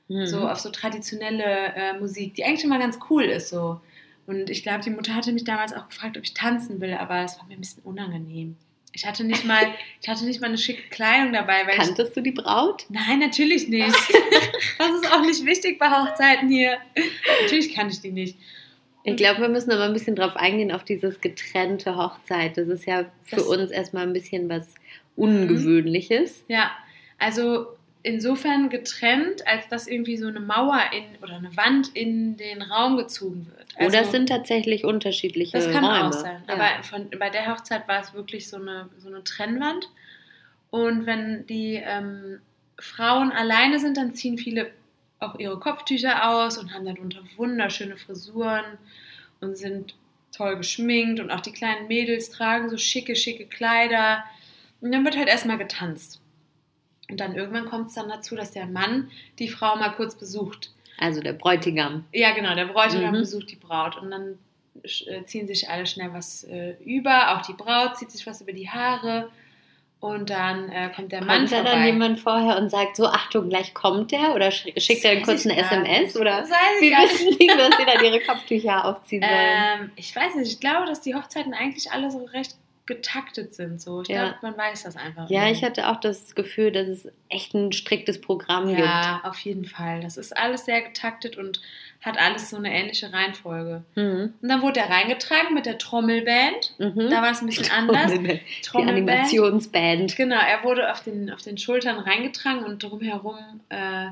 Mhm. 0.08 0.26
so 0.26 0.48
auf 0.48 0.60
so 0.60 0.70
traditionelle 0.70 1.74
äh, 1.74 1.98
Musik, 1.98 2.34
die 2.34 2.44
eigentlich 2.44 2.64
immer 2.64 2.78
ganz 2.78 2.98
cool 3.08 3.24
ist 3.24 3.48
so. 3.48 3.80
Und 4.26 4.50
ich 4.50 4.62
glaube, 4.62 4.82
die 4.82 4.90
Mutter 4.90 5.14
hatte 5.14 5.32
mich 5.32 5.44
damals 5.44 5.72
auch 5.72 5.88
gefragt, 5.88 6.16
ob 6.16 6.24
ich 6.24 6.34
tanzen 6.34 6.80
will, 6.80 6.94
aber 6.94 7.22
es 7.24 7.38
war 7.38 7.46
mir 7.46 7.54
ein 7.54 7.60
bisschen 7.60 7.82
unangenehm. 7.82 8.56
Ich 8.94 9.04
hatte 9.06 9.24
nicht 9.24 9.44
mal, 9.44 9.62
ich 10.00 10.08
hatte 10.08 10.24
nicht 10.24 10.40
mal 10.40 10.46
eine 10.48 10.58
schicke 10.58 10.88
Kleidung 10.88 11.32
dabei, 11.32 11.66
weil 11.66 11.74
ich, 11.74 11.84
Kanntest 11.84 12.16
du 12.16 12.20
die 12.20 12.30
Braut? 12.32 12.86
Nein, 12.88 13.18
natürlich 13.18 13.68
nicht. 13.68 13.94
Das 14.78 14.90
ist 14.90 15.12
auch 15.12 15.20
nicht 15.22 15.44
wichtig 15.44 15.78
bei 15.78 15.88
Hochzeiten 15.90 16.48
hier. 16.48 16.78
Natürlich 17.42 17.74
kann 17.74 17.88
ich 17.88 18.00
die 18.00 18.10
nicht. 18.10 18.36
Ich 19.04 19.16
glaube, 19.16 19.40
wir 19.42 19.48
müssen 19.48 19.70
aber 19.70 19.84
ein 19.84 19.92
bisschen 19.92 20.16
drauf 20.16 20.34
eingehen, 20.36 20.72
auf 20.72 20.82
dieses 20.84 21.20
getrennte 21.20 21.96
Hochzeit. 21.96 22.56
Das 22.56 22.68
ist 22.68 22.84
ja 22.86 23.04
für 23.24 23.36
Das- 23.36 23.46
uns 23.46 23.70
erstmal 23.70 24.02
ein 24.04 24.12
bisschen 24.12 24.48
was 24.48 24.66
Ungewöhnliches. 25.16 26.44
Ja, 26.48 26.70
also 27.18 27.66
insofern 28.04 28.68
getrennt, 28.68 29.46
als 29.48 29.66
dass 29.68 29.88
irgendwie 29.88 30.16
so 30.16 30.28
eine 30.28 30.38
Mauer 30.38 30.80
in 30.92 31.04
oder 31.22 31.36
eine 31.36 31.56
Wand 31.56 31.88
in 31.96 32.36
den 32.36 32.62
Raum 32.62 32.96
gezogen 32.96 33.46
wird. 33.56 33.66
Also, 33.76 33.88
Oder 33.88 34.02
es 34.02 34.12
sind 34.12 34.28
tatsächlich 34.28 34.84
unterschiedliche 34.84 35.56
Das 35.56 35.70
kann 35.70 35.84
Räume. 35.84 36.06
auch 36.06 36.12
sein. 36.12 36.44
Ja. 36.46 36.54
Aber 36.54 36.82
von, 36.84 37.10
bei 37.18 37.30
der 37.30 37.50
Hochzeit 37.50 37.88
war 37.88 38.00
es 38.00 38.14
wirklich 38.14 38.48
so 38.48 38.58
eine, 38.58 38.88
so 38.98 39.08
eine 39.08 39.24
Trennwand. 39.24 39.88
Und 40.70 41.06
wenn 41.06 41.46
die 41.46 41.82
ähm, 41.82 42.40
Frauen 42.78 43.32
alleine 43.32 43.80
sind, 43.80 43.96
dann 43.96 44.14
ziehen 44.14 44.36
viele 44.38 44.70
auch 45.18 45.38
ihre 45.38 45.58
Kopftücher 45.58 46.28
aus 46.28 46.58
und 46.58 46.74
haben 46.74 46.84
darunter 46.84 47.20
wunderschöne 47.36 47.96
Frisuren 47.96 48.64
und 49.40 49.56
sind 49.56 49.94
toll 50.30 50.56
geschminkt. 50.56 51.20
Und 51.20 51.30
auch 51.30 51.40
die 51.40 51.52
kleinen 51.52 51.88
Mädels 51.88 52.30
tragen 52.30 52.68
so 52.68 52.76
schicke, 52.76 53.16
schicke 53.16 53.46
Kleider. 53.46 54.24
Und 54.82 54.92
dann 54.92 55.04
wird 55.06 55.16
halt 55.16 55.28
erstmal 55.28 55.56
getanzt. 55.56 56.20
Und 57.14 57.20
dann 57.20 57.36
irgendwann 57.36 57.66
kommt 57.66 57.86
es 57.88 57.94
dann 57.94 58.08
dazu, 58.08 58.34
dass 58.34 58.50
der 58.50 58.66
Mann 58.66 59.08
die 59.38 59.48
Frau 59.48 59.76
mal 59.76 59.90
kurz 59.90 60.16
besucht. 60.16 60.72
also 60.98 61.20
der 61.20 61.32
Bräutigam. 61.34 62.04
Ja, 62.12 62.32
genau, 62.34 62.56
der 62.56 62.64
Bräutigam 62.66 63.14
Mhm. 63.14 63.20
besucht 63.20 63.50
die 63.52 63.56
Braut 63.56 63.96
und 63.96 64.10
dann 64.10 64.36
äh, 64.82 65.22
ziehen 65.26 65.46
sich 65.46 65.68
alle 65.70 65.86
schnell 65.86 66.12
was 66.12 66.42
äh, 66.42 66.74
über. 66.84 67.36
Auch 67.36 67.42
die 67.46 67.52
Braut 67.52 67.96
zieht 67.98 68.10
sich 68.10 68.26
was 68.26 68.40
über 68.40 68.52
die 68.52 68.68
Haare 68.68 69.28
Und 70.00 70.28
dann 70.30 70.68
äh, 70.70 70.90
kommt 70.94 71.12
der 71.12 71.24
Mann 71.24 71.38
Kommt 71.38 71.52
da 71.52 71.62
dann 71.62 71.84
jemand 71.86 72.18
vorher 72.20 72.58
und 72.58 72.68
sagt 72.68 72.96
so, 72.96 73.06
Achtung, 73.06 73.48
gleich 73.48 73.72
kommt 73.72 74.10
der? 74.10 74.34
Oder 74.34 74.48
sch- 74.48 74.78
schickt 74.78 75.04
er 75.04 75.22
kurz 75.22 75.46
eine 75.46 75.56
SMS? 75.56 76.16
Oder 76.16 76.40
Das 76.40 76.50
weiß 76.50 76.80
ich 76.80 76.90
wie 76.90 76.92
wissen 76.92 77.38
die, 77.38 77.46
dass 77.46 77.76
sie 77.78 77.86
dann 77.86 78.04
ihre 78.04 78.20
Kopftücher 78.20 78.84
aufziehen 78.84 79.22
sollen? 79.22 79.80
Ähm, 79.82 79.92
ich 79.96 80.14
weiß 80.14 80.34
nicht, 80.34 80.50
ich 80.52 80.58
glaube, 80.60 80.86
dass 80.86 81.00
die 81.00 81.14
Hochzeiten 81.14 81.54
eigentlich 81.54 81.90
alle 81.92 82.10
so 82.10 82.24
recht 82.24 82.54
getaktet 82.86 83.54
sind. 83.54 83.80
So. 83.80 84.02
Ich 84.02 84.08
Ja. 84.08 84.24
glaube, 84.24 84.38
man 84.42 84.58
weiß 84.58 84.82
das 84.82 84.96
einfach. 84.96 85.30
ja, 85.30 85.42
immer. 85.42 85.50
ich 85.52 85.64
hatte 85.64 85.88
auch 85.88 86.00
das 86.00 86.34
Gefühl, 86.34 86.70
dass 86.70 86.86
es 86.86 87.08
echt 87.30 87.54
ein 87.54 87.72
striktes 87.72 88.20
Programm 88.20 88.68
gibt. 88.68 88.78
Ja, 88.80 89.22
auf 89.24 89.38
jeden 89.38 89.64
Fall. 89.64 90.00
Das 90.00 90.16
ist 90.18 90.36
alles 90.36 90.64
sehr 90.66 90.82
getaktet 90.82 91.36
und 91.38 91.60
hat 92.02 92.18
alles 92.18 92.50
so 92.50 92.58
eine 92.58 92.70
ähnliche 92.70 93.10
Reihenfolge. 93.12 93.82
Mhm. 93.94 94.34
Und 94.42 94.48
dann 94.48 94.60
wurde 94.60 94.80
er 94.80 94.90
reingetragen 94.90 95.54
mit 95.54 95.64
der 95.64 95.78
Trommelband. 95.78 96.74
Mhm. 96.78 97.08
Da 97.08 97.22
war 97.22 97.30
es 97.30 97.40
ein 97.40 97.46
bisschen 97.46 97.70
anders. 97.74 98.12
Die 98.12 98.40
Trommelband. 98.62 99.08
Animationsband. 99.08 100.14
Genau, 100.16 100.36
er 100.40 100.62
wurde 100.64 100.92
auf 100.92 101.02
den, 101.02 101.30
auf 101.30 101.40
den 101.40 101.56
Schultern 101.56 101.98
reingetragen 101.98 102.64
und 102.64 102.82
drumherum 102.82 103.38
äh, 103.70 104.08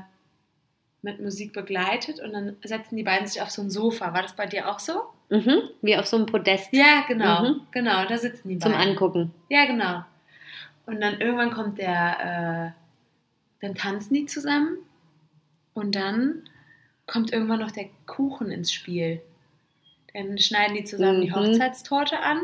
mit 1.03 1.21
Musik 1.21 1.53
begleitet. 1.53 2.19
Und 2.19 2.33
dann 2.33 2.55
setzten 2.63 2.95
die 2.95 3.03
beiden 3.03 3.27
sich 3.27 3.41
auf 3.41 3.51
so 3.51 3.61
ein 3.61 3.69
Sofa. 3.69 4.13
War 4.15 4.23
das 4.23 4.33
bei 4.35 4.47
dir 4.47 4.69
auch 4.69 4.79
so? 4.79 5.03
Mhm. 5.29 5.61
Wie 5.81 5.97
auf 5.97 6.05
so 6.05 6.17
einem 6.17 6.25
Podest 6.27 6.69
Ja, 6.71 7.03
genau. 7.07 7.41
Mhm. 7.43 7.61
Genau, 7.71 8.05
da 8.05 8.17
sitzen 8.17 8.49
die 8.49 8.59
zum 8.59 8.71
beiden. 8.71 8.89
Angucken. 8.89 9.31
Ja, 9.49 9.65
genau. 9.65 10.03
Und 10.85 11.01
dann 11.01 11.19
irgendwann 11.21 11.51
kommt 11.51 11.77
der, 11.79 12.73
äh, 12.75 13.65
dann 13.65 13.75
tanzen 13.75 14.13
die 14.13 14.25
zusammen 14.25 14.77
und 15.73 15.95
dann 15.95 16.43
kommt 17.07 17.31
irgendwann 17.33 17.59
noch 17.61 17.71
der 17.71 17.85
Kuchen 18.05 18.51
ins 18.51 18.71
Spiel. 18.71 19.21
Dann 20.13 20.37
schneiden 20.37 20.75
die 20.75 20.83
zusammen 20.83 21.21
die 21.21 21.29
Mhm. 21.29 21.35
Hochzeitstorte 21.35 22.19
an. 22.19 22.41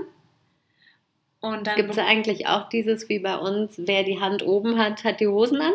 Und 1.41 1.67
dann 1.67 1.75
Gibt 1.77 1.91
es 1.91 1.97
eigentlich 1.97 2.47
auch 2.47 2.67
dieses 2.67 3.07
wie 3.07 3.19
bei 3.19 3.37
uns, 3.37 3.75
wer 3.77 4.03
die 4.03 4.19
Hand 4.19 4.43
oben 4.45 4.77
hat, 4.77 5.03
hat 5.05 5.21
die 5.21 5.27
Hosen 5.27 5.61
an? 5.61 5.71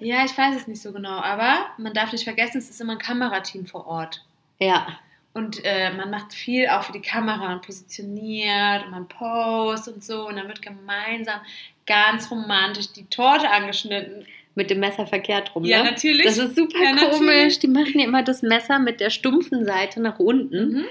Ja, 0.00 0.24
ich 0.24 0.36
weiß 0.36 0.56
es 0.56 0.66
nicht 0.66 0.82
so 0.82 0.92
genau, 0.92 1.20
aber 1.20 1.66
man 1.78 1.92
darf 1.94 2.10
nicht 2.10 2.24
vergessen, 2.24 2.58
es 2.58 2.70
ist 2.70 2.80
immer 2.80 2.94
ein 2.94 2.98
Kamerateam 2.98 3.66
vor 3.66 3.86
Ort. 3.86 4.24
Ja. 4.58 4.98
Und 5.32 5.64
äh, 5.64 5.92
man 5.92 6.10
macht 6.10 6.32
viel 6.34 6.66
auch 6.68 6.82
für 6.82 6.92
die 6.92 7.00
Kamera 7.02 7.52
und 7.52 7.62
positioniert 7.62 8.84
und 8.84 8.90
man 8.90 9.06
post 9.08 9.86
und 9.88 10.02
so. 10.02 10.26
Und 10.26 10.36
dann 10.36 10.48
wird 10.48 10.60
gemeinsam 10.62 11.40
ganz 11.86 12.30
romantisch 12.30 12.92
die 12.92 13.04
Torte 13.04 13.48
angeschnitten. 13.48 14.26
Mit 14.56 14.68
dem 14.70 14.80
Messer 14.80 15.06
verkehrt 15.06 15.54
rum, 15.54 15.64
Ja, 15.64 15.84
ne? 15.84 15.92
natürlich. 15.92 16.24
Das 16.26 16.36
ist 16.38 16.56
super 16.56 16.82
Ja, 16.82 16.92
natürlich. 16.92 17.18
komisch. 17.18 17.58
Die 17.60 17.68
machen 17.68 17.98
ja 18.00 18.04
immer 18.06 18.24
das 18.24 18.42
Messer 18.42 18.80
mit 18.80 18.98
der 19.00 19.10
stumpfen 19.10 19.64
Seite 19.64 20.00
nach 20.02 20.18
unten, 20.18 20.72
Mhm. 20.78 20.84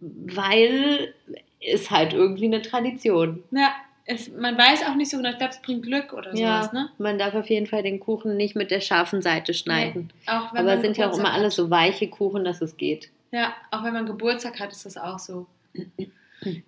weil 0.00 1.14
ist 1.60 1.90
halt 1.90 2.12
irgendwie 2.12 2.46
eine 2.46 2.62
Tradition. 2.62 3.42
Ja, 3.50 3.72
es, 4.06 4.30
man 4.30 4.56
weiß 4.56 4.84
auch 4.86 4.94
nicht 4.94 5.10
so 5.10 5.16
genau, 5.18 5.30
ich 5.30 5.38
glaube, 5.38 5.52
es 5.52 5.60
bringt 5.62 5.82
Glück 5.84 6.12
oder 6.12 6.34
Ja, 6.34 6.62
sowas, 6.62 6.72
ne? 6.72 6.90
man 6.98 7.18
darf 7.18 7.34
auf 7.34 7.48
jeden 7.50 7.66
Fall 7.66 7.82
den 7.82 8.00
Kuchen 8.00 8.36
nicht 8.36 8.56
mit 8.56 8.70
der 8.70 8.80
scharfen 8.80 9.22
Seite 9.22 9.52
schneiden. 9.54 10.10
Auch 10.26 10.52
wenn 10.52 10.60
Aber 10.60 10.74
es 10.74 10.80
sind 10.82 10.96
ja 10.96 11.10
auch 11.10 11.18
immer 11.18 11.32
alles 11.32 11.56
so 11.56 11.70
weiche 11.70 12.08
Kuchen, 12.08 12.44
dass 12.44 12.60
es 12.62 12.76
geht. 12.76 13.10
Ja, 13.32 13.54
auch 13.70 13.84
wenn 13.84 13.92
man 13.92 14.06
Geburtstag 14.06 14.58
hat, 14.60 14.72
ist 14.72 14.86
das 14.86 14.96
auch 14.96 15.18
so. 15.18 15.46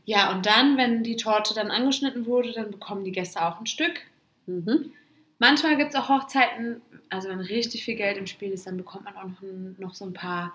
Ja, 0.04 0.32
und 0.32 0.46
dann, 0.46 0.76
wenn 0.76 1.02
die 1.02 1.16
Torte 1.16 1.54
dann 1.54 1.70
angeschnitten 1.70 2.26
wurde, 2.26 2.52
dann 2.52 2.70
bekommen 2.70 3.04
die 3.04 3.12
Gäste 3.12 3.42
auch 3.44 3.58
ein 3.58 3.66
Stück. 3.66 4.02
Mhm. 4.46 4.92
Manchmal 5.38 5.76
gibt 5.76 5.90
es 5.90 5.96
auch 5.96 6.08
Hochzeiten, 6.08 6.82
also 7.10 7.28
wenn 7.28 7.40
richtig 7.40 7.84
viel 7.84 7.96
Geld 7.96 8.16
im 8.16 8.26
Spiel 8.26 8.52
ist, 8.52 8.66
dann 8.66 8.76
bekommt 8.76 9.04
man 9.04 9.16
auch 9.16 9.24
noch, 9.24 9.42
noch 9.78 9.94
so 9.94 10.04
ein 10.04 10.12
paar 10.12 10.52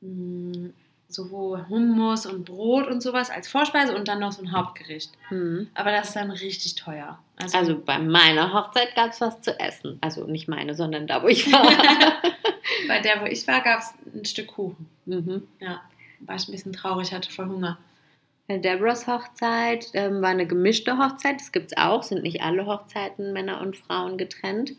mh, 0.00 0.70
so 1.08 1.58
Hummus 1.68 2.26
und 2.26 2.44
Brot 2.44 2.86
und 2.86 3.02
sowas 3.02 3.30
als 3.30 3.48
Vorspeise 3.48 3.96
und 3.96 4.08
dann 4.08 4.20
noch 4.20 4.32
so 4.32 4.42
ein 4.42 4.52
Hauptgericht. 4.52 5.10
Mhm. 5.30 5.68
Aber 5.74 5.90
das 5.90 6.08
ist 6.08 6.16
dann 6.16 6.30
richtig 6.30 6.74
teuer. 6.74 7.18
Also 7.52 7.78
bei 7.78 7.98
meiner 7.98 8.52
Hochzeit 8.52 8.94
gab 8.94 9.12
es 9.12 9.20
was 9.20 9.40
zu 9.40 9.58
essen. 9.58 9.98
Also 10.00 10.26
nicht 10.26 10.48
meine, 10.48 10.74
sondern 10.74 11.06
da, 11.06 11.22
wo 11.22 11.28
ich 11.28 11.50
war. 11.52 11.62
bei 12.86 13.00
der, 13.00 13.20
wo 13.20 13.26
ich 13.26 13.46
war, 13.46 13.62
gab 13.62 13.80
es 13.80 13.94
ein 14.14 14.24
Stück 14.24 14.48
Kuchen. 14.48 14.86
mhm. 15.06 15.48
Ja, 15.60 15.80
war 16.20 16.36
ich 16.36 16.48
ein 16.48 16.52
bisschen 16.52 16.72
traurig, 16.72 17.12
hatte 17.12 17.30
voll 17.30 17.46
Hunger. 17.46 17.78
Bei 18.46 18.56
Debras 18.56 19.06
Hochzeit 19.06 19.88
ähm, 19.92 20.22
war 20.22 20.30
eine 20.30 20.46
gemischte 20.46 20.96
Hochzeit. 20.96 21.40
Das 21.40 21.52
gibt 21.52 21.72
es 21.72 21.76
auch, 21.76 22.02
sind 22.02 22.22
nicht 22.22 22.40
alle 22.40 22.64
Hochzeiten 22.64 23.32
Männer 23.34 23.60
und 23.60 23.76
Frauen 23.76 24.16
getrennt. 24.16 24.72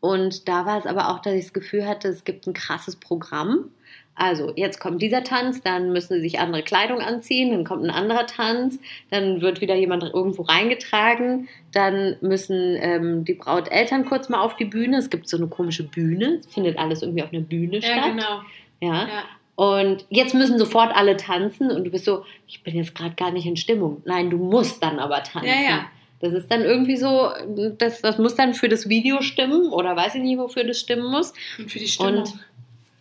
Und 0.00 0.48
da 0.48 0.66
war 0.66 0.78
es 0.78 0.86
aber 0.86 1.08
auch, 1.08 1.20
dass 1.20 1.34
ich 1.34 1.44
das 1.44 1.52
Gefühl 1.52 1.86
hatte, 1.86 2.08
es 2.08 2.24
gibt 2.24 2.46
ein 2.46 2.54
krasses 2.54 2.96
Programm. 2.96 3.70
Also 4.18 4.52
jetzt 4.56 4.80
kommt 4.80 5.00
dieser 5.00 5.22
Tanz, 5.22 5.62
dann 5.62 5.92
müssen 5.92 6.14
sie 6.14 6.20
sich 6.20 6.40
andere 6.40 6.62
Kleidung 6.62 7.00
anziehen, 7.00 7.52
dann 7.52 7.64
kommt 7.64 7.84
ein 7.84 7.90
anderer 7.90 8.26
Tanz, 8.26 8.80
dann 9.10 9.40
wird 9.40 9.60
wieder 9.60 9.76
jemand 9.76 10.02
irgendwo 10.02 10.42
reingetragen, 10.42 11.48
dann 11.72 12.16
müssen 12.20 12.76
ähm, 12.80 13.24
die 13.24 13.34
Brauteltern 13.34 14.04
kurz 14.04 14.28
mal 14.28 14.40
auf 14.40 14.56
die 14.56 14.64
Bühne. 14.64 14.98
Es 14.98 15.08
gibt 15.08 15.28
so 15.28 15.36
eine 15.36 15.46
komische 15.46 15.84
Bühne, 15.84 16.40
es 16.40 16.52
findet 16.52 16.78
alles 16.78 17.02
irgendwie 17.02 17.22
auf 17.22 17.32
einer 17.32 17.42
Bühne 17.42 17.80
statt. 17.80 17.96
Ja, 17.96 18.08
genau. 18.08 18.42
Ja. 18.80 19.08
Ja. 19.08 19.24
Und 19.54 20.04
jetzt 20.10 20.34
müssen 20.34 20.58
sofort 20.58 20.94
alle 20.96 21.16
tanzen 21.16 21.70
und 21.70 21.84
du 21.84 21.90
bist 21.90 22.04
so, 22.04 22.24
ich 22.46 22.62
bin 22.64 22.74
jetzt 22.74 22.94
gerade 22.96 23.14
gar 23.14 23.30
nicht 23.30 23.46
in 23.46 23.56
Stimmung. 23.56 24.02
Nein, 24.04 24.30
du 24.30 24.36
musst 24.36 24.82
dann 24.82 24.98
aber 24.98 25.22
tanzen. 25.22 25.48
Ja, 25.48 25.60
ja. 25.60 25.86
Das 26.20 26.32
ist 26.32 26.50
dann 26.50 26.62
irgendwie 26.62 26.96
so, 26.96 27.30
das, 27.78 28.00
das 28.02 28.18
muss 28.18 28.34
dann 28.34 28.54
für 28.54 28.68
das 28.68 28.88
Video 28.88 29.22
stimmen 29.22 29.70
oder 29.70 29.94
weiß 29.94 30.16
ich 30.16 30.22
nicht, 30.22 30.38
wofür 30.38 30.64
das 30.64 30.80
stimmen 30.80 31.08
muss. 31.10 31.32
Und 31.58 31.70
für 31.70 31.78
die 31.78 31.86
Stimmung. 31.86 32.18
Und 32.18 32.34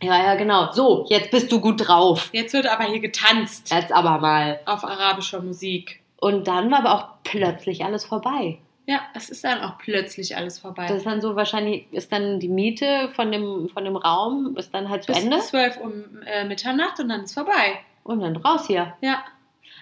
ja, 0.01 0.17
ja, 0.23 0.35
genau. 0.35 0.71
So, 0.71 1.05
jetzt 1.09 1.31
bist 1.31 1.51
du 1.51 1.59
gut 1.59 1.87
drauf. 1.87 2.29
Jetzt 2.31 2.53
wird 2.53 2.67
aber 2.67 2.83
hier 2.85 2.99
getanzt 2.99 3.71
Jetzt 3.71 3.91
aber 3.91 4.19
mal. 4.19 4.59
auf 4.65 4.83
arabischer 4.83 5.41
Musik. 5.41 6.01
Und 6.19 6.47
dann 6.47 6.69
war 6.71 6.79
aber 6.79 6.93
auch 6.93 7.07
plötzlich 7.23 7.83
alles 7.83 8.05
vorbei. 8.05 8.59
Ja, 8.85 9.01
es 9.13 9.29
ist 9.29 9.43
dann 9.43 9.61
auch 9.61 9.77
plötzlich 9.79 10.37
alles 10.37 10.59
vorbei. 10.59 10.87
Das 10.87 10.97
ist 10.97 11.05
dann 11.05 11.19
so 11.19 11.35
wahrscheinlich, 11.35 11.87
ist 11.91 12.11
dann 12.11 12.39
die 12.39 12.47
Miete 12.47 13.09
von 13.13 13.31
dem, 13.31 13.69
von 13.69 13.83
dem 13.83 13.97
Raum, 13.97 14.55
ist 14.55 14.73
dann 14.73 14.89
halt 14.89 15.03
zu 15.03 15.11
Bis 15.11 15.23
Ende 15.23 15.39
12 15.39 15.77
Uhr 15.81 15.91
äh, 16.25 16.45
Mitternacht 16.45 16.99
und 16.99 17.09
dann 17.09 17.23
ist 17.23 17.33
vorbei. 17.33 17.79
und 18.03 18.21
dann 18.21 18.37
raus 18.37 18.67
hier. 18.67 18.93
Ja. 19.01 19.23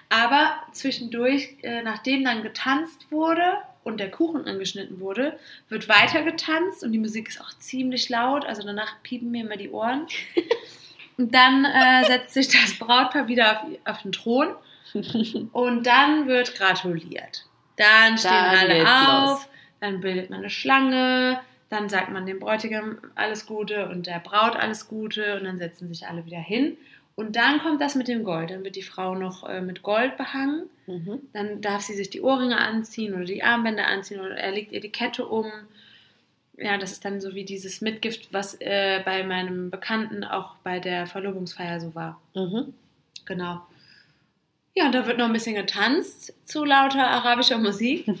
Aber 0.08 0.54
zwischendurch, 0.72 1.56
äh, 1.62 1.82
nachdem 1.82 2.24
dann 2.24 2.42
getanzt 2.42 3.06
wurde 3.10 3.58
und 3.86 3.98
der 3.98 4.10
Kuchen 4.10 4.46
angeschnitten 4.46 4.98
wurde, 4.98 5.38
wird 5.68 5.88
weiter 5.88 6.22
getanzt 6.22 6.82
und 6.82 6.90
die 6.90 6.98
Musik 6.98 7.28
ist 7.28 7.40
auch 7.40 7.56
ziemlich 7.60 8.08
laut. 8.08 8.44
Also 8.44 8.62
danach 8.64 9.00
piepen 9.04 9.30
mir 9.30 9.44
immer 9.44 9.56
die 9.56 9.70
Ohren. 9.70 10.06
Und 11.18 11.34
dann 11.34 11.64
äh, 11.64 12.04
setzt 12.04 12.34
sich 12.34 12.48
das 12.48 12.78
Brautpaar 12.78 13.26
wieder 13.26 13.52
auf, 13.62 13.68
auf 13.86 14.02
den 14.02 14.12
Thron 14.12 14.48
und 15.52 15.86
dann 15.86 16.26
wird 16.26 16.54
gratuliert. 16.54 17.46
Dann 17.76 18.18
stehen 18.18 18.32
Dann 18.32 18.58
alle 18.58 18.82
auf, 18.82 19.30
los. 19.30 19.48
dann 19.80 20.02
bildet 20.02 20.28
man 20.28 20.40
eine 20.40 20.50
Schlange, 20.50 21.40
dann 21.70 21.88
sagt 21.88 22.10
man 22.10 22.26
dem 22.26 22.38
Bräutigam 22.38 22.98
alles 23.14 23.46
Gute 23.46 23.88
und 23.88 24.06
der 24.06 24.18
Braut 24.18 24.56
alles 24.56 24.88
Gute 24.88 25.38
und 25.38 25.44
dann 25.44 25.56
setzen 25.56 25.88
sich 25.88 26.06
alle 26.06 26.26
wieder 26.26 26.38
hin. 26.38 26.76
Und 27.16 27.34
dann 27.34 27.60
kommt 27.60 27.80
das 27.80 27.94
mit 27.94 28.08
dem 28.08 28.24
Gold. 28.24 28.50
Dann 28.50 28.62
wird 28.62 28.76
die 28.76 28.82
Frau 28.82 29.14
noch 29.14 29.48
äh, 29.48 29.62
mit 29.62 29.82
Gold 29.82 30.16
behangen. 30.18 30.68
Mhm. 30.86 31.20
Dann 31.32 31.62
darf 31.62 31.80
sie 31.80 31.94
sich 31.94 32.10
die 32.10 32.20
Ohrringe 32.20 32.58
anziehen 32.58 33.14
oder 33.14 33.24
die 33.24 33.42
Armbänder 33.42 33.86
anziehen 33.86 34.20
oder 34.20 34.36
er 34.36 34.52
legt 34.52 34.70
ihr 34.70 34.80
die 34.80 34.92
Kette 34.92 35.26
um. 35.26 35.50
Ja, 36.58 36.76
das 36.76 36.92
ist 36.92 37.04
dann 37.04 37.20
so 37.20 37.34
wie 37.34 37.44
dieses 37.44 37.80
Mitgift, 37.80 38.32
was 38.32 38.60
äh, 38.60 39.02
bei 39.04 39.24
meinem 39.24 39.70
Bekannten 39.70 40.24
auch 40.24 40.56
bei 40.56 40.78
der 40.78 41.06
Verlobungsfeier 41.06 41.80
so 41.80 41.94
war. 41.94 42.20
Mhm. 42.34 42.74
Genau. 43.24 43.62
Ja, 44.74 44.86
und 44.86 44.94
da 44.94 45.06
wird 45.06 45.16
noch 45.16 45.26
ein 45.26 45.32
bisschen 45.32 45.56
getanzt 45.56 46.34
zu 46.44 46.64
lauter 46.64 47.08
arabischer 47.08 47.58
Musik. 47.58 48.06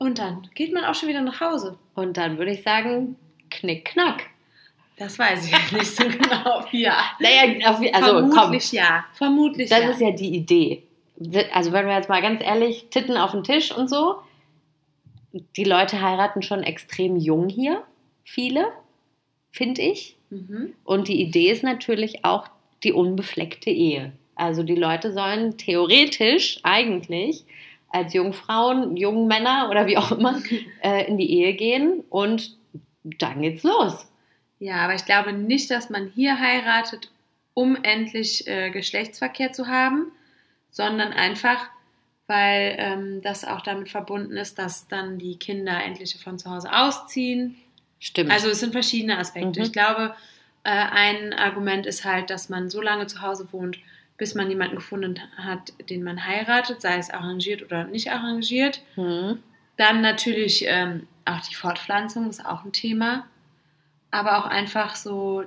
Und 0.00 0.20
dann 0.20 0.48
geht 0.54 0.72
man 0.72 0.84
auch 0.84 0.94
schon 0.94 1.08
wieder 1.08 1.22
nach 1.22 1.40
Hause. 1.40 1.76
Und 1.94 2.16
dann 2.16 2.38
würde 2.38 2.52
ich 2.52 2.62
sagen, 2.62 3.16
knick, 3.50 3.86
knack. 3.86 4.26
Das 4.98 5.18
weiß 5.18 5.46
ich 5.46 5.52
jetzt 5.52 5.72
nicht 5.72 5.96
so 5.96 6.04
genau. 6.08 6.64
Ja. 6.72 6.96
Naja, 7.20 7.70
auf, 7.70 7.80
also 7.92 8.14
komm, 8.20 8.32
Vermutlich 8.32 8.72
ja. 8.72 9.04
Vermutlich 9.12 9.70
das 9.70 9.82
ja. 9.82 9.90
ist 9.90 10.00
ja 10.00 10.10
die 10.10 10.34
Idee. 10.34 10.82
Also 11.52 11.72
wenn 11.72 11.86
wir 11.86 11.94
jetzt 11.94 12.08
mal 12.08 12.22
ganz 12.22 12.42
ehrlich, 12.42 12.86
Titten 12.90 13.16
auf 13.16 13.32
den 13.32 13.44
Tisch 13.44 13.76
und 13.76 13.88
so, 13.88 14.16
die 15.56 15.64
Leute 15.64 16.00
heiraten 16.00 16.42
schon 16.42 16.62
extrem 16.62 17.16
jung 17.16 17.48
hier, 17.48 17.82
viele, 18.24 18.66
finde 19.50 19.82
ich. 19.82 20.16
Mhm. 20.30 20.74
Und 20.84 21.08
die 21.08 21.20
Idee 21.20 21.50
ist 21.50 21.62
natürlich 21.62 22.24
auch 22.24 22.48
die 22.82 22.92
unbefleckte 22.92 23.70
Ehe. 23.70 24.12
Also 24.34 24.62
die 24.62 24.74
Leute 24.74 25.12
sollen 25.12 25.56
theoretisch 25.58 26.60
eigentlich 26.62 27.44
als 27.88 28.14
Jungfrauen, 28.14 28.96
jungen 28.96 29.26
Männer 29.26 29.68
oder 29.70 29.86
wie 29.86 29.96
auch 29.96 30.12
immer 30.12 30.40
äh, 30.82 31.06
in 31.06 31.18
die 31.18 31.30
Ehe 31.30 31.54
gehen 31.54 32.04
und 32.10 32.56
dann 33.02 33.42
geht's 33.42 33.62
los. 33.62 34.07
Ja, 34.58 34.76
aber 34.76 34.94
ich 34.94 35.04
glaube 35.04 35.32
nicht, 35.32 35.70
dass 35.70 35.90
man 35.90 36.10
hier 36.14 36.38
heiratet, 36.38 37.10
um 37.54 37.76
endlich 37.82 38.46
äh, 38.46 38.70
Geschlechtsverkehr 38.70 39.52
zu 39.52 39.66
haben, 39.68 40.12
sondern 40.70 41.12
einfach, 41.12 41.68
weil 42.26 42.76
ähm, 42.78 43.22
das 43.22 43.44
auch 43.44 43.62
damit 43.62 43.88
verbunden 43.88 44.36
ist, 44.36 44.58
dass 44.58 44.88
dann 44.88 45.18
die 45.18 45.38
Kinder 45.38 45.82
endlich 45.82 46.16
von 46.22 46.38
zu 46.38 46.50
Hause 46.50 46.72
ausziehen. 46.72 47.56
Stimmt. 48.00 48.30
Also 48.30 48.48
es 48.48 48.60
sind 48.60 48.72
verschiedene 48.72 49.18
Aspekte. 49.18 49.60
Mhm. 49.60 49.66
Ich 49.66 49.72
glaube, 49.72 50.14
äh, 50.64 50.70
ein 50.70 51.32
Argument 51.32 51.86
ist 51.86 52.04
halt, 52.04 52.30
dass 52.30 52.48
man 52.48 52.68
so 52.68 52.80
lange 52.80 53.06
zu 53.06 53.22
Hause 53.22 53.48
wohnt, 53.52 53.78
bis 54.18 54.34
man 54.34 54.50
jemanden 54.50 54.76
gefunden 54.76 55.18
hat, 55.36 55.72
den 55.88 56.02
man 56.02 56.26
heiratet, 56.26 56.82
sei 56.82 56.98
es 56.98 57.10
arrangiert 57.10 57.62
oder 57.62 57.84
nicht 57.84 58.10
arrangiert. 58.10 58.82
hm. 58.94 59.42
Dann 59.76 60.00
natürlich 60.00 60.64
ähm, 60.66 61.06
auch 61.24 61.40
die 61.40 61.54
Fortpflanzung 61.54 62.28
ist 62.28 62.44
auch 62.44 62.64
ein 62.64 62.72
Thema, 62.72 63.26
aber 64.10 64.38
auch 64.38 64.46
einfach 64.46 64.94
so 64.96 65.44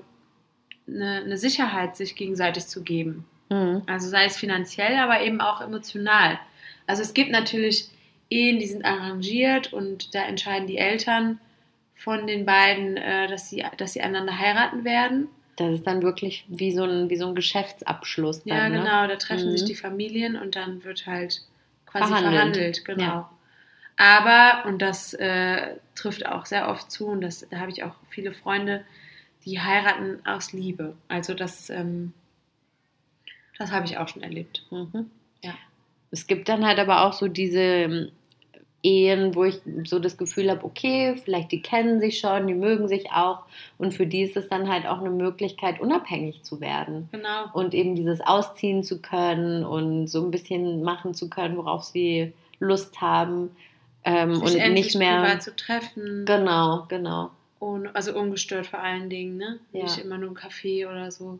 eine, 0.87 1.21
eine 1.25 1.37
Sicherheit 1.37 1.95
sich 1.95 2.15
gegenseitig 2.15 2.67
zu 2.67 2.83
geben. 2.83 3.25
Mhm. 3.49 3.83
Also 3.87 4.09
sei 4.09 4.25
es 4.25 4.37
finanziell, 4.37 4.97
aber 4.97 5.21
eben 5.21 5.41
auch 5.41 5.61
emotional. 5.61 6.39
Also 6.87 7.01
es 7.01 7.13
gibt 7.13 7.31
natürlich 7.31 7.89
Ehen, 8.29 8.59
die 8.59 8.67
sind 8.67 8.85
arrangiert 8.85 9.73
und 9.73 10.15
da 10.15 10.23
entscheiden 10.23 10.67
die 10.67 10.77
Eltern 10.77 11.39
von 11.95 12.25
den 12.27 12.45
beiden, 12.45 12.97
äh, 12.97 13.27
dass, 13.27 13.49
sie, 13.49 13.63
dass 13.77 13.93
sie 13.93 14.01
einander 14.01 14.37
heiraten 14.39 14.83
werden. 14.85 15.27
Das 15.57 15.73
ist 15.73 15.85
dann 15.85 16.01
wirklich 16.01 16.45
wie 16.47 16.71
so 16.71 16.83
ein, 16.85 17.09
wie 17.09 17.17
so 17.17 17.27
ein 17.27 17.35
Geschäftsabschluss. 17.35 18.43
Dann, 18.45 18.57
Ja, 18.57 18.69
ne? 18.69 18.77
genau, 18.77 19.07
da 19.07 19.15
treffen 19.17 19.47
Mhm. 19.47 19.51
sich 19.57 19.65
die 19.65 19.75
Familien 19.75 20.37
und 20.37 20.55
dann 20.55 20.83
wird 20.83 21.05
halt 21.05 21.41
quasi 21.85 22.07
Verhandelt. 22.07 22.33
verhandelt, 22.33 22.85
genau. 22.85 23.03
Ja. 23.03 23.29
Aber, 24.01 24.67
und 24.67 24.81
das 24.81 25.13
äh, 25.13 25.75
trifft 25.93 26.25
auch 26.25 26.47
sehr 26.47 26.69
oft 26.69 26.89
zu, 26.89 27.05
und 27.05 27.21
das, 27.21 27.47
da 27.51 27.59
habe 27.59 27.69
ich 27.69 27.83
auch 27.83 27.93
viele 28.09 28.31
Freunde, 28.31 28.83
die 29.45 29.61
heiraten 29.61 30.25
aus 30.25 30.53
Liebe. 30.53 30.95
Also 31.07 31.35
das, 31.35 31.69
ähm, 31.69 32.11
das 33.59 33.71
habe 33.71 33.85
ich 33.85 33.99
auch 33.99 34.07
schon 34.07 34.23
erlebt. 34.23 34.65
Mhm. 34.71 35.11
Ja. 35.43 35.53
Es 36.09 36.25
gibt 36.25 36.49
dann 36.49 36.65
halt 36.65 36.79
aber 36.79 37.05
auch 37.05 37.13
so 37.13 37.27
diese 37.27 37.59
ähm, 37.59 38.11
Ehen, 38.81 39.35
wo 39.35 39.43
ich 39.43 39.61
so 39.83 39.99
das 39.99 40.17
Gefühl 40.17 40.49
habe, 40.49 40.65
okay, 40.65 41.15
vielleicht 41.23 41.51
die 41.51 41.61
kennen 41.61 41.99
sich 41.99 42.17
schon, 42.17 42.47
die 42.47 42.55
mögen 42.55 42.87
sich 42.87 43.11
auch 43.11 43.43
und 43.77 43.93
für 43.93 44.07
die 44.07 44.23
ist 44.23 44.35
es 44.35 44.49
dann 44.49 44.67
halt 44.67 44.87
auch 44.87 44.97
eine 44.97 45.11
Möglichkeit, 45.11 45.79
unabhängig 45.79 46.41
zu 46.41 46.59
werden 46.59 47.07
Genau. 47.11 47.51
und 47.53 47.75
eben 47.75 47.93
dieses 47.93 48.19
ausziehen 48.21 48.81
zu 48.81 48.99
können 48.99 49.63
und 49.63 50.07
so 50.07 50.25
ein 50.25 50.31
bisschen 50.31 50.81
machen 50.81 51.13
zu 51.13 51.29
können, 51.29 51.55
worauf 51.55 51.83
sie 51.83 52.33
Lust 52.59 52.99
haben 52.99 53.51
ähm, 54.03 54.35
Sich 54.45 54.61
und 54.63 54.73
nicht 54.73 54.95
mehr. 54.97 55.21
privat 55.21 55.43
zu 55.43 55.55
treffen. 55.55 56.25
Genau, 56.25 56.85
genau. 56.89 57.31
Ohne, 57.59 57.93
also 57.95 58.17
ungestört 58.17 58.65
vor 58.67 58.79
allen 58.79 59.09
Dingen, 59.09 59.37
ne? 59.37 59.59
Ja. 59.71 59.83
Nicht 59.83 59.99
immer 59.99 60.17
nur 60.17 60.29
im 60.29 60.35
Café 60.35 60.87
oder 60.89 61.11
so. 61.11 61.39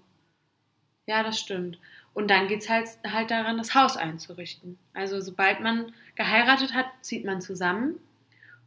Ja, 1.08 1.24
das 1.24 1.40
stimmt. 1.40 1.80
Und 2.14 2.30
dann 2.30 2.48
geht 2.48 2.62
es 2.62 2.70
halt, 2.70 2.88
halt 3.08 3.32
daran, 3.32 3.58
das 3.58 3.74
Haus 3.74 3.98
einzurichten. 3.98 4.78
Also 4.94 5.20
sobald 5.22 5.62
man 5.62 5.94
geheiratet 6.16 6.74
hat, 6.74 6.86
zieht 7.02 7.26
man 7.26 7.42
zusammen 7.42 7.96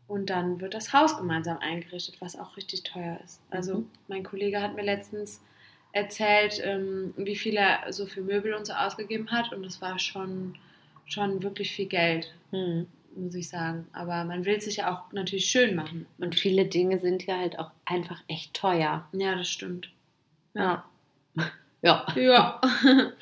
und 0.09 0.31
dann 0.31 0.61
wird 0.61 0.75
das 0.75 0.93
Haus 0.93 1.17
gemeinsam 1.17 1.59
eingerichtet, 1.59 2.17
was 2.21 2.39
auch 2.39 2.57
richtig 2.57 2.83
teuer 2.83 3.19
ist. 3.25 3.41
Also 3.51 3.79
Mhm. 3.79 3.91
mein 4.09 4.25
Kollege 4.25 4.61
hat 4.61 4.75
mir 4.75 4.83
letztens 4.83 5.41
erzählt, 5.93 6.61
ähm, 6.65 7.15
wie 7.17 7.37
viel 7.37 7.55
er 7.57 7.93
so 7.93 8.07
für 8.07 8.21
Möbel 8.23 8.55
und 8.55 8.67
so 8.67 8.73
ausgegeben 8.73 9.31
hat 9.31 9.53
und 9.53 9.63
das 9.63 9.81
war 9.81 9.99
schon, 9.99 10.57
schon 11.07 11.43
wirklich 11.43 11.71
viel 11.73 11.87
Geld, 11.87 12.35
Hm. 12.51 12.87
Muss 13.17 13.35
ich 13.35 13.49
sagen. 13.49 13.87
Aber 13.93 14.25
man 14.25 14.45
will 14.45 14.57
es 14.57 14.65
sich 14.65 14.79
ja 14.79 14.95
auch 14.95 15.13
natürlich 15.13 15.47
schön 15.47 15.75
machen. 15.75 16.07
Und 16.19 16.35
viele 16.35 16.67
Dinge 16.67 16.99
sind 16.99 17.25
ja 17.27 17.39
halt 17.39 17.59
auch 17.59 17.71
einfach 17.85 18.23
echt 18.29 18.55
teuer. 18.55 19.07
Ja, 19.13 19.35
das 19.37 19.49
stimmt. 19.49 19.91
Ja. 20.55 20.85
Ja. 21.83 22.07
Ja. 22.17 22.61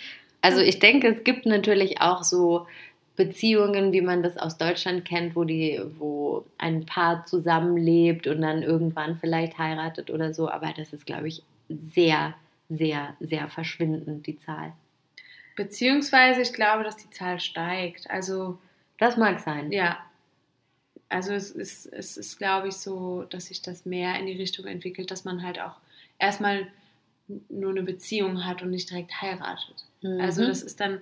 Also 0.44 0.60
ich 0.60 0.80
denke, 0.80 1.06
es 1.06 1.22
gibt 1.22 1.46
natürlich 1.46 2.00
auch 2.00 2.24
so 2.24 2.66
Beziehungen, 3.14 3.92
wie 3.92 4.00
man 4.00 4.24
das 4.24 4.36
aus 4.36 4.58
Deutschland 4.58 5.04
kennt, 5.04 5.36
wo 5.36 5.44
die, 5.44 5.80
wo 5.98 6.44
ein 6.58 6.84
Paar 6.84 7.24
zusammenlebt 7.26 8.26
und 8.26 8.40
dann 8.42 8.64
irgendwann 8.64 9.18
vielleicht 9.18 9.56
heiratet 9.58 10.10
oder 10.10 10.34
so. 10.34 10.50
Aber 10.50 10.72
das 10.76 10.92
ist, 10.92 11.06
glaube 11.06 11.28
ich, 11.28 11.44
sehr, 11.68 12.34
sehr, 12.68 13.14
sehr 13.20 13.48
verschwindend, 13.48 14.26
die 14.26 14.36
Zahl. 14.38 14.72
Beziehungsweise 15.54 16.42
ich 16.42 16.52
glaube, 16.52 16.82
dass 16.82 16.96
die 16.96 17.10
Zahl 17.10 17.38
steigt. 17.38 18.10
Also 18.10 18.58
Das 19.02 19.16
mag 19.16 19.40
sein. 19.40 19.72
ja. 19.72 19.98
Also 21.08 21.32
es 21.32 21.50
ist, 21.50 21.86
es 21.86 22.16
ist, 22.16 22.38
glaube 22.38 22.68
ich, 22.68 22.74
so, 22.74 23.24
dass 23.24 23.46
sich 23.46 23.60
das 23.60 23.84
mehr 23.84 24.18
in 24.18 24.26
die 24.26 24.36
Richtung 24.36 24.64
entwickelt, 24.64 25.10
dass 25.10 25.24
man 25.24 25.42
halt 25.42 25.60
auch 25.60 25.74
erstmal 26.18 26.68
nur 27.48 27.70
eine 27.70 27.82
Beziehung 27.82 28.46
hat 28.46 28.62
und 28.62 28.70
nicht 28.70 28.88
direkt 28.88 29.20
heiratet. 29.20 29.84
Mhm. 30.02 30.20
Also 30.20 30.46
das 30.46 30.62
ist 30.62 30.78
dann, 30.80 31.00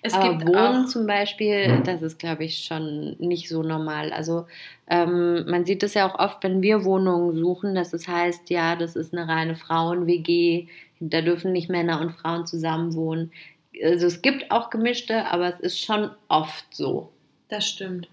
es 0.00 0.14
Aber 0.14 0.30
gibt 0.30 0.48
Wohnen 0.48 0.84
auch, 0.84 0.86
zum 0.86 1.06
Beispiel, 1.08 1.82
das 1.84 2.02
ist, 2.02 2.20
glaube 2.20 2.44
ich, 2.44 2.64
schon 2.64 3.16
nicht 3.18 3.48
so 3.48 3.64
normal. 3.64 4.12
Also 4.12 4.46
ähm, 4.88 5.44
man 5.50 5.64
sieht 5.64 5.82
es 5.82 5.94
ja 5.94 6.08
auch 6.08 6.18
oft, 6.20 6.42
wenn 6.44 6.62
wir 6.62 6.84
Wohnungen 6.84 7.34
suchen, 7.34 7.74
dass 7.74 7.92
es 7.92 8.06
heißt, 8.06 8.48
ja, 8.48 8.76
das 8.76 8.94
ist 8.94 9.12
eine 9.12 9.26
reine 9.26 9.56
Frauen-WG, 9.56 10.68
da 11.00 11.20
dürfen 11.20 11.52
nicht 11.52 11.68
Männer 11.68 12.00
und 12.00 12.12
Frauen 12.12 12.46
zusammen 12.46 12.94
wohnen. 12.94 13.32
Also 13.82 14.06
es 14.06 14.22
gibt 14.22 14.52
auch 14.52 14.70
gemischte, 14.70 15.26
aber 15.26 15.48
es 15.48 15.58
ist 15.58 15.80
schon 15.80 16.10
oft 16.28 16.64
so. 16.70 17.10
Das 17.50 17.68
stimmt. 17.68 18.08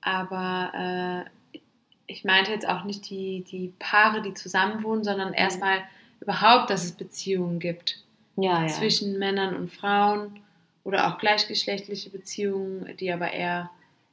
Aber 0.00 1.24
äh, 1.54 1.58
ich 2.06 2.24
meinte 2.24 2.50
jetzt 2.52 2.68
auch 2.68 2.84
nicht 2.84 3.08
die, 3.08 3.44
die 3.50 3.72
Paare, 3.78 4.22
die 4.22 4.34
zusammen 4.34 4.82
wohnen, 4.82 5.04
sondern 5.04 5.28
Mhm. 5.28 5.34
erstmal 5.34 5.82
überhaupt, 6.20 6.70
dass 6.70 6.84
es 6.84 6.92
Beziehungen 6.92 7.58
gibt. 7.58 8.00
Ja, 8.36 8.62
ja. 8.62 8.66
zwischen 8.66 9.18
Männern 9.20 9.54
und 9.54 9.70
Frauen 9.72 10.40
oder 10.82 11.06
auch 11.06 11.18
gleichgeschlechtliche 11.18 12.10
Beziehungen, 12.10 12.96
die 12.96 13.12
aber 13.12 13.30
eher 13.30 13.70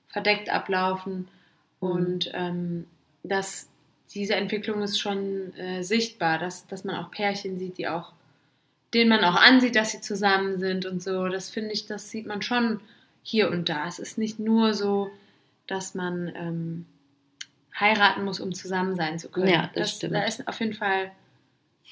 verdeckt 0.09 0.49
ablaufen. 0.51 1.27
Mhm. 1.81 1.89
Und 1.89 2.31
ähm, 2.33 2.87
dass 3.23 3.67
diese 4.13 4.35
Entwicklung 4.35 4.81
ist 4.81 4.99
schon 4.99 5.55
äh, 5.55 5.83
sichtbar, 5.83 6.37
dass, 6.37 6.67
dass 6.67 6.83
man 6.83 6.95
auch 6.97 7.09
Pärchen 7.11 7.57
sieht, 7.57 7.77
die 7.77 7.87
auch, 7.87 8.13
denen 8.93 9.09
man 9.09 9.23
auch 9.23 9.35
ansieht, 9.35 9.75
dass 9.75 9.91
sie 9.91 10.01
zusammen 10.01 10.59
sind 10.59 10.85
und 10.85 11.01
so. 11.01 11.27
Das 11.27 11.49
finde 11.49 11.71
ich, 11.71 11.87
das 11.87 12.09
sieht 12.09 12.27
man 12.27 12.41
schon 12.41 12.79
hier 13.23 13.49
und 13.51 13.69
da. 13.69 13.87
Es 13.87 13.99
ist 13.99 14.17
nicht 14.17 14.39
nur 14.39 14.73
so, 14.73 15.09
dass 15.67 15.95
man 15.95 16.31
ähm, 16.35 16.85
heiraten 17.79 18.23
muss, 18.25 18.39
um 18.39 18.53
zusammen 18.53 18.95
sein 18.95 19.19
zu 19.19 19.29
können. 19.29 19.47
Ja, 19.49 19.69
das 19.73 19.95
stimmt. 19.97 20.13
Da 20.15 20.23
ist 20.23 20.47
auf 20.47 20.59
jeden 20.59 20.73
Fall, 20.73 21.11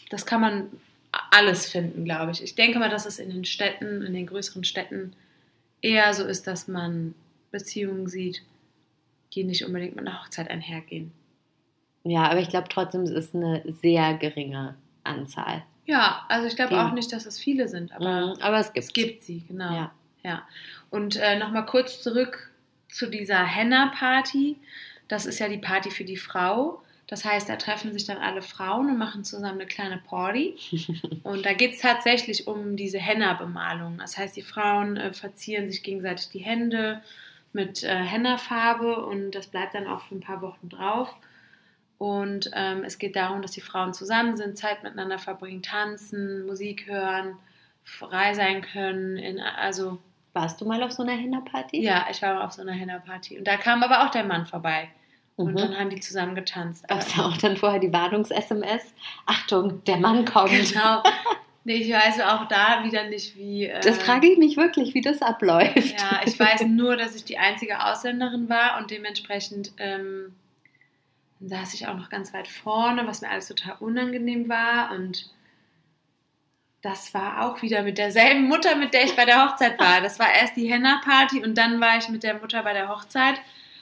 das 0.10 0.26
kann 0.26 0.42
man 0.42 0.70
alles 1.32 1.70
finden, 1.70 2.06
glaube 2.06 2.32
ich. 2.32 2.44
Ich 2.44 2.56
denke 2.56 2.80
mal, 2.80 2.90
dass 2.90 3.06
es 3.06 3.20
in 3.20 3.30
den 3.30 3.46
Städten, 3.46 4.02
in 4.04 4.14
den 4.14 4.28
größeren 4.28 4.64
Städten 4.64 5.14
eher 5.82 6.14
so 6.14 6.24
ist, 6.26 6.46
dass 6.48 6.68
man 6.68 7.16
Beziehungen 7.52 8.08
sieht, 8.08 8.44
die 9.34 9.44
nicht 9.44 9.66
unbedingt 9.66 9.96
mit 9.96 10.06
einer 10.06 10.22
Hochzeit 10.22 10.50
einhergehen. 10.50 11.12
ja, 12.04 12.24
aber 12.30 12.40
ich 12.40 12.50
glaube 12.50 12.68
trotzdem, 12.70 13.02
es 13.04 13.12
ist 13.12 13.34
eine 13.36 13.64
sehr 13.82 14.16
geringe 14.16 14.76
Anzahl. 15.04 15.64
Ja, 15.86 16.26
also 16.30 16.48
ich 16.48 16.56
glaube 16.56 16.80
auch 16.80 16.92
nicht, 16.94 17.12
dass 17.12 17.26
es 17.26 17.40
viele 17.40 17.68
sind, 17.68 17.92
aber 17.92 18.36
Mhm, 18.36 18.42
aber 18.42 18.60
es 18.60 18.74
gibt 18.74 18.86
es 18.86 18.94
gibt 18.94 19.24
sie, 19.24 19.44
genau. 19.48 19.74
Ja. 19.74 19.92
Ja. 20.24 20.48
Und 20.90 21.18
äh, 21.18 21.38
nochmal 21.38 21.66
kurz 21.66 22.02
zurück 22.02 22.52
zu 22.90 23.10
dieser 23.10 23.44
Henna-Party. 23.44 24.58
Das 25.08 25.26
ist 25.26 25.40
ja 25.40 25.48
die 25.48 25.58
Party 25.58 25.92
für 25.92 26.04
die 26.04 26.18
Frau. 26.18 26.82
Das 27.08 27.26
heißt, 27.26 27.50
da 27.50 27.56
treffen 27.56 27.92
sich 27.92 28.06
dann 28.06 28.18
alle 28.18 28.44
Frauen 28.44 28.90
und 28.90 28.98
machen 28.98 29.24
zusammen 29.24 29.62
eine 29.62 29.66
kleine 29.66 29.98
Party. 29.98 30.56
Und 31.24 31.44
da 31.44 31.54
geht 31.54 31.74
es 31.74 31.82
tatsächlich 31.82 32.48
um 32.48 32.76
diese 32.76 33.00
Henna-Bemalung. 33.00 33.98
Das 33.98 34.16
heißt, 34.16 34.36
die 34.36 34.44
Frauen 34.44 34.96
äh, 34.96 35.12
verzieren 35.12 35.72
sich 35.72 35.82
gegenseitig 35.82 36.30
die 36.30 36.40
Hände 36.40 37.02
mit 37.52 37.84
äh, 37.84 37.96
Henna-Farbe 37.96 39.04
und 39.06 39.32
das 39.32 39.48
bleibt 39.48 39.74
dann 39.74 39.88
auch 39.88 40.02
für 40.02 40.16
ein 40.16 40.20
paar 40.20 40.44
Wochen 40.44 40.70
drauf. 40.70 41.16
Und 41.98 42.52
ähm, 42.54 42.84
es 42.84 43.00
geht 43.00 43.16
darum, 43.16 43.42
dass 43.42 43.52
die 43.52 43.62
Frauen 43.62 43.94
zusammen 43.94 44.38
sind, 44.38 44.58
Zeit 44.58 44.84
miteinander 44.84 45.18
verbringen, 45.20 45.64
tanzen, 45.64 46.46
Musik 46.46 46.88
hören, 46.88 47.38
frei 47.84 48.36
sein 48.36 48.62
können. 48.62 49.18
In, 49.18 49.40
also 49.40 50.00
Warst 50.34 50.62
du 50.62 50.66
mal 50.66 50.82
auf 50.84 50.92
so 50.92 51.04
einer 51.04 51.14
Henna-Party? 51.14 51.82
ja, 51.82 52.06
ich 52.12 52.22
war 52.22 52.36
mal 52.36 52.46
auf 52.46 52.52
so 52.52 52.62
einer 52.62 52.74
Henna-Party. 52.74 53.38
Und 53.40 53.48
da 53.48 53.58
kam 53.58 53.82
aber 53.84 54.06
auch 54.06 54.12
der 54.12 54.24
Mann 54.24 54.46
vorbei. 54.46 54.90
Und 55.36 55.54
Mhm. 55.54 55.58
dann 55.58 55.78
haben 55.80 55.90
die 55.90 56.00
zusammen 56.02 56.36
getanzt. 56.36 56.88
Gab 56.88 57.00
es 57.00 57.16
da 57.16 57.26
auch 57.26 57.38
dann 57.38 57.56
vorher 57.58 57.80
die 57.80 57.92
Warnungs-SMS? 57.94 58.94
Achtung, 59.26 59.84
der 59.86 59.98
Mann 59.98 60.26
kommt. 60.26 60.50
Genau. 60.52 61.02
Nee, 61.66 61.76
ich 61.76 61.92
weiß 61.94 62.22
auch 62.22 62.48
da 62.48 62.84
wieder 62.84 63.04
nicht, 63.10 63.36
wie. 63.36 63.66
Äh, 63.66 63.80
Das 63.82 63.98
frage 64.00 64.28
ich 64.32 64.38
mich 64.38 64.56
wirklich, 64.58 64.94
wie 64.94 65.02
das 65.02 65.22
abläuft. 65.22 65.76
Ja, 66.00 66.22
ich 66.26 66.40
weiß 66.40 66.64
nur, 66.68 66.96
dass 66.98 67.16
ich 67.16 67.26
die 67.26 67.38
einzige 67.38 67.84
Ausländerin 67.86 68.50
war 68.50 68.78
und 68.80 68.92
dementsprechend 68.92 69.72
ähm, 69.78 70.34
saß 71.42 71.74
ich 71.74 71.88
auch 71.88 71.96
noch 71.96 72.10
ganz 72.10 72.34
weit 72.34 72.48
vorne, 72.48 73.06
was 73.08 73.22
mir 73.22 73.30
alles 73.30 73.48
total 73.48 73.76
unangenehm 73.80 74.50
war. 74.50 74.92
Und 74.92 75.30
das 76.82 77.14
war 77.14 77.46
auch 77.46 77.62
wieder 77.62 77.84
mit 77.84 77.98
derselben 77.98 78.48
Mutter, 78.48 78.76
mit 78.76 78.94
der 78.94 79.04
ich 79.04 79.16
bei 79.16 79.26
der 79.26 79.46
Hochzeit 79.46 79.80
war. 79.80 80.02
Das 80.02 80.18
war 80.20 80.34
erst 80.34 80.56
die 80.56 80.72
Henna-Party 80.72 81.44
und 81.44 81.58
dann 81.58 81.82
war 81.82 81.98
ich 81.98 82.08
mit 82.10 82.24
der 82.24 82.36
Mutter 82.40 82.64
bei 82.64 82.74
der 82.74 82.88
Hochzeit. 82.90 83.36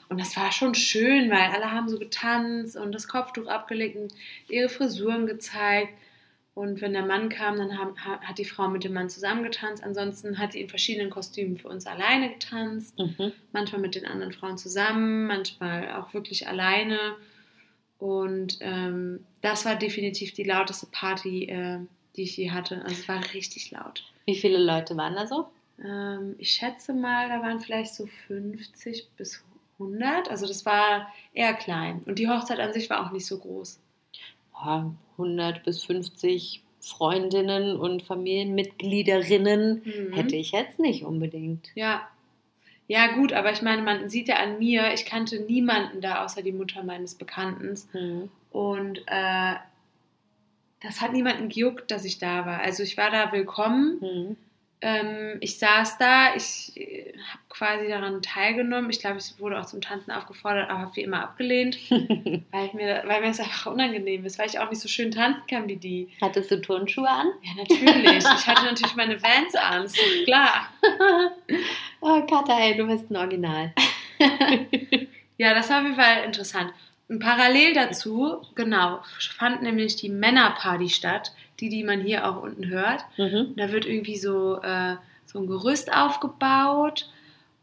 Und 0.10 0.20
das 0.20 0.36
war 0.38 0.52
schon 0.52 0.74
schön, 0.74 1.30
weil 1.30 1.52
alle 1.52 1.72
haben 1.72 1.89
so 1.89 2.00
getanzt 2.00 2.76
und 2.78 2.93
das 2.93 3.08
Kopftuch 3.08 3.48
abgelegt 3.48 3.98
und 3.98 4.14
ihre 4.50 4.70
Frisuren 4.70 5.28
gezeigt. 5.28 5.93
Und 6.56 6.82
wenn 6.82 6.93
der 6.93 7.06
Mann 7.06 7.30
kam, 7.30 7.58
dann 7.58 7.78
haben, 7.78 7.93
ha- 8.04 8.20
hat 8.22 8.39
die 8.39 8.45
Frau 8.45 8.68
mit 8.68 8.84
dem 8.84 8.93
Mann 8.93 9.10
zusammen 9.10 9.43
getanzt. 9.43 9.84
Ansonsten 9.84 10.39
hat 10.39 10.54
sie 10.54 10.62
in 10.62 10.70
verschiedenen 10.70 11.12
Kostümen 11.12 11.58
für 11.58 11.68
uns 11.68 11.86
alleine 11.86 12.30
getanzt. 12.30 12.98
Mhm. 12.98 13.32
Manchmal 13.52 13.82
mit 13.82 13.93
den 13.93 14.08
anderen 14.08 14.32
Frauen 14.34 14.58
zusammen, 14.58 15.28
manchmal 15.28 15.91
auch 15.91 16.16
wirklich 16.16 16.48
alleine. 16.48 16.98
Und 18.00 18.58
ähm, 18.62 19.24
das 19.41 19.66
war 19.66 19.76
definitiv 19.76 20.34
die 20.34 20.43
lauteste 20.43 20.88
Party, 20.91 21.45
äh, 21.45 21.80
die 22.18 22.24
ich 22.24 22.36
je 22.38 22.51
hatte. 22.51 22.82
Also 22.84 22.95
es 23.01 23.07
war 23.07 23.22
richtig 23.34 23.72
laut. 23.72 24.03
Wie 24.26 24.36
viele 24.36 24.57
Leute 24.57 24.97
waren 24.97 25.15
da 25.15 25.26
so? 25.28 25.45
Ähm, 25.84 26.36
ich 26.39 26.51
schätze 26.51 26.93
mal, 26.93 27.30
da 27.30 27.41
waren 27.41 27.59
vielleicht 27.59 27.93
so 27.93 28.07
50 28.28 29.07
bis 29.15 29.43
100. 29.80 30.30
Also 30.30 30.47
das 30.47 30.65
war 30.65 31.13
eher 31.34 31.53
klein. 31.53 32.01
Und 32.05 32.20
die 32.20 32.28
Hochzeit 32.28 32.59
an 32.59 32.74
sich 32.74 32.89
war 32.89 33.05
auch 33.05 33.11
nicht 33.11 33.26
so 33.28 33.38
groß. 33.38 33.80
Ja, 34.53 34.91
100 35.13 35.63
bis 35.63 35.84
50 35.84 36.63
Freundinnen 36.80 37.78
und 37.78 38.03
Familienmitgliederinnen 38.03 39.84
Mhm. 39.84 40.13
hätte 40.13 40.36
ich 40.36 40.51
jetzt 40.51 40.80
nicht 40.80 41.03
unbedingt. 41.03 41.70
Ja. 41.76 42.07
Ja, 42.89 43.07
gut, 43.15 43.34
aber 43.34 43.51
ich 43.51 43.61
meine, 43.61 43.82
man 43.82 44.09
sieht 44.09 44.30
ja 44.30 44.38
an 44.38 44.59
mir, 44.59 44.93
ich 44.93 45.05
kannte 45.05 45.41
niemanden 45.41 45.99
da 45.99 46.24
außer 46.24 46.41
die 46.41 46.53
Mutter 46.53 46.84
meines 46.84 47.15
Bekannten. 47.15 47.78
Mhm. 47.93 48.30
Und 48.51 49.01
äh, 49.07 49.55
das 50.82 51.01
hat 51.01 51.13
niemanden 51.13 51.49
gejuckt, 51.49 51.91
dass 51.91 52.05
ich 52.05 52.19
da 52.19 52.45
war. 52.45 52.59
Also 52.59 52.84
ich 52.84 52.97
war 52.97 53.09
da 53.09 53.32
willkommen. 53.32 53.99
Mhm. 53.99 54.38
Ähm, 54.80 55.38
ich 55.39 55.57
saß 55.57 55.97
da, 55.97 56.36
ich 56.36 56.78
äh, 56.78 57.13
habe 57.17 57.41
quasi 57.49 57.88
daran 57.88 58.21
teilgenommen. 58.21 58.91
Ich 58.91 58.99
glaube, 58.99 59.17
ich 59.17 59.39
wurde 59.39 59.59
auch 59.59 59.65
zum 59.65 59.82
Tanzen 59.82 60.11
aufgefordert, 60.11 60.69
aber 60.69 60.82
habe 60.82 60.95
wie 60.95 61.01
immer 61.01 61.23
abgelehnt, 61.23 61.80
weil 61.89 62.69
mir, 62.73 63.01
weil 63.07 63.21
mir 63.21 63.28
das 63.28 63.39
einfach 63.39 63.71
unangenehm 63.71 64.23
ist, 64.23 64.38
weil 64.38 64.45
ich 64.45 64.59
auch 64.59 64.69
nicht 64.69 64.82
so 64.82 64.88
schön 64.88 65.09
tanzen 65.09 65.41
kann 65.49 65.67
wie 65.67 65.78
die. 65.78 66.09
Hattest 66.21 66.51
du 66.51 66.61
Turnschuhe 66.61 67.09
an? 67.09 67.28
Ja, 67.41 67.55
natürlich. 67.55 68.23
Ich 68.23 68.47
hatte 68.47 68.65
natürlich 68.65 68.95
meine 68.95 69.19
Vans 69.19 69.55
an, 69.55 69.86
ist 69.86 69.97
doch 69.97 70.25
klar. 70.25 70.69
oh, 72.01 72.21
Katha, 72.28 72.59
ey, 72.59 72.78
du 72.78 72.86
bist 72.86 73.09
ein 73.09 73.15
Original. 73.15 73.73
Ja, 75.38 75.53
das 75.53 75.69
war 75.69 75.80
auf 75.80 75.84
jeden 75.84 75.95
Fall 75.95 76.23
interessant. 76.25 76.73
Und 77.10 77.20
parallel 77.20 77.74
dazu, 77.74 78.41
genau, 78.55 78.99
fand 79.38 79.62
nämlich 79.62 79.95
die 79.95 80.10
Männerparty 80.10 80.89
statt, 80.89 81.32
die, 81.60 81.70
die 81.70 81.84
man 81.84 82.01
hier 82.01 82.28
auch 82.28 82.41
unten 82.41 82.68
hört. 82.68 83.05
Mhm. 83.18 83.53
Da 83.55 83.72
wird 83.72 83.86
irgendwie 83.86 84.18
so, 84.18 84.62
äh, 84.62 84.95
so 85.26 85.39
ein 85.39 85.47
Gerüst 85.47 85.93
aufgebaut 85.93 87.10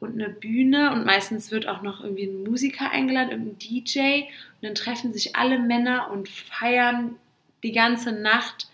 und 0.00 0.14
eine 0.14 0.30
Bühne 0.30 0.92
und 0.92 1.04
meistens 1.04 1.50
wird 1.50 1.68
auch 1.68 1.82
noch 1.82 2.02
irgendwie 2.02 2.24
ein 2.24 2.42
Musiker 2.42 2.90
eingeladen, 2.90 3.30
irgendein 3.30 3.58
DJ. 3.58 4.22
Und 4.22 4.62
dann 4.62 4.74
treffen 4.74 5.12
sich 5.12 5.36
alle 5.36 5.58
Männer 5.58 6.10
und 6.10 6.28
feiern 6.28 7.16
die 7.62 7.72
ganze 7.72 8.12
Nacht 8.12 8.68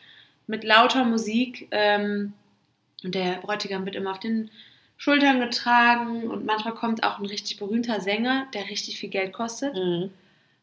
mit 0.46 0.62
lauter 0.62 1.04
Musik. 1.04 1.66
Ähm, 1.72 2.32
und 3.02 3.14
der 3.14 3.38
Bräutigam 3.38 3.84
wird 3.86 3.96
immer 3.96 4.12
auf 4.12 4.20
den 4.20 4.50
Schultern 4.96 5.40
getragen 5.40 6.28
und 6.28 6.44
manchmal 6.44 6.74
kommt 6.74 7.02
auch 7.04 7.18
ein 7.18 7.26
richtig 7.26 7.58
berühmter 7.58 8.00
Sänger, 8.00 8.46
der 8.52 8.68
richtig 8.68 8.98
viel 8.98 9.08
Geld 9.08 9.32
kostet. 9.32 9.74
Mhm. 9.74 10.10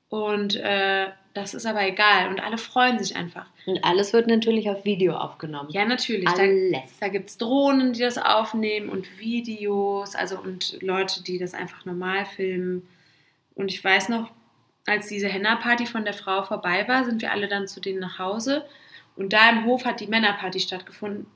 Und 0.10 0.56
äh, 0.56 1.08
das 1.34 1.54
ist 1.54 1.66
aber 1.66 1.86
egal 1.86 2.30
und 2.30 2.40
alle 2.40 2.58
freuen 2.58 2.98
sich 2.98 3.16
einfach. 3.16 3.46
Und 3.66 3.84
alles 3.84 4.14
wird 4.14 4.28
natürlich 4.28 4.70
auf 4.70 4.86
Video 4.86 5.16
aufgenommen. 5.16 5.70
Ja, 5.72 5.86
natürlich. 5.86 6.30
Da, 6.32 6.42
Alles. 6.42 6.98
da 7.00 7.10
gibt 7.10 7.30
es 7.30 7.38
Drohnen, 7.38 7.94
die 7.94 8.00
das 8.00 8.18
aufnehmen 8.18 8.90
und 8.90 9.20
Videos, 9.20 10.16
also 10.16 10.40
und 10.40 10.82
Leute, 10.82 11.22
die 11.24 11.38
das 11.38 11.54
einfach 11.54 11.86
normal 11.86 12.26
filmen. 12.26 12.88
Und 13.54 13.72
ich 13.72 13.84
weiß 13.84 14.10
noch, 14.10 14.32
als 14.88 15.08
diese 15.08 15.28
Henna-Party 15.28 15.86
von 15.86 16.06
der 16.06 16.14
Frau 16.14 16.44
vorbei 16.44 16.88
war, 16.88 17.04
sind 17.06 17.22
wir 17.22 17.32
alle 17.32 17.48
dann 17.48 17.68
zu 17.68 17.82
denen 17.82 18.00
nach 18.00 18.18
Hause. 18.18 18.66
Und 19.16 19.34
da 19.34 19.50
im 19.50 19.66
Hof 19.66 19.86
hat 19.86 20.00
die 20.00 20.08
Männerparty 20.08 20.60
stattgefunden. 20.60 21.28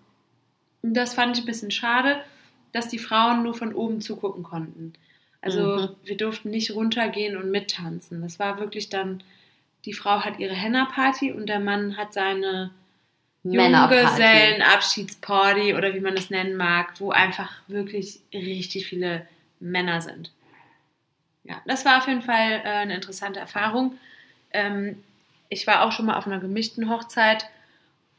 Und 0.82 0.94
das 0.96 1.14
fand 1.14 1.38
ich 1.38 1.44
ein 1.44 1.48
bisschen 1.48 1.72
schade, 1.72 2.24
dass 2.72 2.88
die 2.88 3.00
Frauen 3.00 3.44
nur 3.44 3.54
von 3.54 3.74
oben 3.74 4.02
zugucken 4.02 4.44
konnten. 4.44 4.94
Also 5.42 5.64
Mhm. 5.64 5.90
wir 6.04 6.18
durften 6.18 6.52
nicht 6.52 6.72
runtergehen 6.72 7.36
und 7.36 7.52
mittanzen. 7.52 8.22
Das 8.22 8.40
war 8.40 8.60
wirklich 8.60 8.90
dann, 8.90 9.24
die 9.86 9.94
Frau 9.94 10.22
hat 10.22 10.40
ihre 10.40 10.54
Henna-Party 10.54 11.32
und 11.32 11.48
der 11.48 11.60
Mann 11.60 11.98
hat 11.98 12.14
seine. 12.14 12.72
Junggesellenabschiedsparty 13.44 15.74
oder 15.74 15.94
wie 15.94 16.00
man 16.00 16.16
es 16.16 16.30
nennen 16.30 16.56
mag, 16.56 16.94
wo 17.00 17.12
einfach 17.12 17.52
wirklich 17.68 18.20
richtig 18.34 18.88
viele 18.88 19.26
Männer 19.60 20.02
sind. 20.02 20.32
Ja, 21.44 21.62
das 21.66 21.86
war 21.86 21.98
auf 21.98 22.08
jeden 22.08 22.22
Fall 22.22 22.62
äh, 22.64 22.70
eine 22.70 22.96
interessante 22.96 23.40
Erfahrung. 23.40 23.98
Ähm, 24.52 25.04
ich 25.50 25.66
war 25.66 25.84
auch 25.84 25.92
schon 25.92 26.06
mal 26.06 26.18
auf 26.18 26.28
einer 26.28 26.40
gemischten 26.40 26.90
Hochzeit 26.90 27.46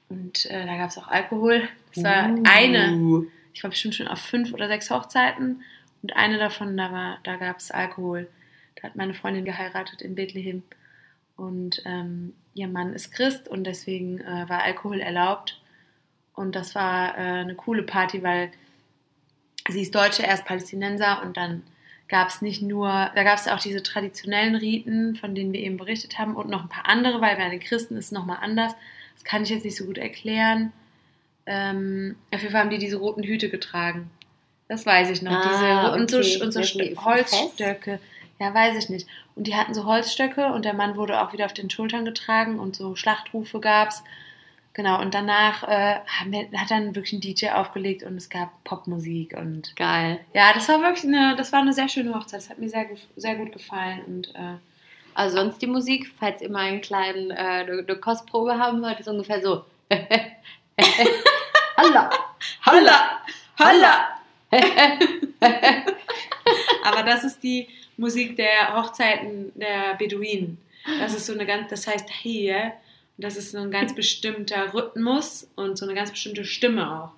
und 0.09 0.47
äh, 0.47 0.67
da 0.67 0.77
gab 0.77 0.91
es 0.91 0.99
auch 0.99 1.09
Alkohol. 1.09 1.69
Das 1.95 2.05
war 2.05 2.31
Uh. 2.31 2.43
eine, 2.45 3.27
ich 3.55 3.63
war 3.63 3.71
bestimmt 3.71 3.95
schon 3.95 4.09
auf 4.09 4.19
fünf 4.19 4.53
oder 4.53 4.69
sechs 4.69 4.91
Hochzeiten 4.91 5.63
und 6.03 6.17
eine 6.17 6.39
davon, 6.39 6.77
da, 6.77 6.93
war, 6.93 7.19
da 7.23 7.37
gab 7.37 7.59
es 7.59 7.71
Alkohol. 7.71 8.29
Da 8.77 8.85
hat 8.85 8.97
meine 8.97 9.15
Freundin 9.15 9.45
geheiratet 9.45 10.03
in 10.03 10.15
Bethlehem 10.15 10.63
und 11.37 11.83
ähm, 11.85 12.35
ihr 12.55 12.69
Mann 12.69 12.93
ist 12.93 13.13
Christ 13.13 13.49
und 13.49 13.65
deswegen 13.65 14.21
äh, 14.21 14.49
war 14.49 14.63
Alkohol 14.63 15.01
erlaubt. 15.01 15.61
Und 16.35 16.57
das 16.57 16.75
war 16.75 17.17
äh, 17.17 17.21
eine 17.21 17.55
coole 17.55 17.83
Party, 17.83 18.23
weil 18.23 18.51
sie 19.69 19.83
ist 19.83 19.95
Deutsche, 19.95 20.27
er 20.27 20.35
ist 20.35 20.45
Palästinenser 20.45 21.23
und 21.23 21.37
dann 21.37 21.63
gab 22.09 22.29
es 22.29 22.43
nicht 22.43 22.63
nur, 22.63 23.11
da 23.15 23.23
gab 23.23 23.39
es 23.39 23.49
auch 23.49 23.61
diese 23.61 23.83
traditionellen 23.83 24.55
Riten, 24.55 25.17
von 25.17 25.35
denen 25.35 25.53
wir 25.53 25.61
eben 25.61 25.77
berichtet 25.77 26.19
haben 26.19 26.37
und 26.37 26.49
noch 26.49 26.63
ein 26.63 26.69
paar 26.69 26.87
andere, 26.87 27.21
weil 27.21 27.37
bei 27.37 27.49
den 27.49 27.61
Christen 27.61 27.97
ist 27.97 28.07
es 28.07 28.13
nochmal 28.13 28.39
anders. 28.41 28.75
Das 29.15 29.25
kann 29.25 29.43
ich 29.43 29.51
jetzt 29.51 29.65
nicht 29.65 29.77
so 29.77 29.87
gut 29.87 29.99
erklären. 29.99 30.73
Ähm, 31.47 32.17
auf 32.33 32.41
jeden 32.41 32.53
Fall 32.53 32.63
haben 32.63 32.71
die 32.71 32.79
diese 32.79 32.97
roten 32.97 33.23
Hüte 33.23 33.49
getragen. 33.49 34.11
Das 34.73 34.87
weiß 34.87 35.11
ich 35.11 35.21
noch. 35.21 35.33
Ah, 35.33 35.43
diese, 35.43 36.01
und 36.01 36.11
so, 36.11 36.17
okay. 36.19 36.43
und 36.43 36.53
so 36.53 36.61
die 36.61 36.97
St- 36.97 37.05
Holzstöcke. 37.05 38.01
Ja, 38.39 38.55
weiß 38.55 38.83
ich 38.83 38.89
nicht. 38.89 39.07
Und 39.35 39.47
die 39.47 39.55
hatten 39.55 39.75
so 39.75 39.85
Holzstöcke 39.85 40.47
und 40.47 40.65
der 40.65 40.73
Mann 40.73 40.97
wurde 40.97 41.21
auch 41.21 41.35
wieder 41.35 41.45
auf 41.45 41.53
den 41.53 41.69
Schultern 41.69 42.07
getragen 42.07 42.59
und 42.59 42.75
so 42.75 42.97
Schlachtrufe 42.97 43.61
gab's. 43.61 44.03
Genau, 44.73 44.99
und 45.03 45.13
danach 45.13 45.63
äh, 45.65 45.97
hat 46.07 46.71
dann 46.71 46.95
wirklich 46.95 47.13
ein 47.13 47.21
DJ 47.21 47.51
aufgelegt 47.51 48.03
und 48.03 48.17
es 48.17 48.31
gab 48.31 48.49
Popmusik 48.65 49.37
und 49.37 49.77
Geil. 49.77 50.21
ja, 50.33 50.55
das 50.55 50.67
war 50.71 50.81
wirklich 50.81 51.05
eine, 51.05 51.37
das 51.37 51.53
war 51.53 51.61
eine 51.61 51.75
sehr 51.75 51.91
schöne 51.91 52.15
Hochzeit. 52.15 52.41
Das 52.41 52.49
hat 52.49 52.59
mir 52.59 52.71
sehr, 52.71 52.87
gut- 52.87 53.07
sehr 53.17 53.35
gut 53.37 53.53
gefallen 53.53 54.01
und 54.07 54.35
äh, 54.35 54.57
Also 55.13 55.37
sonst 55.37 55.61
die 55.61 55.67
Musik, 55.67 56.11
falls 56.19 56.41
ihr 56.41 56.51
mal 56.51 56.65
einen 56.65 56.81
kleinen, 56.81 57.31
äh, 57.31 57.35
eine, 57.35 57.85
eine 57.87 57.97
Kostprobe 57.97 58.57
haben 58.59 58.81
wollt, 58.81 58.99
ist 59.01 59.09
ungefähr 59.09 59.43
so. 59.43 59.67
Hallo. 59.93 60.09
Holla! 62.67 63.19
Holla! 63.59 64.19
Aber 66.85 67.03
das 67.05 67.25
ist 67.25 67.43
die 67.43 67.69
Musik 67.97 68.37
der 68.37 68.77
Hochzeiten 68.77 69.53
der 69.55 69.95
Beduinen. 69.99 70.59
Das 71.01 71.15
ist 71.15 71.27
so 71.27 71.33
eine 71.33 71.47
ganz, 71.47 71.71
das 71.71 71.87
heißt 71.87 72.11
hier, 72.11 72.73
das 73.19 73.37
ist 73.37 73.53
so 73.53 73.59
ein 73.59 73.71
ganz 73.71 73.95
bestimmter 73.95 74.75
Rhythmus 74.75 75.49
und 75.55 75.79
so 75.79 75.87
eine 75.87 75.95
ganz 75.95 76.11
bestimmte 76.11 76.45
Stimme 76.45 77.03
auch. 77.03 77.13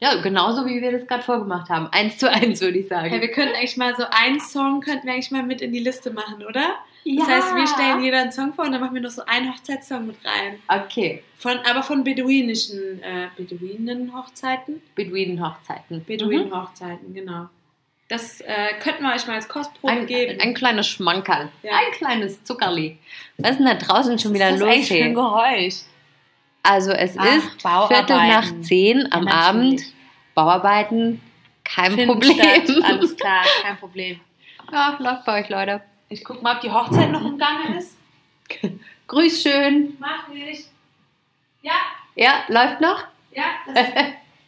Ja, 0.00 0.20
genauso 0.20 0.66
wie 0.66 0.82
wir 0.82 0.90
das 0.90 1.06
gerade 1.06 1.22
vorgemacht 1.22 1.68
haben. 1.68 1.86
Eins 1.92 2.18
zu 2.18 2.28
eins, 2.28 2.60
würde 2.60 2.78
ich 2.78 2.88
sagen. 2.88 3.08
Hey, 3.10 3.20
wir 3.20 3.30
könnten 3.30 3.54
eigentlich 3.54 3.76
mal 3.76 3.94
so 3.94 4.04
einen 4.10 4.40
Song, 4.40 4.80
könnten 4.80 5.06
wir 5.06 5.12
eigentlich 5.12 5.30
mal 5.30 5.44
mit 5.44 5.60
in 5.60 5.72
die 5.72 5.78
Liste 5.78 6.10
machen, 6.10 6.44
oder? 6.44 6.74
Das 7.04 7.14
Ja. 7.16 7.26
heißt, 7.26 7.54
wir 7.56 7.66
stellen 7.66 8.02
jeder 8.02 8.20
einen 8.20 8.32
Song 8.32 8.54
vor 8.54 8.64
und 8.64 8.72
dann 8.72 8.80
machen 8.80 8.94
wir 8.94 9.00
noch 9.02 9.10
so 9.10 9.22
einen 9.26 9.52
Hochzeitssong 9.52 10.06
mit 10.06 10.16
rein. 10.24 10.58
Okay. 10.68 11.22
Von, 11.36 11.58
aber 11.68 11.82
von 11.82 12.04
beduinischen, 12.04 13.02
äh, 13.02 13.26
Beduinen-Hochzeiten? 13.36 14.80
Beduinen-Hochzeiten. 14.94 16.04
Beduinen-Hochzeiten, 16.04 17.12
genau. 17.12 17.48
Das 18.08 18.40
äh, 18.42 18.74
könnten 18.80 19.02
wir 19.04 19.14
euch 19.14 19.26
mal 19.26 19.34
als 19.34 19.48
Kostprobe 19.48 19.92
Ein, 19.92 20.06
geben. 20.06 20.38
ein 20.40 20.54
kleines 20.54 20.86
Schmankerl. 20.86 21.48
Ja. 21.62 21.72
Ein 21.72 21.92
kleines 21.92 22.44
Zuckerli. 22.44 22.98
Was 23.38 23.52
ist 23.52 23.58
denn 23.58 23.66
da 23.66 23.74
draußen 23.74 24.18
schon 24.18 24.34
wieder 24.34 24.46
Was 24.50 24.54
ist 24.54 24.60
los? 24.60 24.76
das 24.76 24.88
für 24.88 25.04
ein 25.04 25.14
Geräusch? 25.14 25.74
Also 26.62 26.92
es 26.92 27.14
Ach, 27.18 27.36
ist. 27.36 27.62
Viertel 27.62 28.16
nach 28.16 28.46
zehn 28.60 29.10
am 29.12 29.26
Ja, 29.26 29.32
Abend. 29.34 29.82
Bauarbeiten. 30.34 31.20
Kein 31.64 31.92
Finden 31.92 32.06
Problem. 32.06 32.34
Statt. 32.36 32.70
Alles 32.84 33.16
klar, 33.16 33.44
kein 33.62 33.76
Problem. 33.78 34.20
Ja, 34.72 34.96
läuft 35.00 35.26
bei 35.26 35.40
euch, 35.42 35.48
Leute. 35.50 35.82
Ich 36.12 36.24
guck 36.24 36.42
mal, 36.42 36.56
ob 36.56 36.60
die 36.60 36.70
Hochzeit 36.70 37.10
noch 37.10 37.24
im 37.24 37.38
Gange 37.38 37.78
ist. 37.78 37.96
Grüß 39.06 39.42
schön. 39.42 39.96
Mach 39.98 40.28
ich. 40.28 40.66
Ja, 41.62 41.72
Ja, 42.14 42.44
läuft 42.48 42.80
noch? 42.80 43.04
ja. 43.32 43.44
Das 43.74 43.88
ist 43.88 43.96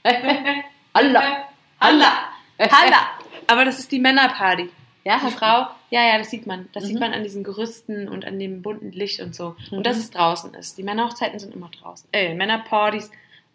Allah. 0.93 1.45
Halla. 1.81 2.13
Halla. 2.61 3.11
Aber 3.47 3.65
das 3.65 3.79
ist 3.79 3.91
die 3.93 3.99
Männerparty. 3.99 4.71
Ja, 5.05 5.19
Die 5.25 5.31
Frau, 5.31 5.67
ja, 5.91 6.03
ja, 6.07 6.19
das 6.19 6.31
sieht 6.31 6.47
man. 6.47 6.69
Das 6.73 6.85
Mhm. 6.85 6.89
sieht 6.89 7.01
man 7.01 7.13
an 7.13 7.23
diesen 7.23 7.45
Gerüsten 7.45 8.09
und 8.09 8.25
an 8.27 8.39
dem 8.39 8.63
bunten 8.63 8.91
Licht 8.93 9.21
und 9.21 9.35
so. 9.35 9.55
Mhm. 9.71 9.79
Und 9.79 9.87
dass 9.87 9.97
es 9.99 10.11
draußen 10.11 10.53
ist. 10.55 10.77
Die 10.79 10.83
Männerhochzeiten 10.83 11.39
sind 11.39 11.55
immer 11.55 11.69
draußen. 11.71 12.09
Äh, 12.13 12.35
Männerpartys 12.35 13.11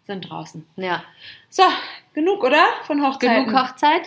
sind 0.06 0.28
draußen. 0.30 0.66
Ja. 0.76 1.02
So, 1.48 1.62
genug, 2.14 2.42
oder? 2.44 2.64
Von 2.84 3.04
Hochzeiten. 3.04 3.46
Genug 3.46 3.60
Hochzeit? 3.60 4.02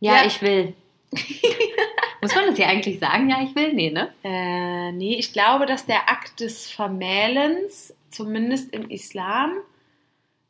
Ja, 0.00 0.16
Ja. 0.16 0.24
ich 0.26 0.40
will. 0.42 0.74
Muss 2.20 2.34
man 2.34 2.46
das 2.46 2.56
hier 2.56 2.68
eigentlich 2.68 2.98
sagen? 2.98 3.28
Ja, 3.28 3.42
ich 3.42 3.54
will? 3.54 3.72
Nee, 3.72 3.90
ne? 3.90 4.12
Äh, 4.24 4.92
nee, 4.92 5.16
ich 5.16 5.32
glaube, 5.32 5.66
dass 5.66 5.86
der 5.86 6.08
Akt 6.08 6.40
des 6.40 6.70
Vermählens, 6.70 7.94
zumindest 8.10 8.72
im 8.72 8.88
Islam, 8.90 9.52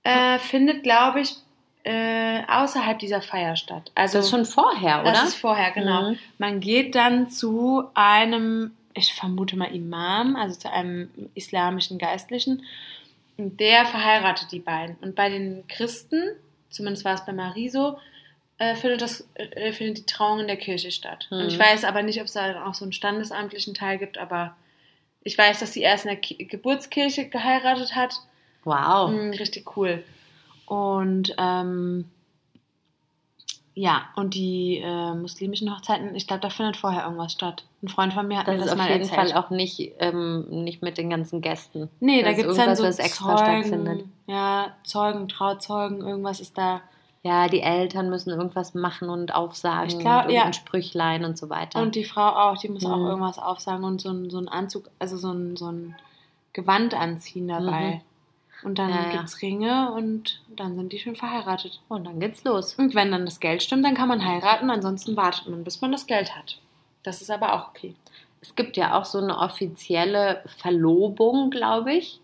äh, 0.03 0.39
findet, 0.39 0.83
glaube 0.83 1.21
ich, 1.21 1.35
äh, 1.85 2.43
außerhalb 2.49 2.99
dieser 2.99 3.23
Feier 3.23 3.57
statt. 3.57 3.93
Also 3.95 4.19
Das 4.19 4.27
ist 4.27 4.31
schon 4.31 4.45
vorher, 4.45 5.03
oder? 5.03 5.13
Das 5.13 5.29
ist 5.29 5.35
vorher, 5.35 5.71
genau. 5.71 6.11
Mhm. 6.11 6.19
Man 6.39 6.61
geht 6.61 6.95
dann 6.95 7.31
zu 7.31 7.85
einem, 7.95 8.73
ich 8.95 9.13
vermute 9.15 9.57
mal 9.57 9.75
Imam, 9.75 10.35
also 10.37 10.59
zu 10.59 10.71
einem 10.71 11.11
islamischen 11.35 11.99
Geistlichen, 11.99 12.63
und 13.37 13.61
der 13.61 13.87
verheiratet 13.87 14.51
die 14.51 14.61
beiden. 14.61 14.97
Und 15.01 15.15
bei 15.15 15.29
den 15.29 15.65
Christen, 15.69 16.23
zumindest 16.71 17.05
war 17.05 17.15
es 17.15 17.25
bei 17.27 17.33
Marie 17.33 17.69
so, 17.69 17.99
äh, 18.59 18.75
findet, 18.75 19.03
das, 19.03 19.29
äh, 19.35 19.73
findet 19.73 19.99
die 19.99 20.07
Trauung 20.07 20.41
in 20.41 20.47
der 20.47 20.57
Kirche 20.57 20.91
statt. 20.91 21.29
Mhm. 21.31 21.39
Und 21.39 21.49
ich 21.49 21.59
weiß 21.59 21.85
aber 21.85 22.03
nicht, 22.03 22.21
ob 22.21 22.27
es 22.27 22.33
da 22.33 22.65
auch 22.67 22.75
so 22.75 22.85
einen 22.85 22.93
standesamtlichen 22.93 23.75
Teil 23.75 23.99
gibt, 23.99 24.19
aber 24.19 24.57
ich 25.23 25.37
weiß, 25.37 25.61
dass 25.61 25.73
sie 25.73 25.83
erst 25.83 26.05
in 26.05 26.11
der 26.11 26.21
Ki 26.21 26.45
Geburtskirche 26.45 27.29
geheiratet 27.29 27.95
hat. 27.97 28.15
Wow. 28.65 29.11
Mm, 29.11 29.31
richtig 29.31 29.77
cool. 29.77 30.03
Und 30.67 31.35
ähm, 31.39 32.07
ja, 33.75 34.09
und 34.17 34.35
die 34.35 34.81
äh, 34.83 35.15
muslimischen 35.15 35.71
Hochzeiten, 35.75 36.15
ich 36.15 36.27
glaube, 36.27 36.41
da 36.41 36.49
findet 36.49 36.77
vorher 36.79 37.05
irgendwas 37.05 37.33
statt. 37.33 37.65
Ein 37.83 37.89
Freund 37.89 38.15
von 38.15 38.27
mir 38.27 38.39
hat 38.39 38.49
Das 38.49 38.55
mir 38.55 38.63
das 38.63 38.71
auf 38.73 38.79
mal 38.79 38.89
jeden 38.89 39.03
erzählt. 39.03 39.33
Fall 39.33 39.39
auch 39.39 39.51
nicht, 39.51 39.93
ähm, 39.99 40.47
nicht 40.49 40.81
mit 40.81 40.97
den 40.97 41.11
ganzen 41.11 41.43
Gästen. 41.43 41.91
Nee, 42.01 42.23
da 42.23 42.33
gibt 42.33 42.49
es 42.49 42.57
dann 42.57 42.75
so 42.75 42.85
was 42.85 42.99
extra 42.99 43.37
Zeugen, 43.37 43.65
stattfindet. 43.65 44.05
ja, 44.27 44.75
Zeugen, 44.83 45.29
Trauzeugen, 45.29 46.01
irgendwas 46.01 46.41
ist 46.41 46.57
da. 46.57 46.81
Ja, 47.27 47.49
die 47.49 47.61
Eltern 47.63 48.09
müssen 48.11 48.31
irgendwas 48.31 48.75
machen 48.75 49.09
und 49.11 49.35
aufsagen 49.35 49.89
Ich 49.89 49.99
glaub, 49.99 50.27
und 50.27 50.31
ja. 50.33 50.53
Sprüchlein 50.53 51.25
und 51.25 51.37
so 51.37 51.51
weiter. 51.51 51.81
Und 51.83 51.95
die 51.95 52.05
Frau 52.05 52.29
auch, 52.29 52.57
die 52.59 52.69
muss 52.69 52.85
auch 52.85 52.97
Mhm. 52.97 53.07
irgendwas 53.07 53.39
aufsagen 53.39 53.85
und 53.85 54.01
so 54.01 54.11
ein, 54.11 54.31
so 54.31 54.39
ein 54.39 54.49
Anzug, 54.49 54.91
also 54.99 55.17
so 55.17 55.31
ein, 55.33 55.57
so 55.57 55.67
ein 55.71 55.97
Gewand 56.53 56.95
anziehen 56.95 57.49
dabei. 57.49 58.03
Und 58.63 58.79
dann 58.79 58.89
Mhm. 58.89 58.95
Ja, 58.97 59.05
ja. 59.05 59.11
gibt's 59.19 59.43
Ringe 59.43 59.93
und 59.93 60.41
dann 60.49 60.77
sind 60.77 60.93
die 60.93 60.99
schon 60.99 61.17
verheiratet. 61.17 61.81
und 61.89 62.05
dann 62.05 62.21
geht's 62.21 62.43
los. 62.45 62.75
Und 62.79 62.95
wenn 62.95 63.11
dann 63.13 63.25
das 63.27 63.41
Geld 63.41 63.63
stimmt, 63.63 63.85
dann 63.85 63.95
kann 63.95 64.09
man 64.09 64.25
heiraten, 64.25 64.71
ansonsten 64.71 65.17
wartet 65.17 65.49
man, 65.49 65.65
bis 65.65 65.81
man 65.83 65.93
das 65.93 66.07
Geld 66.07 66.35
hat. 66.37 66.59
Das 67.03 67.21
ist 67.23 67.31
aber 67.31 67.53
auch 67.55 67.69
okay. 67.69 67.95
Es 68.41 68.55
gibt 68.55 68.77
ja 68.77 68.99
auch 68.99 69.05
so 69.05 69.19
eine 69.19 69.37
offizielle 69.39 70.43
Verlobung, 70.59 71.51
glaube 71.51 71.93
ich, 71.95 72.21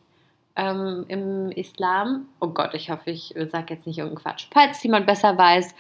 ähm, 0.57 1.05
im 1.09 1.51
Islam. 1.51 2.29
Oh 2.41 2.49
Gott, 2.49 2.75
ich 2.75 2.91
hoffe, 2.91 3.11
ich 3.11 3.35
sage 3.51 3.75
jetzt 3.75 3.87
nicht 3.87 3.99
irgendeinen 3.99 4.23
Quatsch. 4.23 4.47
Falls 4.53 4.83
jemand 4.83 5.07
besser 5.07 5.37
weiß, 5.37 5.75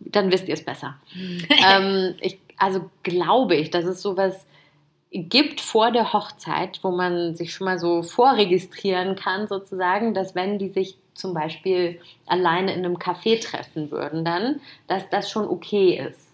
dann 0.00 0.30
wisst 0.30 0.48
ihr 0.48 0.54
es 0.54 0.64
besser. 0.64 0.96
ähm, 1.14 2.14
ich, 2.20 2.38
also 2.58 2.90
glaube 3.02 3.54
ich, 3.56 3.70
dass 3.70 3.84
es 3.84 4.02
sowas 4.02 4.46
gibt 5.10 5.60
vor 5.60 5.92
der 5.92 6.12
Hochzeit, 6.12 6.80
wo 6.82 6.90
man 6.90 7.34
sich 7.34 7.52
schon 7.52 7.66
mal 7.66 7.78
so 7.78 8.02
vorregistrieren 8.02 9.16
kann, 9.16 9.46
sozusagen, 9.46 10.14
dass 10.14 10.34
wenn 10.34 10.58
die 10.58 10.68
sich 10.68 10.98
zum 11.14 11.32
Beispiel 11.32 11.98
alleine 12.26 12.74
in 12.74 12.84
einem 12.84 12.96
Café 12.96 13.40
treffen 13.40 13.90
würden, 13.90 14.24
dann, 14.24 14.60
dass 14.86 15.08
das 15.08 15.30
schon 15.30 15.48
okay 15.48 16.06
ist. 16.08 16.30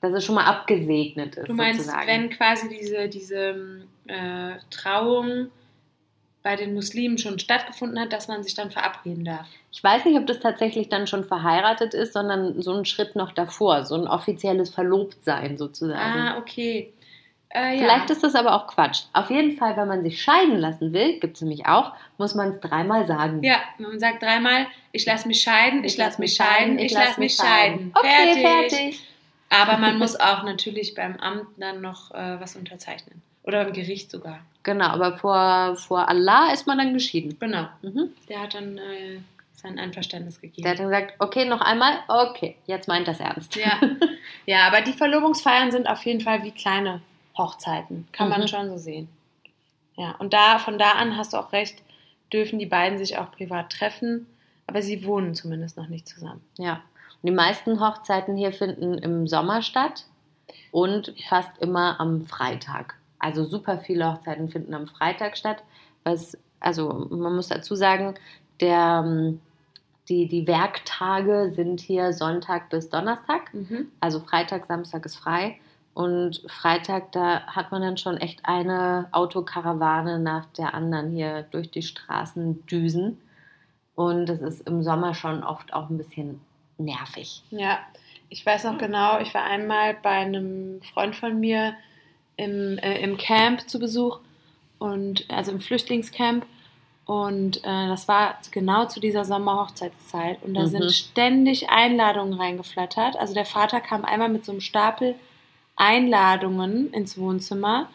Dass 0.00 0.12
es 0.12 0.24
schon 0.24 0.34
mal 0.34 0.44
abgesegnet 0.44 1.36
ist. 1.36 1.48
Du 1.48 1.54
meinst, 1.54 1.80
sozusagen. 1.80 2.06
wenn 2.06 2.30
quasi 2.30 2.68
diese, 2.68 3.08
diese 3.08 3.86
äh, 4.06 4.52
Trauung 4.70 5.48
bei 6.42 6.56
den 6.56 6.74
Muslimen 6.74 7.18
schon 7.18 7.38
stattgefunden 7.38 8.00
hat, 8.00 8.12
dass 8.12 8.28
man 8.28 8.42
sich 8.42 8.54
dann 8.54 8.70
verabreden 8.70 9.24
darf. 9.24 9.46
Ich 9.70 9.82
weiß 9.82 10.04
nicht, 10.04 10.18
ob 10.18 10.26
das 10.26 10.40
tatsächlich 10.40 10.88
dann 10.88 11.06
schon 11.06 11.24
verheiratet 11.24 11.94
ist, 11.94 12.12
sondern 12.12 12.60
so 12.60 12.72
ein 12.74 12.84
Schritt 12.84 13.16
noch 13.16 13.32
davor, 13.32 13.84
so 13.84 13.94
ein 13.94 14.06
offizielles 14.06 14.70
Verlobtsein 14.70 15.56
sozusagen. 15.56 16.20
Ah, 16.20 16.38
okay. 16.38 16.92
Äh, 17.54 17.76
ja. 17.76 17.82
Vielleicht 17.82 18.10
ist 18.10 18.22
das 18.22 18.34
aber 18.34 18.54
auch 18.54 18.66
Quatsch. 18.66 19.02
Auf 19.12 19.30
jeden 19.30 19.56
Fall, 19.56 19.76
wenn 19.76 19.86
man 19.86 20.02
sich 20.02 20.22
scheiden 20.22 20.56
lassen 20.56 20.92
will, 20.92 21.20
gibt 21.20 21.36
es 21.36 21.42
nämlich 21.42 21.66
auch, 21.66 21.92
muss 22.16 22.34
man 22.34 22.52
es 22.52 22.60
dreimal 22.60 23.06
sagen. 23.06 23.42
Ja, 23.42 23.58
man 23.78 24.00
sagt 24.00 24.22
dreimal, 24.22 24.66
ich 24.90 25.04
lasse 25.04 25.28
mich 25.28 25.42
scheiden, 25.42 25.84
ich, 25.84 25.96
lasse 25.96 26.20
mich 26.20 26.34
scheiden, 26.34 26.78
ich 26.78 26.92
lass 26.92 27.08
lasse 27.08 27.20
mich 27.20 27.34
scheiden. 27.34 27.92
Okay, 27.94 28.40
fertig. 28.40 29.06
Aber 29.50 29.76
man 29.76 29.98
muss 29.98 30.18
auch 30.18 30.44
natürlich 30.44 30.94
beim 30.94 31.16
Amt 31.16 31.46
dann 31.58 31.82
noch 31.82 32.10
äh, 32.12 32.40
was 32.40 32.56
unterzeichnen. 32.56 33.20
Oder 33.42 33.64
beim 33.64 33.74
Gericht 33.74 34.10
sogar. 34.10 34.40
Genau, 34.62 34.86
aber 34.86 35.16
vor, 35.16 35.76
vor 35.76 36.08
Allah 36.08 36.52
ist 36.52 36.66
man 36.66 36.78
dann 36.78 36.92
geschieden. 36.92 37.36
Genau. 37.38 37.66
Mhm. 37.82 38.10
Der 38.28 38.42
hat 38.42 38.54
dann 38.54 38.78
äh, 38.78 39.18
sein 39.54 39.78
Einverständnis 39.78 40.40
gegeben. 40.40 40.62
Der 40.62 40.72
hat 40.72 40.78
dann 40.78 40.86
gesagt, 40.88 41.14
okay, 41.18 41.44
noch 41.44 41.60
einmal, 41.60 41.98
okay, 42.08 42.56
jetzt 42.66 42.86
meint 42.88 43.08
das 43.08 43.20
ernst. 43.20 43.56
Ja. 43.56 43.80
ja, 44.46 44.66
aber 44.66 44.80
die 44.82 44.92
Verlobungsfeiern 44.92 45.70
sind 45.72 45.86
auf 45.88 46.04
jeden 46.04 46.20
Fall 46.20 46.42
wie 46.44 46.52
kleine 46.52 47.00
Hochzeiten. 47.36 48.06
Kann 48.12 48.28
man 48.28 48.42
Mhm. 48.42 48.48
schon 48.48 48.68
so 48.68 48.76
sehen. 48.78 49.08
Ja, 49.96 50.14
und 50.18 50.32
da, 50.32 50.58
von 50.58 50.78
da 50.78 50.92
an 50.92 51.16
hast 51.16 51.32
du 51.32 51.36
auch 51.38 51.52
recht, 51.52 51.82
dürfen 52.32 52.58
die 52.58 52.66
beiden 52.66 52.98
sich 52.98 53.18
auch 53.18 53.30
privat 53.30 53.70
treffen, 53.70 54.26
aber 54.66 54.80
sie 54.80 55.04
wohnen 55.04 55.34
zumindest 55.34 55.76
noch 55.76 55.88
nicht 55.88 56.08
zusammen. 56.08 56.40
Ja. 56.56 56.74
Und 57.20 57.28
die 57.28 57.34
meisten 57.34 57.78
Hochzeiten 57.80 58.36
hier 58.36 58.52
finden 58.52 58.94
im 58.98 59.26
Sommer 59.28 59.62
statt 59.62 60.04
und 60.70 61.14
fast 61.28 61.58
immer 61.60 62.00
am 62.00 62.26
Freitag. 62.26 62.94
Also 63.22 63.44
super 63.44 63.78
viele 63.78 64.12
Hochzeiten 64.12 64.48
finden 64.48 64.74
am 64.74 64.88
Freitag 64.88 65.38
statt. 65.38 65.62
Was, 66.04 66.36
also 66.60 67.06
man 67.10 67.36
muss 67.36 67.48
dazu 67.48 67.76
sagen, 67.76 68.14
der, 68.60 69.04
ähm, 69.06 69.40
die, 70.08 70.26
die 70.26 70.46
Werktage 70.48 71.52
sind 71.54 71.80
hier 71.80 72.12
Sonntag 72.12 72.68
bis 72.68 72.90
Donnerstag. 72.90 73.54
Also 74.00 74.18
Freitag, 74.20 74.66
Samstag 74.66 75.06
ist 75.06 75.16
frei. 75.16 75.60
Und 75.94 76.42
Freitag, 76.48 77.12
da 77.12 77.46
hat 77.46 77.70
man 77.70 77.82
dann 77.82 77.96
schon 77.96 78.16
echt 78.16 78.40
eine 78.44 79.08
Autokarawane 79.12 80.18
nach 80.18 80.46
der 80.46 80.74
anderen 80.74 81.10
hier 81.10 81.42
durch 81.52 81.70
die 81.70 81.82
Straßen 81.82 82.66
düsen. 82.66 83.18
Und 83.94 84.26
das 84.26 84.40
ist 84.40 84.66
im 84.66 84.82
Sommer 84.82 85.14
schon 85.14 85.44
oft 85.44 85.72
auch 85.72 85.90
ein 85.90 85.98
bisschen 85.98 86.40
nervig. 86.78 87.44
Ja, 87.50 87.78
ich 88.30 88.44
weiß 88.44 88.64
noch 88.64 88.78
genau, 88.78 89.20
ich 89.20 89.32
war 89.34 89.44
einmal 89.44 89.94
bei 90.02 90.10
einem 90.10 90.82
Freund 90.82 91.14
von 91.14 91.38
mir 91.38 91.74
im, 92.42 92.78
äh, 92.78 93.00
im 93.00 93.16
Camp 93.16 93.68
zu 93.68 93.78
Besuch 93.78 94.18
und 94.78 95.24
also 95.28 95.52
im 95.52 95.60
Flüchtlingscamp 95.60 96.44
und 97.04 97.58
äh, 97.58 97.88
das 97.88 98.06
war 98.08 98.38
genau 98.50 98.86
zu 98.86 99.00
dieser 99.00 99.24
Sommerhochzeitszeit 99.24 100.42
und 100.42 100.54
da 100.54 100.62
Mhm. 100.62 100.66
sind 100.68 100.92
ständig 100.92 101.68
Einladungen 101.68 102.34
reingeflattert. 102.34 103.16
Also 103.16 103.34
der 103.34 103.44
Vater 103.44 103.80
kam 103.80 104.04
einmal 104.04 104.28
mit 104.28 104.44
so 104.44 104.52
einem 104.52 104.60
Stapel 104.60 105.14
Einladungen 105.76 106.92
ins 106.92 107.18
Wohnzimmer 107.18 107.88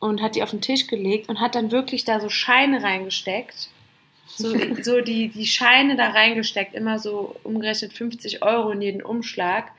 und 0.00 0.20
hat 0.20 0.36
die 0.36 0.42
auf 0.42 0.50
den 0.50 0.60
Tisch 0.60 0.86
gelegt 0.86 1.28
und 1.28 1.40
hat 1.40 1.54
dann 1.54 1.70
wirklich 1.72 2.04
da 2.04 2.20
so 2.20 2.28
Scheine 2.28 2.82
reingesteckt. 2.82 3.68
So, 4.26 4.54
so 4.82 5.00
die, 5.00 5.28
die 5.28 5.46
Scheine 5.46 5.96
da 5.96 6.10
reingesteckt, 6.10 6.74
immer 6.74 6.98
so 6.98 7.36
umgerechnet 7.42 7.94
50 7.94 8.42
Euro 8.42 8.70
in 8.70 8.82
jeden 8.82 9.02
Umschlag. 9.02 9.70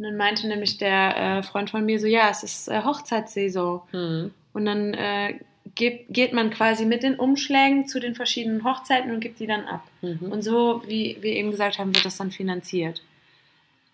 Und 0.00 0.06
dann 0.06 0.16
meinte 0.16 0.48
nämlich 0.48 0.78
der 0.78 1.16
äh, 1.16 1.42
Freund 1.42 1.68
von 1.68 1.84
mir 1.84 2.00
so, 2.00 2.06
ja, 2.06 2.30
es 2.30 2.42
ist 2.42 2.68
äh, 2.68 2.82
Hochzeitssaison. 2.82 3.82
Hm. 3.90 4.30
Und 4.54 4.64
dann 4.64 4.94
äh, 4.94 5.34
geht, 5.74 6.06
geht 6.08 6.32
man 6.32 6.48
quasi 6.48 6.86
mit 6.86 7.02
den 7.02 7.16
Umschlägen 7.16 7.86
zu 7.86 8.00
den 8.00 8.14
verschiedenen 8.14 8.64
Hochzeiten 8.64 9.10
und 9.10 9.20
gibt 9.20 9.40
die 9.40 9.46
dann 9.46 9.66
ab. 9.66 9.86
Mhm. 10.00 10.32
Und 10.32 10.40
so, 10.40 10.82
wie 10.86 11.18
wir 11.20 11.32
eben 11.34 11.50
gesagt 11.50 11.78
haben, 11.78 11.94
wird 11.94 12.06
das 12.06 12.16
dann 12.16 12.30
finanziert. 12.30 13.02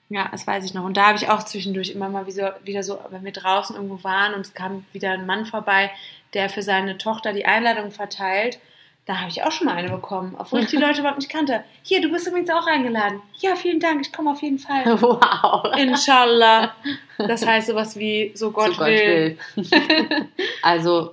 Ja, 0.09 0.29
das 0.31 0.47
weiß 0.47 0.65
ich 0.65 0.75
noch. 0.75 0.85
Und 0.85 0.97
da 0.97 1.09
habe 1.09 1.19
ich 1.19 1.29
auch 1.29 1.43
zwischendurch 1.43 1.91
immer 1.91 2.09
mal 2.09 2.29
wieder, 2.29 2.61
wieder 2.63 2.85
so, 2.85 3.01
wenn 3.11 3.25
wir 3.25 3.33
draußen 3.33 3.75
irgendwo 3.75 4.05
waren 4.05 4.35
und 4.35 4.43
es 4.43 4.55
kam 4.55 4.87
wieder 4.93 5.11
ein 5.11 5.27
Mann 5.27 5.45
vorbei, 5.45 5.91
der 6.35 6.49
für 6.49 6.63
seine 6.63 6.99
Tochter 6.99 7.33
die 7.33 7.47
Einladung 7.47 7.91
verteilt. 7.91 8.61
Da 9.07 9.21
habe 9.21 9.31
ich 9.31 9.43
auch 9.45 9.53
schon 9.53 9.67
mal 9.69 9.77
eine 9.77 9.89
bekommen, 9.89 10.35
obwohl 10.37 10.61
ich 10.61 10.67
die 10.67 10.77
Leute 10.85 10.99
überhaupt 11.01 11.19
nicht 11.21 11.31
kannte. 11.31 11.63
Hier, 11.83 12.01
du 12.01 12.11
bist 12.11 12.27
übrigens 12.27 12.51
auch 12.51 12.67
eingeladen. 12.67 13.23
Ja, 13.39 13.55
vielen 13.55 13.79
Dank, 13.81 14.01
ich 14.01 14.13
komme 14.13 14.31
auf 14.33 14.43
jeden 14.43 14.59
Fall. 14.59 14.85
Wow. 15.01 15.73
Inshallah. 15.77 16.75
Das 17.19 17.47
heißt 17.47 17.69
sowas 17.69 17.97
wie, 17.97 18.33
so 18.35 18.51
Gott, 18.51 18.73
So 18.73 18.79
Gott 18.79 18.89
will. 18.89 19.39
will. 19.55 20.29
also 20.63 21.13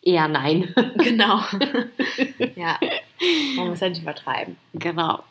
eher 0.00 0.28
nein. 0.28 0.72
Genau. 0.98 1.40
ja, 2.54 2.78
man 3.56 3.68
muss 3.68 3.80
ja 3.80 3.88
nicht 3.88 4.02
übertreiben. 4.02 4.56
genau. 4.74 5.24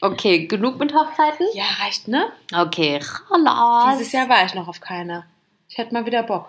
Okay, 0.00 0.48
genug 0.48 0.80
mit 0.80 0.92
Hochzeiten? 0.92 1.46
Ja, 1.54 1.62
reicht, 1.80 2.08
ne? 2.08 2.32
Okay. 2.52 2.98
Dieses 3.92 4.10
Jahr 4.10 4.28
war 4.28 4.44
ich 4.44 4.52
noch 4.54 4.66
auf 4.66 4.80
keiner. 4.80 5.26
Ich 5.68 5.78
hätte 5.78 5.94
mal 5.94 6.04
wieder 6.06 6.24
Bock. 6.24 6.48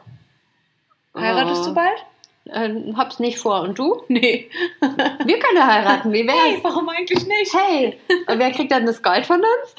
Heiratest 1.16 1.62
Oh. 1.62 1.66
du 1.68 1.74
bald? 1.76 2.04
Ähm, 2.52 2.96
hab's 2.98 3.20
nicht 3.20 3.38
vor. 3.40 3.62
Und 3.62 3.80
du? 3.80 4.04
Nee. 4.10 4.50
Wir 5.26 5.40
können 5.40 5.66
heiraten. 5.66 6.12
Wie 6.12 6.20
Hey, 6.28 6.54
wär's? 6.54 6.64
warum 6.64 6.90
eigentlich 6.90 7.26
nicht? 7.26 7.54
Hey, 7.54 7.98
und 8.28 8.40
wer 8.40 8.52
kriegt 8.52 8.72
dann 8.72 8.86
das 8.86 9.02
Gold 9.02 9.26
von 9.26 9.40
uns? 9.40 9.76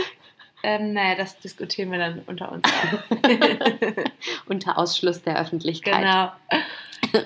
Ähm, 0.62 0.94
naja, 0.94 1.14
das 1.16 1.38
diskutieren 1.40 1.92
wir 1.92 1.98
dann 1.98 2.22
unter 2.26 2.50
uns. 2.50 2.62
Unter 4.46 4.78
Ausschluss 4.78 5.20
der 5.22 5.38
Öffentlichkeit. 5.38 6.00
genau. 6.00 7.22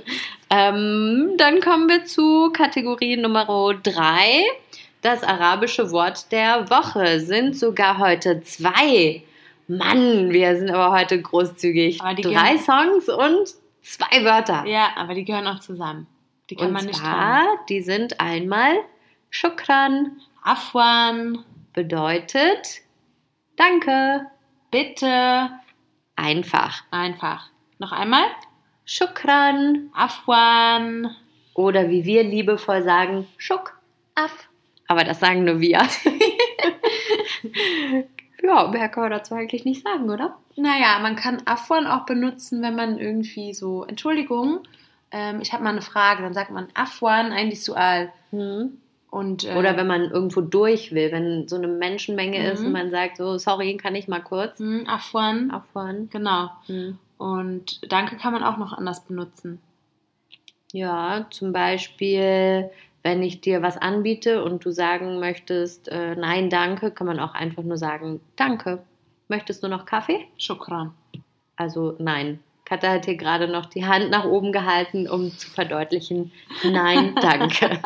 Ähm, 0.51 1.35
dann 1.37 1.61
kommen 1.61 1.89
wir 1.89 2.05
zu 2.05 2.51
Kategorie 2.53 3.17
Nummer 3.17 3.75
3. 3.81 4.43
Das 5.03 5.23
arabische 5.23 5.93
Wort 5.93 6.33
der 6.33 6.69
Woche 6.69 7.21
sind 7.21 7.57
sogar 7.57 7.99
heute 7.99 8.41
zwei. 8.43 9.23
Mann, 9.69 10.31
wir 10.33 10.57
sind 10.57 10.71
aber 10.71 10.99
heute 10.99 11.21
großzügig. 11.23 11.99
Drei 11.99 12.59
Songs 12.59 13.09
und 13.09 13.55
zwei 13.89 14.25
Wörter. 14.25 14.65
Ja, 14.67 14.91
aber 14.97 15.15
die 15.15 15.25
gehören 15.25 15.47
auch 15.47 15.61
zusammen. 15.61 16.07
Die 16.51 16.57
kann 16.57 16.69
und 16.69 16.73
man 16.75 16.87
nicht 16.87 16.99
zwar, 16.99 17.41
trennen. 17.43 17.59
die 17.69 17.83
sind 17.83 18.21
einmal 18.21 18.77
Shukran, 19.31 20.21
Afwan, 20.43 21.45
bedeutet 21.75 22.81
Danke, 23.57 24.27
bitte. 24.71 25.51
einfach. 26.17 26.85
Einfach. 26.91 27.51
Noch 27.79 27.93
einmal. 27.93 28.25
Shukran 28.85 29.91
Afwan. 29.95 31.15
oder 31.55 31.91
wie 31.91 32.05
wir 32.05 32.23
liebevoll 32.23 32.83
sagen, 32.83 33.27
Schuk, 33.37 33.79
Af. 34.15 34.49
Aber 34.87 35.05
das 35.05 35.21
sagen 35.21 35.45
nur 35.45 35.61
wir. 35.61 35.83
Ja, 38.43 38.69
mehr 38.69 38.89
kann 38.89 39.03
man 39.05 39.13
dazu 39.13 39.35
eigentlich 39.35 39.65
nicht 39.65 39.83
sagen, 39.83 40.09
oder? 40.11 40.37
Naja, 40.57 40.99
man 41.03 41.17
kann 41.17 41.43
Afwan 41.45 41.87
auch 41.87 42.07
benutzen, 42.07 42.63
wenn 42.63 42.77
man 42.77 42.99
irgendwie 42.99 43.53
so, 43.53 43.85
Entschuldigung, 43.85 44.61
ähm, 45.11 45.41
ich 45.41 45.53
habe 45.53 45.65
mal 45.65 45.71
eine 45.71 45.83
Frage, 45.83 46.23
dann 46.23 46.35
sagt 46.35 46.51
man 46.51 46.69
Afwan, 46.75 47.33
eigentlich 47.33 47.63
Sual. 47.65 48.13
Hm. 48.31 48.79
Und, 49.11 49.45
äh, 49.45 49.57
Oder 49.57 49.77
wenn 49.77 49.87
man 49.87 50.03
irgendwo 50.11 50.43
durch 50.43 50.93
will, 50.93 51.11
wenn 51.13 51.49
so 51.49 51.57
eine 51.57 51.67
Menschenmenge 51.69 52.51
ist 52.53 52.61
Mhm. 52.61 52.67
und 52.67 52.73
man 52.73 52.91
sagt 52.91 53.17
so, 53.17 53.39
sorry, 53.39 53.77
kann 53.79 53.95
ich 53.95 54.07
mal 54.07 54.21
kurz 54.21 54.59
hm, 54.59 54.87
Afwan, 54.87 55.51
auffahren? 55.51 56.11
genau. 56.13 56.51
Hm. 56.67 56.99
Und 57.17 57.91
Danke 57.91 58.17
kann 58.17 58.35
man 58.35 58.45
auch 58.45 58.59
noch 58.59 58.73
anders 58.75 59.05
benutzen. 59.05 59.61
Ja, 60.73 61.27
zum 61.31 61.53
Beispiel, 61.53 62.71
wenn 63.03 63.23
ich 63.23 63.41
dir 63.41 63.63
was 63.63 63.77
anbiete 63.77 64.43
und 64.45 64.65
du 64.65 64.71
sagen 64.71 65.21
möchtest, 65.21 65.89
äh, 65.89 66.17
nein, 66.17 66.51
danke, 66.51 66.91
kann 66.91 67.07
man 67.07 67.21
auch 67.21 67.35
einfach 67.35 67.63
nur 67.63 67.77
sagen, 67.77 68.21
danke. 68.37 68.83
Möchtest 69.29 69.63
du 69.63 69.69
noch 69.69 69.85
Kaffee? 69.85 70.27
Shukran. 70.39 70.93
Also 71.57 71.97
nein. 71.99 72.41
Katha 72.65 72.91
hat 72.91 73.07
hier 73.07 73.17
gerade 73.17 73.49
noch 73.49 73.67
die 73.67 73.87
Hand 73.87 74.11
nach 74.11 74.25
oben 74.25 74.53
gehalten, 74.53 75.09
um 75.09 75.31
zu 75.37 75.49
verdeutlichen, 75.49 76.33
nein, 76.65 77.15
danke. 77.21 77.81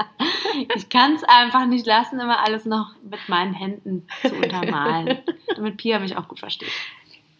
Ich 0.75 0.89
kann 0.89 1.15
es 1.15 1.23
einfach 1.25 1.67
nicht 1.67 1.87
lassen, 1.87 2.19
immer 2.19 2.41
alles 2.45 2.65
noch 2.65 2.95
mit 3.09 3.29
meinen 3.29 3.55
Händen 3.55 4.07
zu 4.23 4.35
untermalen, 4.35 5.19
damit 5.55 5.77
Pia 5.77 6.01
mich 6.01 6.17
auch 6.17 6.27
gut 6.27 6.41
versteht. 6.41 6.73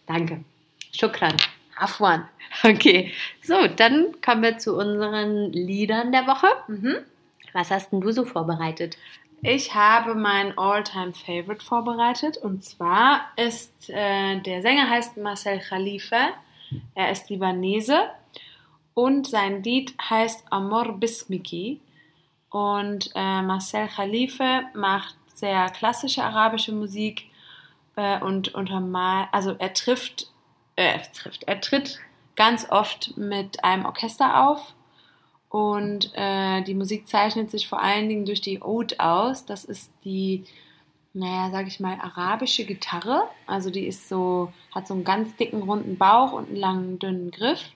danke. 0.07 0.45
Shukran. 0.93 1.35
Afwan. 1.77 2.29
Okay, 2.63 3.13
so, 3.43 3.67
dann 3.67 4.15
kommen 4.25 4.43
wir 4.43 4.59
zu 4.59 4.77
unseren 4.77 5.53
Liedern 5.53 6.13
der 6.13 6.27
Woche. 6.27 6.47
Mhm. 6.69 6.97
Was 7.53 7.71
hast 7.71 7.93
denn 7.93 8.01
du 8.01 8.11
so 8.13 8.25
vorbereitet? 8.25 8.97
Ich 9.43 9.75
habe 9.75 10.15
mein 10.15 10.57
All-Time-Favorite 10.57 11.65
vorbereitet 11.65 12.37
und 12.37 12.65
zwar 12.65 13.23
ist 13.37 13.91
äh, 13.91 14.41
der 14.41 14.63
Sänger 14.63 14.89
heißt 14.89 15.17
Marcel 15.17 15.59
Khalifa. 15.59 16.29
Er 16.95 17.11
ist 17.11 17.29
Libanese 17.29 18.11
und 18.95 19.27
sein 19.27 19.63
Lied 19.63 19.95
heißt 19.99 20.45
Amor 20.51 20.93
Bismiki. 20.93 21.81
Und 22.51 23.11
äh, 23.15 23.43
Marcel 23.43 23.89
Khalifa 23.89 24.63
macht 24.75 25.17
sehr 25.35 25.71
klassische 25.71 26.23
arabische 26.23 26.73
Musik 26.73 27.31
äh, 27.97 28.21
und 28.21 28.55
untermal, 28.55 29.29
also 29.33 29.57
er 29.59 29.73
trifft, 29.73 30.29
äh, 30.77 30.99
trifft, 31.15 31.45
er 31.45 31.61
tritt 31.61 31.99
ganz 32.37 32.71
oft 32.71 33.17
mit 33.17 33.65
einem 33.65 33.87
Orchester 33.87 34.47
auf 34.47 34.75
und 35.53 36.13
äh, 36.15 36.63
die 36.63 36.73
Musik 36.73 37.07
zeichnet 37.07 37.51
sich 37.51 37.69
vor 37.69 37.83
allen 37.83 38.09
Dingen 38.09 38.25
durch 38.25 38.41
die 38.41 38.63
Oud 38.63 38.99
aus. 38.99 39.45
Das 39.45 39.67
ist 39.67 39.93
die, 40.03 40.45
naja, 41.13 41.51
sag 41.51 41.67
ich 41.67 41.79
mal, 41.79 41.99
arabische 42.01 42.65
Gitarre. 42.65 43.25
Also 43.47 43.69
die 43.69 43.87
ist 43.87 44.09
so, 44.09 44.51
hat 44.75 44.87
so 44.87 44.95
einen 44.95 45.05
ganz 45.05 45.37
dicken, 45.37 45.61
runden 45.65 45.99
Bauch 45.99 46.33
und 46.33 46.49
einen 46.49 46.57
langen, 46.57 46.99
dünnen 46.99 47.31
Griff. 47.31 47.73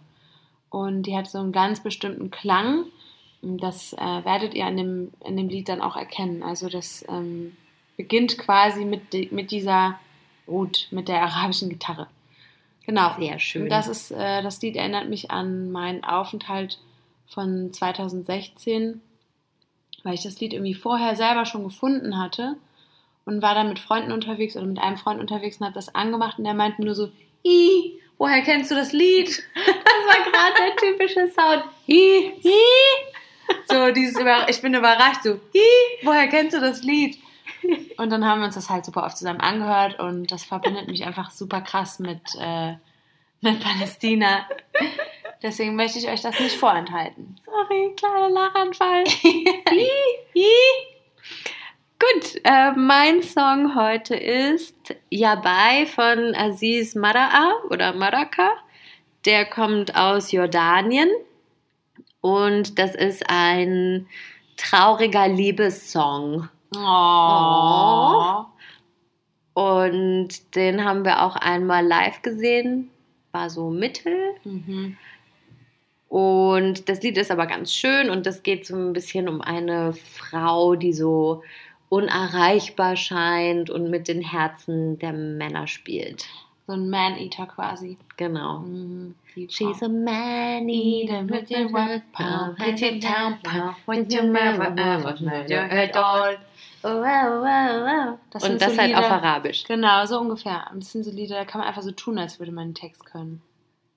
Und 0.70 1.02
die 1.02 1.14
hat 1.14 1.28
so 1.28 1.36
einen 1.36 1.52
ganz 1.52 1.82
bestimmten 1.82 2.30
Klang. 2.30 2.86
Das 3.42 3.92
äh, 3.92 4.24
werdet 4.24 4.54
ihr 4.54 4.66
in 4.68 4.76
dem, 4.78 5.12
in 5.22 5.36
dem 5.36 5.50
Lied 5.50 5.68
dann 5.68 5.82
auch 5.82 5.96
erkennen. 5.96 6.42
Also 6.42 6.70
das 6.70 7.04
ähm, 7.10 7.58
beginnt 7.98 8.38
quasi 8.38 8.86
mit, 8.86 9.32
mit 9.32 9.50
dieser 9.50 10.00
Oud, 10.46 10.88
mit 10.92 11.08
der 11.08 11.20
arabischen 11.20 11.68
Gitarre. 11.68 12.06
Genau. 12.86 13.14
Sehr 13.18 13.38
schön. 13.38 13.64
Und 13.64 13.68
das 13.68 13.86
ist, 13.86 14.12
äh, 14.12 14.42
das 14.42 14.62
Lied 14.62 14.76
erinnert 14.76 15.10
mich 15.10 15.30
an 15.30 15.70
meinen 15.70 16.04
Aufenthalt 16.04 16.78
von 17.28 17.72
2016, 17.72 19.00
weil 20.02 20.14
ich 20.14 20.22
das 20.22 20.40
Lied 20.40 20.52
irgendwie 20.52 20.74
vorher 20.74 21.16
selber 21.16 21.44
schon 21.44 21.64
gefunden 21.64 22.18
hatte 22.18 22.56
und 23.24 23.42
war 23.42 23.54
dann 23.54 23.68
mit 23.68 23.78
Freunden 23.78 24.12
unterwegs 24.12 24.56
oder 24.56 24.66
mit 24.66 24.78
einem 24.78 24.96
Freund 24.96 25.20
unterwegs 25.20 25.58
und 25.58 25.66
habe 25.66 25.74
das 25.74 25.94
angemacht 25.94 26.38
und 26.38 26.44
der 26.44 26.54
meinte 26.54 26.82
nur 26.82 26.94
so, 26.94 27.10
Ih, 27.44 27.98
woher 28.18 28.42
kennst 28.42 28.70
du 28.70 28.74
das 28.74 28.92
Lied? 28.92 29.42
Das 29.96 30.14
war 30.14 30.30
gerade 30.30 30.54
der 30.58 30.76
typische 30.76 31.28
Sound. 31.32 31.64
Ih, 31.86 32.32
Ih. 32.42 32.52
So 33.68 33.90
dieses, 33.90 34.20
Über 34.20 34.48
ich 34.48 34.60
bin 34.62 34.74
überrascht, 34.74 35.22
so, 35.24 35.40
Ih, 35.52 36.04
woher 36.04 36.28
kennst 36.28 36.54
du 36.54 36.60
das 36.60 36.82
Lied? 36.82 37.18
Und 37.96 38.10
dann 38.10 38.24
haben 38.24 38.40
wir 38.40 38.46
uns 38.46 38.54
das 38.54 38.70
halt 38.70 38.84
super 38.84 39.04
oft 39.04 39.16
zusammen 39.16 39.40
angehört 39.40 39.98
und 39.98 40.30
das 40.30 40.44
verbindet 40.44 40.86
mich 40.86 41.04
einfach 41.04 41.30
super 41.30 41.60
krass 41.60 41.98
mit, 41.98 42.20
äh, 42.38 42.74
mit 43.40 43.60
Palästina. 43.60 44.46
Deswegen 45.42 45.76
möchte 45.76 45.98
ich 45.98 46.08
euch 46.08 46.22
das 46.22 46.38
nicht 46.40 46.56
vorenthalten. 46.56 47.36
Sorry, 47.44 47.94
kleiner 47.96 48.30
Lachanfall. 48.30 49.04
Gut, 51.98 52.40
äh, 52.44 52.72
mein 52.72 53.22
Song 53.22 53.74
heute 53.74 54.14
ist 54.14 54.94
Yabai 55.10 55.86
von 55.86 56.34
Aziz 56.34 56.94
Mara'a 56.94 57.52
oder 57.70 57.94
Maraka. 57.94 58.50
Der 59.24 59.44
kommt 59.46 59.96
aus 59.96 60.30
Jordanien 60.30 61.10
und 62.20 62.78
das 62.78 62.94
ist 62.94 63.24
ein 63.28 64.06
trauriger 64.56 65.28
Liebessong. 65.28 66.48
Oh. 66.74 68.44
Und 69.54 70.54
den 70.54 70.84
haben 70.84 71.04
wir 71.04 71.22
auch 71.22 71.36
einmal 71.36 71.86
live 71.86 72.20
gesehen. 72.22 72.90
War 73.32 73.48
so 73.48 73.70
mittel. 73.70 74.34
Mhm. 74.44 74.96
Und 76.08 76.88
das 76.88 77.02
Lied 77.02 77.18
ist 77.18 77.30
aber 77.30 77.46
ganz 77.46 77.72
schön 77.72 78.10
und 78.10 78.26
das 78.26 78.42
geht 78.42 78.66
so 78.66 78.76
ein 78.76 78.92
bisschen 78.92 79.28
um 79.28 79.40
eine 79.40 79.92
Frau, 79.92 80.76
die 80.76 80.92
so 80.92 81.42
unerreichbar 81.88 82.96
scheint 82.96 83.70
und 83.70 83.90
mit 83.90 84.08
den 84.08 84.22
Herzen 84.22 84.98
der 84.98 85.12
Männer 85.12 85.66
spielt. 85.66 86.26
So 86.66 86.72
ein 86.72 86.90
Man-Eater 86.90 87.46
quasi. 87.46 87.96
Genau. 88.16 88.60
Mhm. 88.60 89.14
She's 89.48 89.82
a 89.82 89.88
man 89.88 90.66
eater 90.70 91.22
with 91.28 91.50
your 91.50 91.70
one 91.70 92.02
pound, 92.12 92.58
with 92.58 92.80
your 92.80 92.98
town 92.98 93.38
pound, 93.42 93.76
with 93.86 94.10
your 94.10 94.22
never 94.22 94.74
ever 94.78 95.14
your 95.46 95.68
head 95.68 95.94
all. 95.94 96.38
Oh, 96.82 97.00
wow, 97.00 97.42
wow, 97.42 97.84
wow. 97.84 98.18
Das 98.30 98.48
und 98.48 98.60
das 98.60 98.74
so 98.74 98.80
halt 98.80 98.96
auf 98.96 99.04
Arabisch. 99.04 99.64
Genau, 99.64 100.06
so 100.06 100.18
ungefähr. 100.18 100.70
Das 100.74 100.92
sind 100.92 101.04
so 101.04 101.10
Lieder, 101.10 101.36
da 101.36 101.44
kann 101.44 101.58
man 101.58 101.68
einfach 101.68 101.82
so 101.82 101.90
tun, 101.90 102.18
als 102.18 102.38
würde 102.38 102.52
man 102.52 102.68
den 102.68 102.74
Text 102.74 103.04
können. 103.04 103.42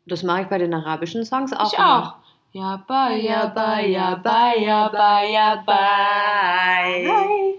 Das 0.10 0.24
mache 0.24 0.42
ich 0.42 0.48
bei 0.48 0.58
den 0.58 0.74
arabischen 0.74 1.24
Songs 1.26 1.54
auch. 1.54 1.72
ich 1.72 1.78
immer. 1.80 2.04
auch. 2.04 2.30
Ja, 2.52 2.84
bye, 2.88 3.22
ja, 3.24 3.46
bye, 3.46 3.88
ja, 3.88 4.16
bye, 4.16 4.66
ja, 4.66 4.88
bye, 4.88 5.32
ja, 5.32 5.56
bye. 5.66 7.56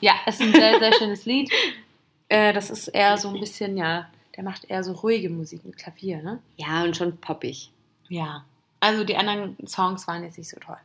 Ja, 0.00 0.12
ist 0.26 0.42
ein 0.42 0.52
sehr, 0.52 0.78
sehr 0.78 0.92
schönes 0.92 1.24
Lied. 1.24 1.50
Äh, 2.28 2.52
das 2.52 2.70
ist 2.70 2.88
eher 2.88 3.16
so 3.18 3.28
ein 3.28 3.38
bisschen, 3.38 3.76
ja, 3.76 4.08
der 4.36 4.42
macht 4.42 4.64
eher 4.68 4.82
so 4.82 4.94
ruhige 4.94 5.30
Musik 5.30 5.64
mit 5.64 5.76
Klavier, 5.76 6.20
ne? 6.24 6.40
Ja, 6.56 6.82
und 6.82 6.96
schon 6.96 7.18
poppig. 7.18 7.70
Ja. 8.08 8.44
Also 8.80 9.04
die 9.04 9.16
anderen 9.16 9.56
Songs 9.64 10.08
waren 10.08 10.24
jetzt 10.24 10.36
nicht 10.36 10.50
so 10.50 10.58
toll. 10.58 10.76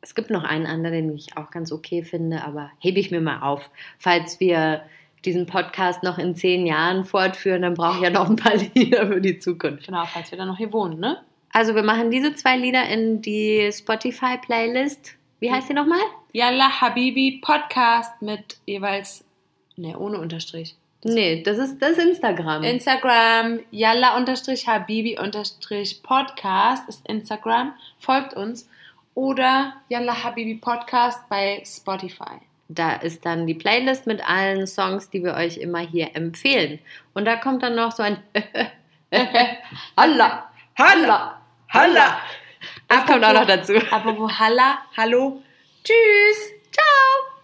Es 0.00 0.14
gibt 0.14 0.30
noch 0.30 0.44
einen 0.44 0.64
anderen, 0.64 1.08
den 1.08 1.14
ich 1.14 1.36
auch 1.36 1.50
ganz 1.50 1.70
okay 1.70 2.02
finde, 2.02 2.44
aber 2.44 2.70
hebe 2.78 2.98
ich 2.98 3.10
mir 3.10 3.20
mal 3.20 3.40
auf. 3.40 3.68
Falls 3.98 4.40
wir 4.40 4.82
diesen 5.26 5.46
Podcast 5.46 6.02
noch 6.02 6.18
in 6.18 6.34
zehn 6.34 6.66
Jahren 6.66 7.04
fortführen, 7.04 7.62
dann 7.62 7.74
brauche 7.74 7.96
ich 7.96 8.02
ja 8.02 8.10
noch 8.10 8.30
ein 8.30 8.36
paar 8.36 8.54
Lieder 8.74 9.06
für 9.08 9.20
die 9.20 9.38
Zukunft. 9.38 9.86
Genau, 9.86 10.04
falls 10.06 10.30
wir 10.30 10.38
dann 10.38 10.48
noch 10.48 10.56
hier 10.56 10.72
wohnen, 10.72 11.00
ne? 11.00 11.18
Also 11.52 11.74
wir 11.74 11.82
machen 11.82 12.10
diese 12.10 12.34
zwei 12.34 12.56
Lieder 12.56 12.88
in 12.88 13.20
die 13.22 13.70
Spotify-Playlist. 13.72 15.14
Wie 15.40 15.50
heißt 15.50 15.68
die 15.68 15.74
nochmal? 15.74 16.00
Yalla 16.32 16.80
Habibi 16.80 17.40
Podcast 17.42 18.22
mit 18.22 18.58
jeweils, 18.66 19.24
ne, 19.76 19.98
ohne 19.98 20.18
Unterstrich. 20.18 20.76
Nee, 21.04 21.42
das 21.42 21.58
ist 21.58 21.80
das 21.80 21.92
ist 21.92 21.98
Instagram. 21.98 22.62
Instagram, 22.62 23.60
Yalla 23.70 24.16
unterstrich 24.16 24.66
Habibi 24.66 25.18
unterstrich 25.18 26.02
Podcast 26.02 26.88
ist 26.88 27.06
Instagram. 27.08 27.74
Folgt 27.98 28.34
uns. 28.34 28.68
Oder 29.14 29.74
Yalla 29.88 30.24
Habibi 30.24 30.56
Podcast 30.56 31.20
bei 31.28 31.62
Spotify. 31.64 32.40
Da 32.68 32.94
ist 32.94 33.24
dann 33.24 33.46
die 33.46 33.54
Playlist 33.54 34.06
mit 34.06 34.26
allen 34.28 34.66
Songs, 34.66 35.10
die 35.10 35.22
wir 35.22 35.34
euch 35.34 35.58
immer 35.58 35.80
hier 35.80 36.14
empfehlen. 36.14 36.78
Und 37.14 37.24
da 37.24 37.36
kommt 37.36 37.62
dann 37.62 37.76
noch 37.76 37.92
so 37.92 38.02
ein 38.02 38.18
Halla, 39.96 40.50
Halla, 40.76 41.40
Halla. 41.68 42.18
Das 42.88 43.06
kommt 43.06 43.24
auch 43.24 43.32
noch 43.32 43.46
dazu. 43.46 43.74
Apropos 43.90 44.38
Halla, 44.38 44.78
hallo, 44.96 45.42
tschüss. 45.84 46.52
Ciao. 46.72 47.35